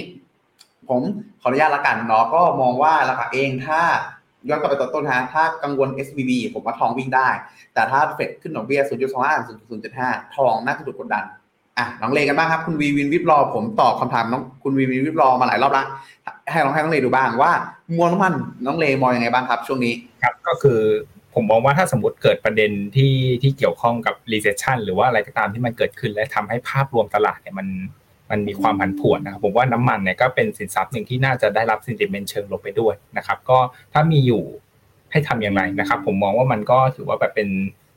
[0.89, 1.01] ผม
[1.41, 3.81] ขออนุญาตละกันเนาะก็มองว่าราคาเองถ้า
[4.49, 7.29] ย้อนกลับไปตอนต้นฮะถ้ากังวล SBB ผมว่าทองวิ่งได้
[7.75, 8.93] แต่ถ้าเฟดขึ้นดอกเบี้ย 0.25
[9.79, 11.25] 0.75 ทองน่าจะถูกกดดัน
[11.79, 15.85] อะน้องเลกันบ้างครับ คุณวีวินวิบรอ ผมตอบคำถามน้องคุณวีวินวิบรอมาหลายรอบละ
[16.51, 17.53] ให้ลองให้น้องเลดูบ้างว่า
[17.97, 18.35] มวลน้ำมัน
[18.67, 20.81] น้องเลมองยังไงบ้างครับ ช่วงนี้ ครับ ก็คือ
[21.35, 27.69] ผมมองว่าถ้าสมมติเกิดประเด็นที่ที่เกี่ยวข้องกับ recession หรือว่าอะไรก็ตามที่มันเกิดขึ้น และทำให้ภาพรวมตลาดเนี่ยมัน
[28.31, 33.59] มันมีความผันผวนนะครับผมว่าน้ำมันเนี่ยก็เป็นสินทรัพย์หนึ่งที่น่าจะได้รับ sentiment เชิงลบไปด้วยนะครับ ก็
[33.93, 34.43] ถ้ามีอยู่
[35.11, 37.49] ให้ทำอย่างไรนะครับ ผมมองว่ามันก็ถือว่าแบบเป็น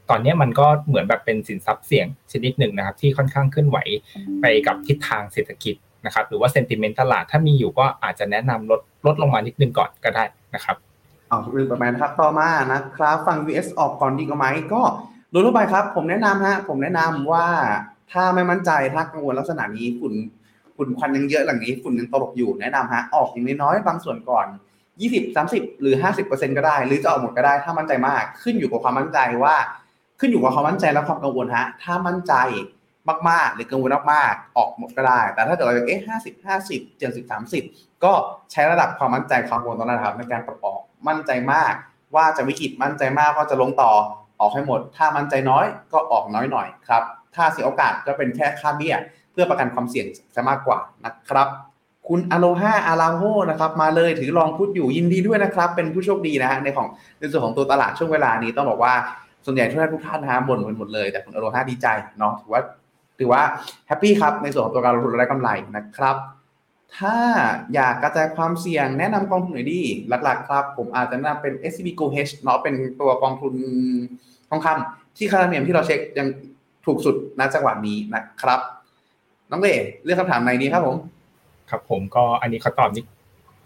[0.10, 3.78] ตอนนี้มันก็เหมือนแบบเป็นสินทรัพย์เสี่ยงชนิดหนึ่งนะครับ ที่ค่อนข้างเคลื่อนไหว
[4.42, 5.76] ไปกับทิศทางเศรษฐกิจ
[6.06, 10.24] นะครับ หรือว่า sentiment ตลาดถ้ามีอยู่ก็อาจจะแนะนำลดลดลงมานิดนึงก่อนก็ได้
[10.56, 10.76] นะครับ
[11.30, 14.82] อ๋อลืมประมาณนะครับ ต่อมานะครับฟัง VS ออกก่อนดีกว่าไหมก็
[15.32, 17.48] โดยทั่วไปครับ ผมแนะนำฮะผมแนะนำว่า
[18.12, 20.14] ถ้าไม่มั่นใจถ้ากังวลลักษณะนี้ฝุ่น
[20.76, 24.48] ฝุ่นควันยังเยอะหลังนี้ฝุ่นยังตลบอยู่แนะนำฮะออกอย่างน้อยๆบางส่วนก่อน
[24.92, 25.96] 20 30 หรือ
[26.26, 29.56] 50%ก็ได้ หรือจะออกหมดก็ได้ ถ้ามั่นใจมากขึ้นอยู่กับความมั่นใจว่า
[30.20, 32.34] ขึ้นอยู่กับความมั่นใจและความกังวลฮะถ้ามั่นใจ
[33.30, 37.64] มากๆ หรือกังวลมากๆ ออกหมดก็ได้ แต่ถ้าเกิดเราเอ๊ะห้าสิบห้าสิบเจ็ดสิบสามสิบ
[38.04, 38.14] ก็
[38.52, 41.74] ใช้ระดับความมั่นใจความกังวลตรงนั้นนะครับ ในการปรับออกมั่นใจมาก
[42.16, 43.92] ว่าจะวิกฤตมั่นใจมากว่าจะลงต่อ
[44.40, 47.04] ออกให้หมด ถ้ามั่นใจน้อยก็ออกน้อยหน่อยครับ
[47.36, 48.96] ถ้าเสียโอกาสก็เป็นแค่ค่าเบี้ย
[49.32, 51.48] เพื่อประกันความเสี่ยงจะมากกว่านะครับ
[52.08, 56.88] คุณอโลฮาอาราโฮนะครับ มาเลยถือลองพูดอยู่ยินดีด้วยนะครับ เป็นผู้โชคดีนะฮะในของ
[57.20, 58.94] ในส่วนของตัวตลาดช่วงเวลานี้ต้องบอกว่า
[59.46, 61.88] ส่วนใหญ่ทุกท่านทุกท่านนะฮะบ่นกันหมดเลยแต่คุณอโลฮาดีใจ
[62.20, 62.62] เนาะถือว่า
[63.24, 63.44] ถือว่า
[63.88, 66.18] happy ครับในส่วนของตัวการลงทุนและได้กำไรนะครับ
[66.98, 67.18] ถ้า
[67.74, 73.54] อยากกระจายความเสี่ยงแนะนำกองทุนไหนดี หลักๆ ครับ ผมอาจจะแนะนำเป็น SCB Gold Hedge เนาะเป็นตัวกองทุน
[74.50, 76.28] ทองคำที่ค่าธรรมเนียมที่เราเช็คยัง
[76.86, 78.60] ถูกสุดณจังหวะนี้นะครับ
[79.52, 80.96] น้องเลเลือกคำถามในนี้ครับผม
[81.70, 83.04] ครับผมก็อันนี้เขาตอบนี่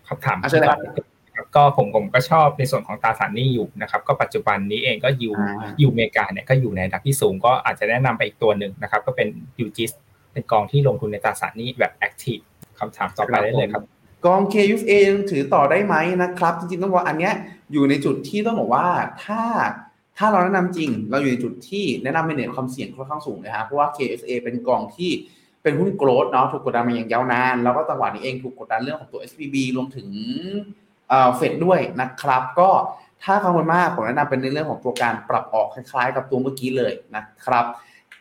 [0.09, 1.06] คำถามอะเชิญเลยครับครับ
[1.55, 9.27] ก็ผมผมก็ชอบในส่วนของตราสารหนี้อยู่นะครับ ก็ปัจจุบันนี้เองก็ยูอ่ายูอเมริกาเนี่ยก็อยู่ในอันดับที่สูงก็อาจจะแนะนำไปอีกตัวหนึ่งนะครับ ก็เป็น
[9.59, 9.91] ยูจิส
[10.33, 12.39] เป็นกองที่ลงทุนในตราสารหนี้แบบแอคทีฟ
[12.79, 13.83] คำถามต่อไปได้เลยครับ
[14.25, 17.33] กอง KUFA ยังถือต่อได้ไหมนะครับ จริงๆต้องบอกว่าอันเนี้ย
[17.71, 18.87] อยู่ในจุดที่ต้องบอกว่า
[19.25, 19.41] ถ้า
[20.17, 25.11] ถ้าเราแนะนำจริง เราอยู่ในจุดที่แนะนำในเนความเสี่ยงค่อนข้างสูงนะครับเพราะว่า KSA เป็นกองที่
[25.63, 30.07] เป็นหุ้นโกลด์เนาะถูกกดดันมาอย่างยาวนาน แล้วก็จังหวะนี้เองถูกกดดันเรื่องของตัว SBB รวมถึง
[31.09, 32.69] เอ่อเฟดด้วยนะครับ ก็
[33.23, 37.65] ถ้ากังวลมากผมแนะนำเป็นในเรื่องของตัวการปรับออกคล้ายๆ กับตัวเมื่อกี้เลยนะครับ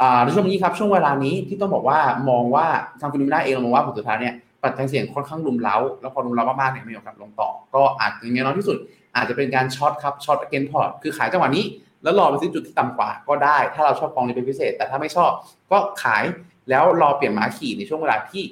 [0.01, 1.99] อ่าในช่วงนี้ครับช่วงเวลานี้ที่ต้องบอกว่า
[2.31, 2.67] มองว่า
[3.01, 8.77] ทาง FINNOMENA เองเรามองว่าผลสุดท้ายเนี่ยปัจจัยเสี่ยงค่อนข้างรุมเร้า แล้วพอรุมเร้ามากๆเนี่ยมีโอกาสลงต่อ ก็อาจจะอย่างน้อยที่สุด
[9.17, 11.65] อาจจะเป็นการ short ครับ short against port คือขายจังหวะนี้
[12.03, 15.31] แล้วรอไปซื้อจุดที่ต่ำกว่าก็ได้ ถ้าเราชอบกองนี้เป็นพิเศษ แต่ถ้าไม่ชอบ
[15.73, 16.25] ก็ขาย
[16.71, 18.43] แล้วรอเปลี่ยนม้าขี่ในช่วงเวลาที่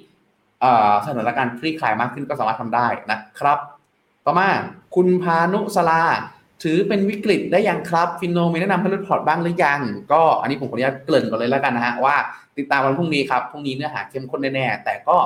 [0.62, 3.58] อ่อสถานการณ์คลี่คลายมากขึ้นก็สามารถทำได้นะครับ
[4.26, 4.48] ต่อมา
[4.94, 6.02] คุณพานุสลา
[6.62, 9.80] ถือเป็นวิกฤตได้ยังครับ FINNOMENA แนะนำให้ลดพอร์ตบ้างหรือยัง
[10.12, 12.16] ก็อันนี้ผมขออนุญาตเกริ่นก่อนเลยแล้วกันนะฮะว่า
[12.58, 15.16] ติดตามวันพรุ่งนี้ครับพรุ่งนี้เนื้อหาเข้มข้นแน่แต่ก็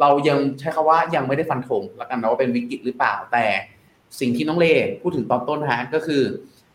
[0.00, 3.44] เรายังใช้คำว่ายังไม่ได้ฟันธงแล้วกันนะว่าเป็นวิกฤตหรือเปล่าแต่
[4.20, 4.66] สิ่งที่น้องเล
[5.02, 6.22] พูดถึงตอนต้นฮะก็คือ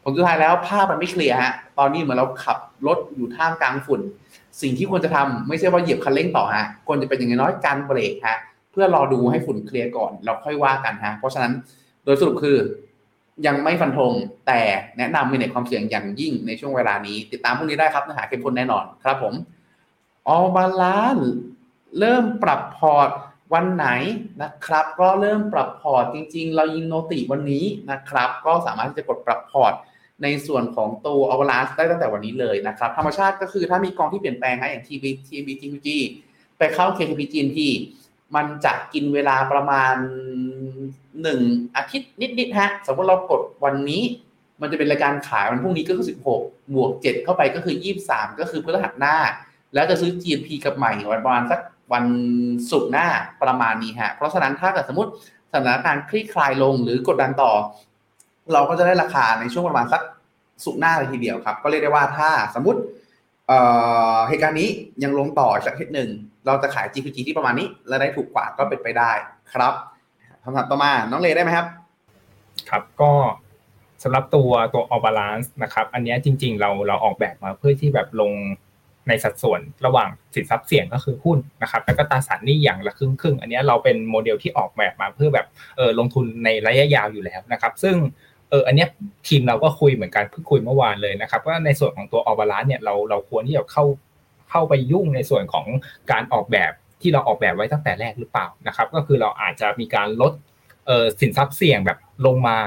[0.04, 2.58] ผลสุดท้ายแล้วภาพมันไม่เคลียร์ฮะตอนนี้เหมือนเราขับ
[2.88, 4.02] รถอยู่ท่ามกลางฝุ่น
[4.62, 8.38] สิ่งที่ควรจะทำไม่ใช่ว่าเหยียบคันเร่งต่อฮะควรจะเป็นอย่างน้อยการเบรกฮะ
[8.76, 11.54] เพื่อรอดูให้ฝุ่นเคลียร์ก่อนแล้วค่อยว่ากันฮะเพราะฉะนั้น
[12.06, 12.58] โดยสรุปคือ
[13.48, 14.12] ยังไม่ฟันธง
[14.48, 14.62] แต่
[14.98, 19.34] แนะนำมีในความเสี่ยงอย่างยิ่งในช่วงเวลานี้ ติดตามพรุ่งนี้ได้ครับเนื้อหาเข้มข้นแน่นอนครับผม
[20.28, 21.18] All Balance
[22.00, 23.10] เริ่มปรับพอร์ต
[23.54, 23.88] วันไหน
[24.42, 29.74] นะครับ ก็เริ่มปรับพอร์ตจริง ๆ เรายิง noti วันนี้นะครับ ก็สามารถที่จะกดปรับพอร์ต
[30.24, 35.88] ในส่วนของตัวอ v ลานซ์ได้ตั้งแต่วันนี้เลยนะครับ ธรรมชาติก็คือถ้ามีกองที่เปลี่ยนแปลงฮะอย่าง TB TB TQG
[36.58, 37.58] ไปเข้า KTP GNP
[38.36, 39.96] มันจะกินเวลาประมาณ
[41.22, 41.40] หนึ่ง
[41.76, 44.04] อาทิตย์นิดๆฮะ สมมติเรากดวันนี้
[44.62, 46.06] มันจะเป็นรายการขายวันพรุ่งนี้ก็คือ
[46.38, 47.76] 16 บวก 7 เข้าไปก็คือ
[48.08, 49.16] 23 ก็คือพฤหัสหน้า
[49.74, 51.60] แล้วจะซื้อ GNP กับใหม่วันประมาณสัก
[51.94, 52.06] วัน
[52.72, 53.08] ศุกร์หน้า
[53.44, 55.12] ประมาณนี้ฮะ เพราะฉะนั้นถ้าเกิดสมมติ
[55.52, 57.52] สถานการณ์คลี่คลายลงหรือกดดันต่อ
[58.54, 60.02] เราก็จะได้ราคาในช่วงประมาณสัก
[60.64, 62.80] สุกหน้าเลยทีเดียวครับ ก็เรียกได้ว่าถ้าสมมติ
[64.28, 64.70] เหตุการณ์นี้
[65.04, 66.10] ยังลงต่ออีกสักทิตย์หนึ่ง
[66.48, 69.12] เราจะขาย GPG ที่ประมาณนี้ แล้วได้ถูกกว่าก็เป็นไปได้
[69.54, 69.74] ครับ
[70.44, 71.68] คำถามต่อมาน้องเลได้ไหมครับ
[72.70, 73.12] ครับก็
[74.04, 78.32] สำหรับตัวตัว All Balance นะครับ อันนี้จริง ๆ เราเราออกแบบมาเพื่อที่แบบลง
[79.08, 85.46] ในสัดส่วนระหว่างสินทรัพย์เสี่ยงก็คือหุ้นนะครับ แล้วก็ตราสารหนี้อย่างละครึ่งครึ่งอันนี้เราเป็นโมเดลที่ออกแบบมาเพื่อแบบ
[85.78, 87.96] เออลงทุนในระยะยาวอยู่แล้วนะครับ ซึ่ง
[88.50, 88.86] เอออันนี้
[89.28, 93.86] ทีมเราก็คุยเหมือนกันเพิ่งคุยเมื่อวานเลยนะครับว่าในส่วนของตัว All Balance เนี่ยเราเราควรที่จะเข้า
[94.50, 95.66] เข้าไปยุ่งในส่วนของ
[96.12, 96.72] การออกแบบ
[97.02, 100.34] ที่เราออกแบบไว้ตั้งแต่แรกหรือเปล่านะครับ ก็คือเราอาจจะมีการลด
[101.20, 102.58] สินทรัพย์เสี่ยงแบบลงมา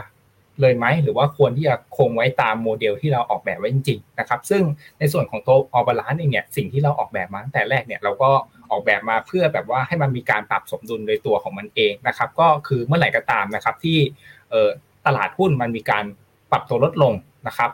[0.60, 4.62] เลยไหมหรือว่าควรที่จะคงไว้ตามโมเดลที่เราออกแบบไว้จริงๆนะครับ ซึ่ง
[4.98, 8.30] ในส่วนของตัว All Balance เองเนี่ยสิ่งที่เราออกแบบมาตั้งแต่แรกเนี่ยเราก็
[8.70, 13.98] ออกแบบมาเพื่อแบบว่าให้มันมีการปรับสมดุลโดยตัวของมันเองนะครับ ก็คือเมื่อไหร่ก็ตามนะครับที่
[15.06, 16.04] ตลาดหุ้นมันมีการ
[16.50, 17.14] ปรับตัวลดลง
[17.46, 17.70] นะครับ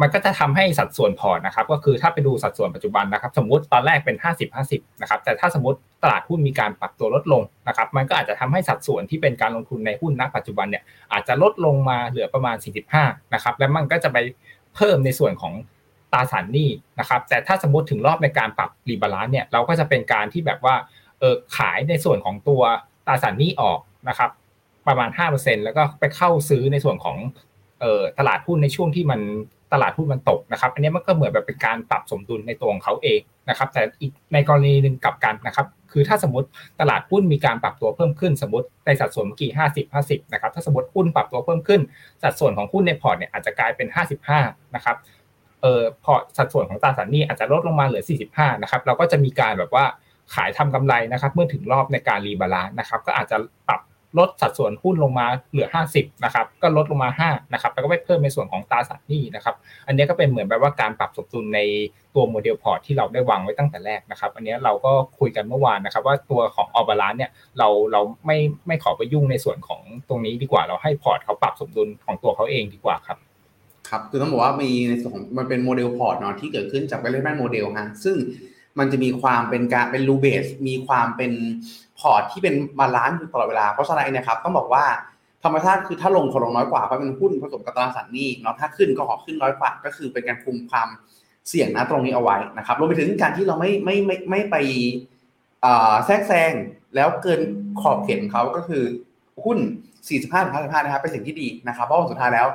[0.00, 10.82] มันก็จะทำให้สัดส่วนพอร์ตนะครับ ก็คือถ้าไปดูสัดส่วนปัจจุบันนะครับ สมมติตอนแรกเป็น 50 50นะครับ แต่ถ้าสมมติตลาดหุ้นมีการปรับตัวลดลงนะครับ มันก็อาจจะทำให้สัดส่วนที่เป็นการลงทุนในหุ้นณปัจจุบันเนี่ย
[11.12, 12.56] อาจจะลดลงมาเหลือประมาณ
[12.94, 14.18] 45 นะครับ และมันก็จะไป
[14.74, 15.54] เพิ่มในส่วนของ
[16.12, 16.70] ตราสารหนี้
[17.00, 20.74] นะครับ แต่ถ้าสมมติถึงรอบในการปรับ rebalance เนี่ยเราก็จะเป็นการที่แบบว่า
[21.20, 22.62] เออขายในส่วนของตัว
[23.06, 24.30] ตราสารหนี้ออกนะครับ
[24.86, 27.16] ประมาณ 5%แล้วก็ไปเข้าซื้อในส่วนของ
[28.18, 29.20] ตลาดหุ้นในช่วงที่มัน
[29.72, 36.48] ตลาดหุ้นมันตกนะครับ อันนี้มันก็เหมือนแบบเป็นการปรับสมดุลในตัวของเขาเองนะครับ แต่อีกในกรณีหนึ่งกลับกันนะครับ คือถ้าสมมติ
[36.80, 41.80] ตลาดหุ้นมีการปรับตัวเพิ่มขึ้นสมมติในสัดส่วนเมื่อกี้ห้าสิบห้าสิบนะครับ ถ้าสมมติหุ้นปรับตัวเพิ่มขึ้น
[42.22, 44.40] สัดส่วนของหุ้นในพอร์ตเนี่ยอาจจะกลายเป็นห้าสิบห้า
[44.74, 44.96] นะครับ
[45.62, 49.84] เออพอสัดส่วนของตราสารหนี้อาจจะลดลงมาเหลือสี่สิบห้านะครับ เราก็จะมีการแบบว่า
[50.34, 53.36] ขายทำกำไรนะครับ เมื่อถึงรอบในการ rebalance นะครับ ก็อาจจะ
[53.68, 53.80] ปรับ
[54.18, 59.54] ลดสัดส่วนหุ้นลงมาเหลือ 50นะครับก็ลดลงมา5นะครับแล้วก็ไปเพิ่มในส่วนของตราสารหนี้นะครับ
[59.86, 61.60] อันนี้ก็เป็นเหมือนแบบว่าการปรับสมดุลใน
[62.14, 73.18] ตัว model port ที่เราได้วางไว้ตั้งแต่แรกนะครับ อันนี้เราก็คุยกันเมื่อวานนะครับ ว่าตัวของ All Balance เนี่ยเราเราไม่ไม่ขอไปยุ่งในส่วนของตรงนี้ดีกว่าเราให้พอร์ตเขาปรับสมดุลของตัวเขาเองดีกว่าครับ
[73.88, 78.16] ครับคือต้องบอกว่ามีในส่วนของมันเป็น model port เนาะที่เกิดขึ้นจากเวลเลนโมเดลฮะซึ่ง
[78.78, 81.32] มันจะมีความเป็นการเป็น rule-based มีความเป็น
[81.98, 84.84] พอร์ตที่เป็น balance อยู่ตลอดเวลา เพราะฉะนั้นเนี่ยครับต้องบอกว่า
[85.44, 90.88] ธรรมชาติคือถ้าลงขอลงน้อยกว่าเพราะเป็นหุ้นผสมกับตราสารหนี้เนาะถ้าขึ้นก็ขอขึ้นน้อยกว่า ก็คือเป็นการคุมความ
[91.48, 94.56] เสี่ยงนะตรงนี้เอาไว้นะครับรวมไปถึงการที่เราไม่ไม่ไม่ไม่ไป
[96.06, 96.52] แทรกแซง
[96.94, 97.40] แล้วเกิน
[97.80, 98.82] ขอบเขตของเขาก็คือ
[99.44, 99.58] หุ้น
[100.06, 102.46] 45ถึง55นะครับเป็นสิ่งที่ดีนะครับเพราะสุดท้ายแล้ว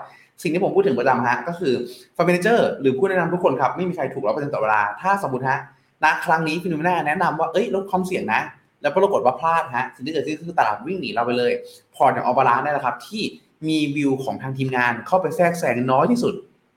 [0.44, 1.74] สิ่งที่ผมพูดถึงประจำฮะก็คือ
[2.16, 5.60] fund manager หรือผู้แนะนำทุกคนครับไม่มีใครถูกร้อยเปอร์เซ็นต์ต่อเวลา ถ้าสมมติฮะ
[6.04, 8.42] ณครั้งนี้ FINNOMENA แนะนำว่าเอ้ยลดความเสี่ยงนะ
[8.82, 11.52] แล้วปรากฏว่าพลาดฮะสิ่งที่เกิดขึ้นคือตลาดวิ่งหนีเราไปเลย
[11.96, 13.22] พอร์ตอย่าง All Balance นี่แหละครับ ที่
[13.68, 16.34] มีวิวของทางทีมงานเข้าไปแทรกแซงน้อยที่สุด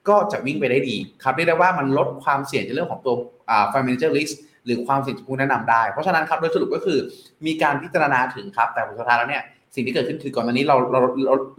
[0.08, 3.14] ก็จะวิ่งไปได้ดีครับเรียกได้ว่ามันลดความเสี่ยงในเรื่องของตัว
[3.50, 4.34] อ่า financial risk
[4.64, 6.98] หรือความเสี่ยงจากผู้แนะนำได้ เพราะฉะนั้นครับโดยสรุปก็คือ
[7.46, 9.42] มีการพิจารณาถึงครับ แต่ผลสุดท้ายแล้วเนี่ย
[9.74, 11.00] สิ่งที่เกิดขึ้นคือก่อนหน้านี้เราเรา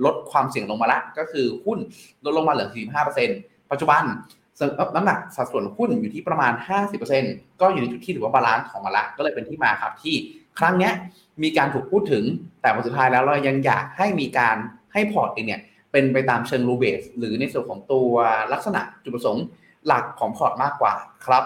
[0.06, 1.80] ลดความเสี่ยงลงมาละก็คือหุ้น
[2.26, 2.70] ลดลงมาเหลือ
[3.16, 4.04] 45%ปัจจุบัน
[4.96, 6.54] น้ำหนักสัดส่วนหุ้นอยู่ที่ประมาณ
[7.08, 10.16] 50%ก็อยู่ในจุดที่ถือว่า balance ของมาละ ก็เลยเป็นที่มาครับที่
[10.60, 10.92] ครั้งนี้
[11.44, 12.24] มีการถูกพูดถึง
[12.62, 14.56] แต่ผลสุดท้ายแล้วเรายังอยากให้มีการ
[14.94, 18.12] ให้พอร์ตเองเนี่ยเป็นไปตามเชิง rule-based หรือในส่วนของตัว
[18.54, 19.46] ลักษณะจุดประสงค์
[19.88, 20.94] หลักของพอร์ตมากกว่า
[21.26, 21.44] ครับ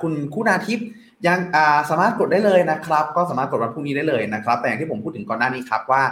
[0.00, 0.86] คุณคุณาทิพย์
[1.26, 1.38] ยัง
[1.90, 6.02] สามารถกดได้เลยนะครับ ก็สามารถกดวันพรุ่งนี้ได้เลยนะครับ แต่อย่างที่ผมพูดถึงก่อนหน้านี้ครับว่า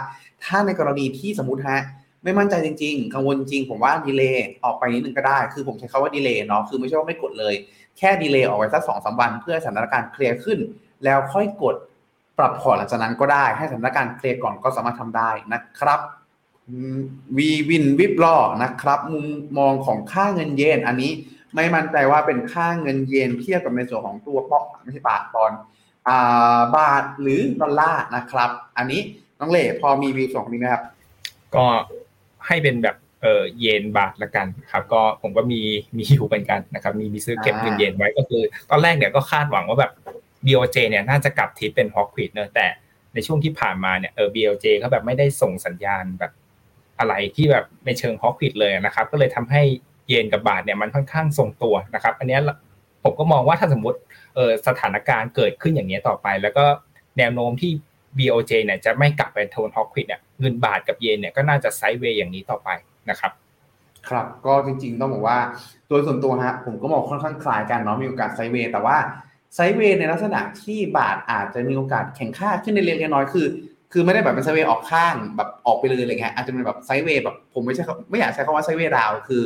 [0.43, 1.81] ถ้าในกรณีที่สมมติฮะ
[2.25, 7.55] ไม่มั่นใจจริง ๆ กังวลจริง ผมว่า delay ออกไปนิดนึงก็ได้ คือผมใช้คำว่า delay เนาะ คือไม่ใช่ว่าไม่กดเลย
[7.97, 10.59] แค่ delay ออกไปสักสองสามวัน เพื่อสถานการณ์เคลียร์ขึ้น
[11.03, 11.75] แล้วค่อยกด
[12.37, 15.99] ปรับพอร์ตหลังจากนั้นก็ได้ ให้สถานการณ์เคลียร์ก่อนก็สามารถทำได้นะครับ
[17.37, 19.25] วีวินวิบลอนะครับ มุม
[19.57, 21.11] มองของค่าเงินเยน อันนี้
[21.55, 25.51] ไม่มั่นใจว่าเป็นค่าเงินเยนเทียบกับในส่วนของตัวปอกไม่ใช่บาทปอน
[26.75, 29.01] บาทหรือดอลลาร์นะครับ อันนี้
[29.39, 30.83] น้องเล่พอมีวิวสองนี้ไหมครับ
[31.55, 31.65] ก็
[32.47, 35.61] ให้เป็นแบบเออเยนบาทละกันครับ ก็ผมก็มี
[35.97, 39.91] มีอยู่เหมือนกันนะครับ มีมีซื้อเก็บเงินเยนไว้ก็คือ ตอนแรกเนี่ยก็คาดหวังว่าแบบ
[40.45, 42.67] BOJ เนี่ยน่าจะกลับทิศเป็นฮอกควิดเนอะแต่
[43.13, 46.31] ในช่วงที่ผ่านมาเนี่ยเออ BOJ เขาแบบไม่ได้ส่งสัญญาณแบบ
[46.99, 49.61] อะไรที่แบบในเชิงฮอกควิดเลยนะครับ ก็เลยทำให้
[50.07, 52.37] เยนกับบาทเนี่ยมันค่อนข้างทรงตัวนะครับ อันนี้
[53.03, 53.97] ผมก็มองว่าถ้าสมมติ
[54.35, 56.65] เออสถานการณ์เกิดขึ้นอย่างนี้ต่อไป แล้วก็
[57.17, 57.71] แนวโน้มที่
[58.17, 62.69] BOJ เนี่ยจะไม่กลับไปโทน hawkish เนี่ยเงินบาทกับเยนเนี่ยก็น่าจะ sideway อย่างนี้ต่อไป
[63.09, 63.31] นะครับ
[64.09, 65.37] ครับก็จริงๆต้องบอกว่า
[65.89, 68.97] โดยส่วนตัวฮะผมก็มองค่อนข้างคล้ายกันเนาะมีโอกาส sideway แต่ว่า
[69.55, 73.47] sideway ในลักษณะที่บาทอาจจะมีโอกาสแข็งค่าขึ้นในเล็กน้อยคือ
[73.91, 79.45] คือไม่ได้แบบเป็น sideway ออกข้างแบบออกไปเลยอะไรเงี้ยอาจจะเป็นแบบ sideway แบบผมไม่ใช่ไม่อยากใช้คำว่า sideway down คือ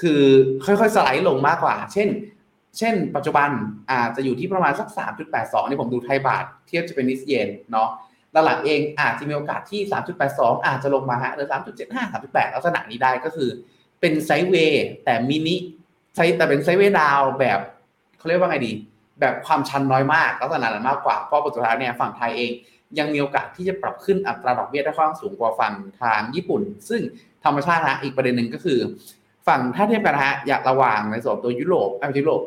[0.00, 0.20] คือ
[0.64, 2.08] ค่อยๆสไลด์ลงมากกว่า เช่น
[2.78, 3.48] เช่น ปัจจุบัน
[3.90, 4.88] อาจจะอยู่ที่ประมาณสัก
[5.28, 7.88] 3.82นี่ผมดูไทยบาทเทียบ Japanese Yen เนาะ
[8.36, 9.80] ตลาดเองอาจจะมีโอกาสที่
[10.24, 13.50] 3.82 อาจจะลงมาฮะหรือ 3.75 3.8 ลักษณะนี้ได้ก็คือ
[14.00, 15.56] เป็น sideway แต่มินิ
[16.14, 17.60] ไซแต่เป็น sideway down แบบ
[18.18, 18.72] เขาเรียกว่าไงดี
[19.20, 22.50] แบบความชันน้อยมากลักษณะนั้นมากกว่าเพราะปัจจุบันเนี่ยฝั่งไทยเอง
[22.98, 27.00] ยังมีโอกาสที่จะปรับขึ้นอัตราดอกเบี้ยได้ค่อนข้างสูงกว่าฝั่งทางญี่ปุ่น ซึ่ง
[27.44, 28.78] ธรรมชาตินะอีกประเด็นหนึ่งก็คือ
[29.46, 32.42] ฝั่งถ้าเทียบกันฮะอยากระหว่างในส่วนตัวยุโรปอยุโรป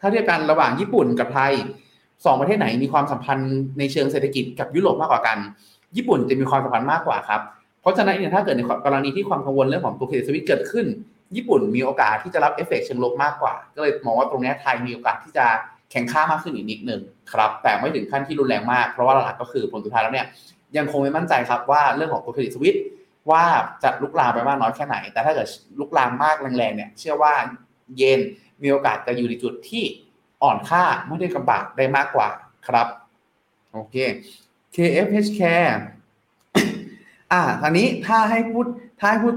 [0.00, 1.52] ถ้าเทียบกันระหว่างญี่ปุ่นกับไทย
[2.24, 5.38] สองประเทศไหนมีความสัมพันธ์ในเชิงเศรษฐกิจกับยุโรปมากกว่ากัน
[5.96, 7.40] ญี่ปุ่นจะมีความสัมพันธ์มากกว่าครับ
[7.80, 10.86] เพราะฉะนั้นเนี่ยถ้าเกิดในกรณีที่ความกังวลเรื่องของตัว Credit Suisse เกิดขึ้น
[11.36, 15.46] ญี่ปุ่นมีโอกาสที่จะรับเอฟเฟกเชิงลบมากกว่า ก็เลยมองว่าตรงนี้ไทยมีโอกาสที่จะ
[15.90, 17.00] แข่งข้ามากขึ้นอีกนิดหนึ่ง
[17.32, 20.26] ครับ แต่ไม่ถึงขั้นที่รุนแรงมาก เพราะว่าหลักก็คือผลสุดท้ายแล้วเนี่ย
[20.76, 22.76] ยังคงไม่มั่นใจครับว่าเรื่องของตัวเครดิตสวิต
[23.30, 23.44] ว่า
[23.82, 25.48] จะลุกลามไปมากน้อยแค่ไหน แต่ถ้าเกิด
[25.80, 27.32] ลุกลามมากแรงๆเนี่ยเชื่อว่า
[27.96, 28.20] เยน
[28.62, 29.84] มีโอกาสจะอยู่ในจุดที่
[30.42, 32.28] อ่อนค่าไม่ได้กำบังได้มากกว่า
[32.68, 32.86] ครับ
[33.72, 33.96] โอเค
[34.74, 35.72] KFH Care
[37.32, 38.66] อ่าทางนี้ถ้าให้พูด
[39.00, 39.34] ถ้าให้พูด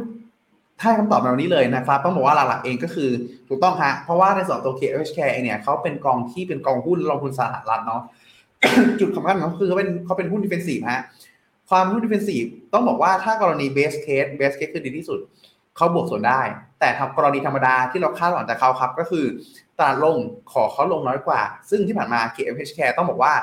[0.79, 3.09] ถ้าให้คำตอบแบบนี้เลยนะครับ ต้องบอกว่าหลักๆเองก็คือ
[3.47, 8.01] ถูกต้องฮะเพราะว่าในส่วนตัว KFH Care เองเนี่ยเขาเป็นกองที่เป็นกองหุ้นลงทุนสหรัฐเนาะ
[8.99, 11.01] จุดสำคัญของเขาคือเขาเป็นเขาเป็นหุ้น defensive ฮะ
[11.69, 15.19] ความหุ้น defensive ต้องบอกว่าถ้ากรณี best case best case คือดีที่สุด
[15.75, 16.41] เขาบวกสวนได้
[16.85, 19.25] แต่ถ้ากรณีธรรมดาที่เราคาดหวังจากเขาครับ ก็คือ
[19.77, 20.17] ตลาดลง
[20.51, 23.33] ขอเขาลงน้อยกว่า ซึ่งที่ผ่านมา KFH Care ต้องบอกว่า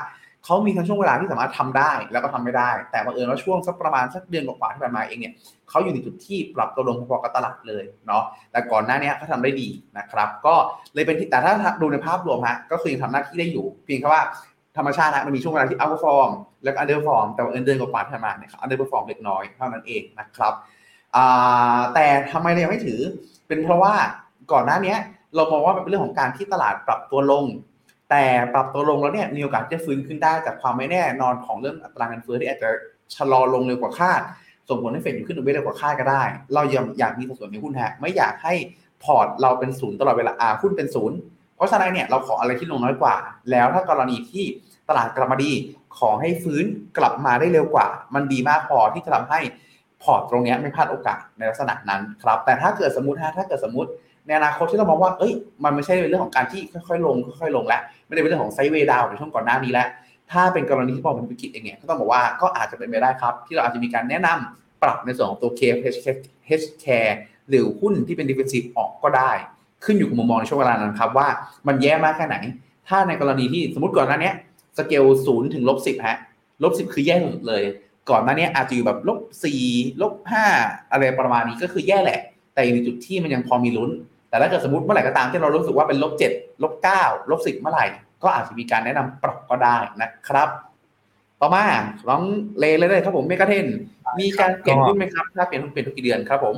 [0.45, 5.33] เขามีทั้งช่วงเวลาที่สามารถทำได้แล้วก็ทำไม่ได้ แต่บังเอิญว่าช่วงสักประมาณสักเดือนกว่าที่ผ่านมาเองเนี่ย
[5.69, 10.55] เขาอยู่ในจุดที่ปรับตัวลงพอๆกับตลาดเลยเนาะแต่ก่อนหน้านี้เขาทำได้ดีนะครับ ก็
[10.93, 14.23] เลยเป็นที่แต่ถ้าดูในภาพรวมฮะก็คือยังทำหน้าที่ได้อยู่ เพียงแค่ว่า
[14.77, 16.31] ธรรมชาตินะมันมีช่วงเวลาที่ outperform
[16.63, 20.53] แล้วก็ underperform แต่ว่าเดือนกว่าที่ผ่านมาเนี่ย underperform เล็กน้อยเท่านั้นเองนะครับ
[21.93, 22.99] แต่ทำไมเรายังไม่ถือ
[23.47, 23.93] เป็นเพราะว่า
[24.51, 24.95] ก่อนหน้านี้
[25.35, 27.45] เรามองว่าเป็นเรื่องของการที่ตลาดปรับตัวลง
[28.09, 32.69] แต่ปรับตัวลงแล้วเนี่ยมีโอกาสจะฟื้นขึ้นได้จากความไม่แน่นอนของเรื่องอัตราเงินเฟ้อที่อาจจะ
[33.15, 34.21] ชะลอลงเร็วกว่าคาด
[34.69, 36.23] ส่งผลให้เฟดหยุดขึ้นดอกเบี้ยเร็วกว่าคาดก็ได้
[36.53, 38.53] เรายังอยากมีสัดส่วนในหุ้นฮะไม่อยากให้
[39.03, 41.17] พอร์ตเราเป็นศูนย์ตลอดเวลาอาหุ้นเป็นศูนย์
[41.55, 43.15] เพราะฉะนั้นเนี่ยเราขออะไรที่ลงน้อยกว่า
[43.51, 44.45] แล้วถ้ากรณีที่
[44.89, 45.51] ตลาดกลับมาดี
[45.97, 46.65] ขอให้ฟื้น
[46.97, 49.39] กลับมาได้เร็วกว่า มันดีมากพอที่จะทำให้
[50.03, 53.89] พอร์ตตรงนี้ไม่พลาดโอกาสในลักษณะนั้นครับ แต่ถ้าเกิดสมมติฮะถ้าเกิดสมมติ
[54.27, 55.33] ในอนาคตที่เรามองว่า เอ้ย
[55.63, 59.87] มันไม่ใช่เรื่องของการที่ค่อยๆลงค่อยๆลงแล้ว ไม่ได้เป็นเรื่องของ sideway down ในช่วงก่อนหน้านี้แล้ว
[60.31, 67.13] ถ้าเป็นกรณีที่มองเป็นวิกฤตเองเนี่ย ก็ต้องบอกว่าก็อาจจะเป็นไปได้ครับ ที่เราอาจจะมีการแนะนำปรับในส่วนของตัว KFH Care
[67.49, 69.31] หรือหุ้นที่เป็น defensive ออกก็ได้
[69.85, 71.27] ขึ้นอยู่กับมุมมองในช่วงเวลานั้นครับว่า
[71.67, 72.37] มันแย่มากแค่ไหน
[72.87, 74.31] ถ้าในกรณีที่สมมติก่อนหน้านี้
[74.77, 76.17] สเกลศูนย์ถึงลบสิบฮะ
[76.63, 77.63] ลบสิบคือแย่สุดเลย
[78.09, 79.61] ก่อนหน้านี้อาจจะอยู่แบบลบสี่
[80.01, 80.45] ลบห้า
[80.91, 82.19] อะไรประมาณนี้ก็คือแย่แหละ
[82.53, 83.91] แต่อยู่ในจุดที่มันยังพอมีลุ้น
[84.29, 86.31] แต่ถ้าเกิดสมมติเมื่อไหร่ก็ตามที่เรารู้สึกว่าเป็นลบเจ็ด
[86.63, 87.85] ลบเก้าลบสิบเมื่อไหร่
[88.23, 90.49] ก็อาจจะมีการแนะนำปรับก็ได้นะครับ
[91.39, 91.63] ต่อมา
[92.09, 92.21] ลอง
[92.59, 93.67] เลเลยเลยครับผม MEGA 10
[94.19, 96.55] มีการเปลี่ยนหุ้นไหมครับ ถ้าเปลี่ยนหุ้นเปลี่ยนทุกกี่เดือนครับผม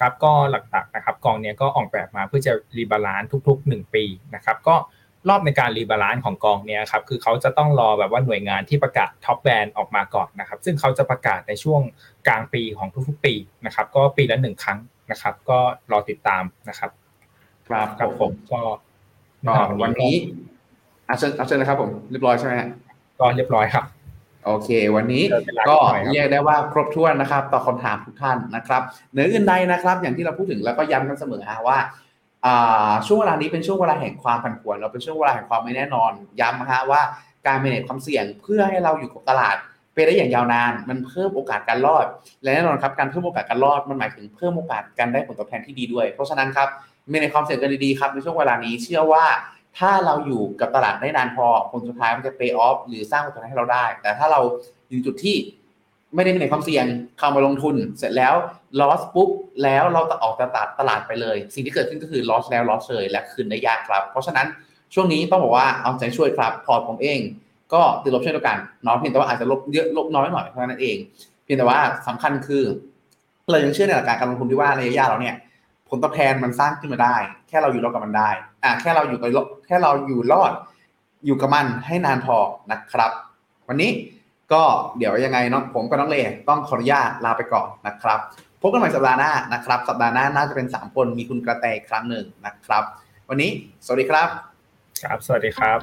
[0.00, 4.04] ครับก็หลักๆนะครับกองนี้ก็ออกแบบมาเพื่อจะ rebalance ทุก ๆ 1 ปี
[4.34, 4.74] นะครับก็
[5.28, 11.80] รอบในการ rebalance ของกองเนี้ยครับคือเขาจะต้องรอแบบว่าหน่วยงานที่ประกาศ top brand ออกมาก่อนนะครับ ซึ่งเขาจะประกาศในช่วง
[12.28, 13.34] กลางปีของทุกๆปี
[13.66, 14.78] นะครับ ก็ปีละหนึ่งครั้ง
[15.10, 15.58] นะครับ ก็
[15.92, 16.90] รอติดตามนะครับ
[17.68, 18.60] ครับครับผมก็
[19.82, 20.14] วันนี้
[21.08, 22.54] อาเชิญอาเชิญนะครับผมเรียบร้อยใช่ไหม
[23.20, 23.84] ก็เรียบร้อยครับ
[24.46, 25.22] โอเค วันนี้
[25.68, 25.76] ก็
[26.12, 31.78] เรียกได้ว่าครบถ้วนนะครับต่อคำถามทุกท่านนะครับเหนืออื่นใดนะครับ อย่างที่เราพูดถึงแล้วก็ย้ำกันเสมอฮะว่า
[33.06, 37.00] ช่วงเวลานี้เป็นช่วงเวลาแห่งความผันผวน เราเป็นช่วงเวลาแห่งความไม่แน่นอน ย้ำนะฮะว่า
[37.46, 39.56] การเมเนจความเสี่ยงเพื่อให้เราอยู่กับตลาด
[39.94, 42.06] ไปได้อย่างยาวนาน มันเพิ่มโอกาสการรอด
[42.42, 46.68] และแน่นอนครับการเพิ่มโอกาสการรอดมันหมายถึงเพิ่มโอกาสการได้ผลตอบแทนที่ดีด้วย เพราะฉะนั้นครับ
[47.10, 49.24] เมเนจความเสี่ยงกันดีๆครับในช่วงเวลานี้เชื่อว่า
[49.78, 54.40] ถ้าเราอยู่กับตลาดได้นานพอผลสุดท้ายมันจะ pay off หรือสร้างผลตอบแทนให้เราได้ แต่ถ้าเรา
[54.88, 55.36] อยู่จุดที่
[56.16, 56.86] ไม่ได้มีในความเสี่ยง
[57.18, 58.34] เข้ามาลงทุน เสร็จแล้ว
[58.80, 59.30] loss ปุ๊บ
[59.62, 64.46] แล้วเราจะออกตลาดตลาดไปเลย สิ่งที่เกิดขึ้นก็คือ loss แล้ว loss เลยและคืนได้ยากครับ เพราะฉะนั้น
[64.94, 67.20] ช่วงนี้ต้องบอกว่าเอาใจช่วยครับพอร์ตผมเอง
[67.72, 70.96] ก็ติดลบเช่นเดียวกันเนาะเพียงแต่ว่าอาจจะลบเยอะลบน้อยหน่อยเท่านั้นเอง
[71.44, 72.64] เพียงแต่ว่าสำคัญคือ
[73.50, 75.36] เรายังเชื่อในหลักการการลงทุนที่ว่าระยะยาวเราเนี่ย
[75.88, 77.16] ผลตอบแทนมันสร้างขึ้นมาได้
[77.48, 78.30] แค่เราอยู่รอดกับมันได้
[78.64, 79.30] อ่าแค่เราอยู่กับ
[79.66, 80.52] แค่เราอยู่รอด
[81.26, 82.36] อยู่กับมันให้นานพอ
[82.70, 83.10] นะครับ
[83.68, 83.90] วันนี้
[84.54, 84.64] ก็
[84.98, 86.16] เดี๋ยวยังไงน้องผมกับน้องเล
[86.48, 88.18] ต้องขออนุญาตลาไปก่อนนะครับ
[88.60, 92.84] พบกันใหม่สัปดาห์หน้านะครับ สัปดาห์หน้าน่าจะเป็น 3 คนมีคุณกระแตครั้งหนึ่งนะครับ
[93.28, 93.50] วันนี้
[93.84, 94.28] สวัสดีครับ
[95.02, 95.78] ครับ สวัสดีครับ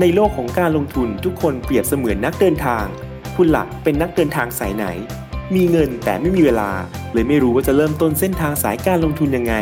[0.00, 2.84] ในโลกของการลงทุนทุกคนเปรียบเสมือนนักเดินทาง
[3.36, 4.86] คุณหลักเป็นนักเดินทางสายไหน
[5.54, 6.70] มีเงินแต่ไม่มีเวลา
[7.12, 9.54] เลยไม่รู้ว่าจะเริ่มต้นเส้นทางสายการลงทุนยังไง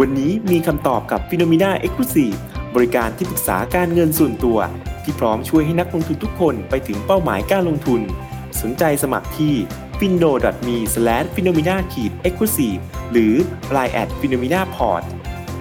[0.00, 2.38] วันนี้มีคำตอบกับ p h e n o m e n a Exclusive
[2.74, 4.58] บริการที่ปรึกษาการเงินส่วนตัว
[5.04, 8.00] ที่พร้อมช่วยให้นักลงทุนทุกคนไปถึงเป้าหมายการลงทุน
[8.62, 9.54] สนใจสมัครที่
[9.98, 12.80] fino.me/finomina-exclusive
[13.12, 13.34] หรือ
[13.76, 15.02] line@finomina.port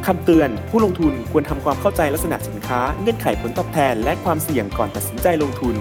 [0.06, 5.76] คำเตือนผู้ลงทุนควรทำความเข้าใจลักษณะสินค้าเงื่อนไขผลตอบแทน และความเสี่ยงก่อนตัดสินใจลงทุน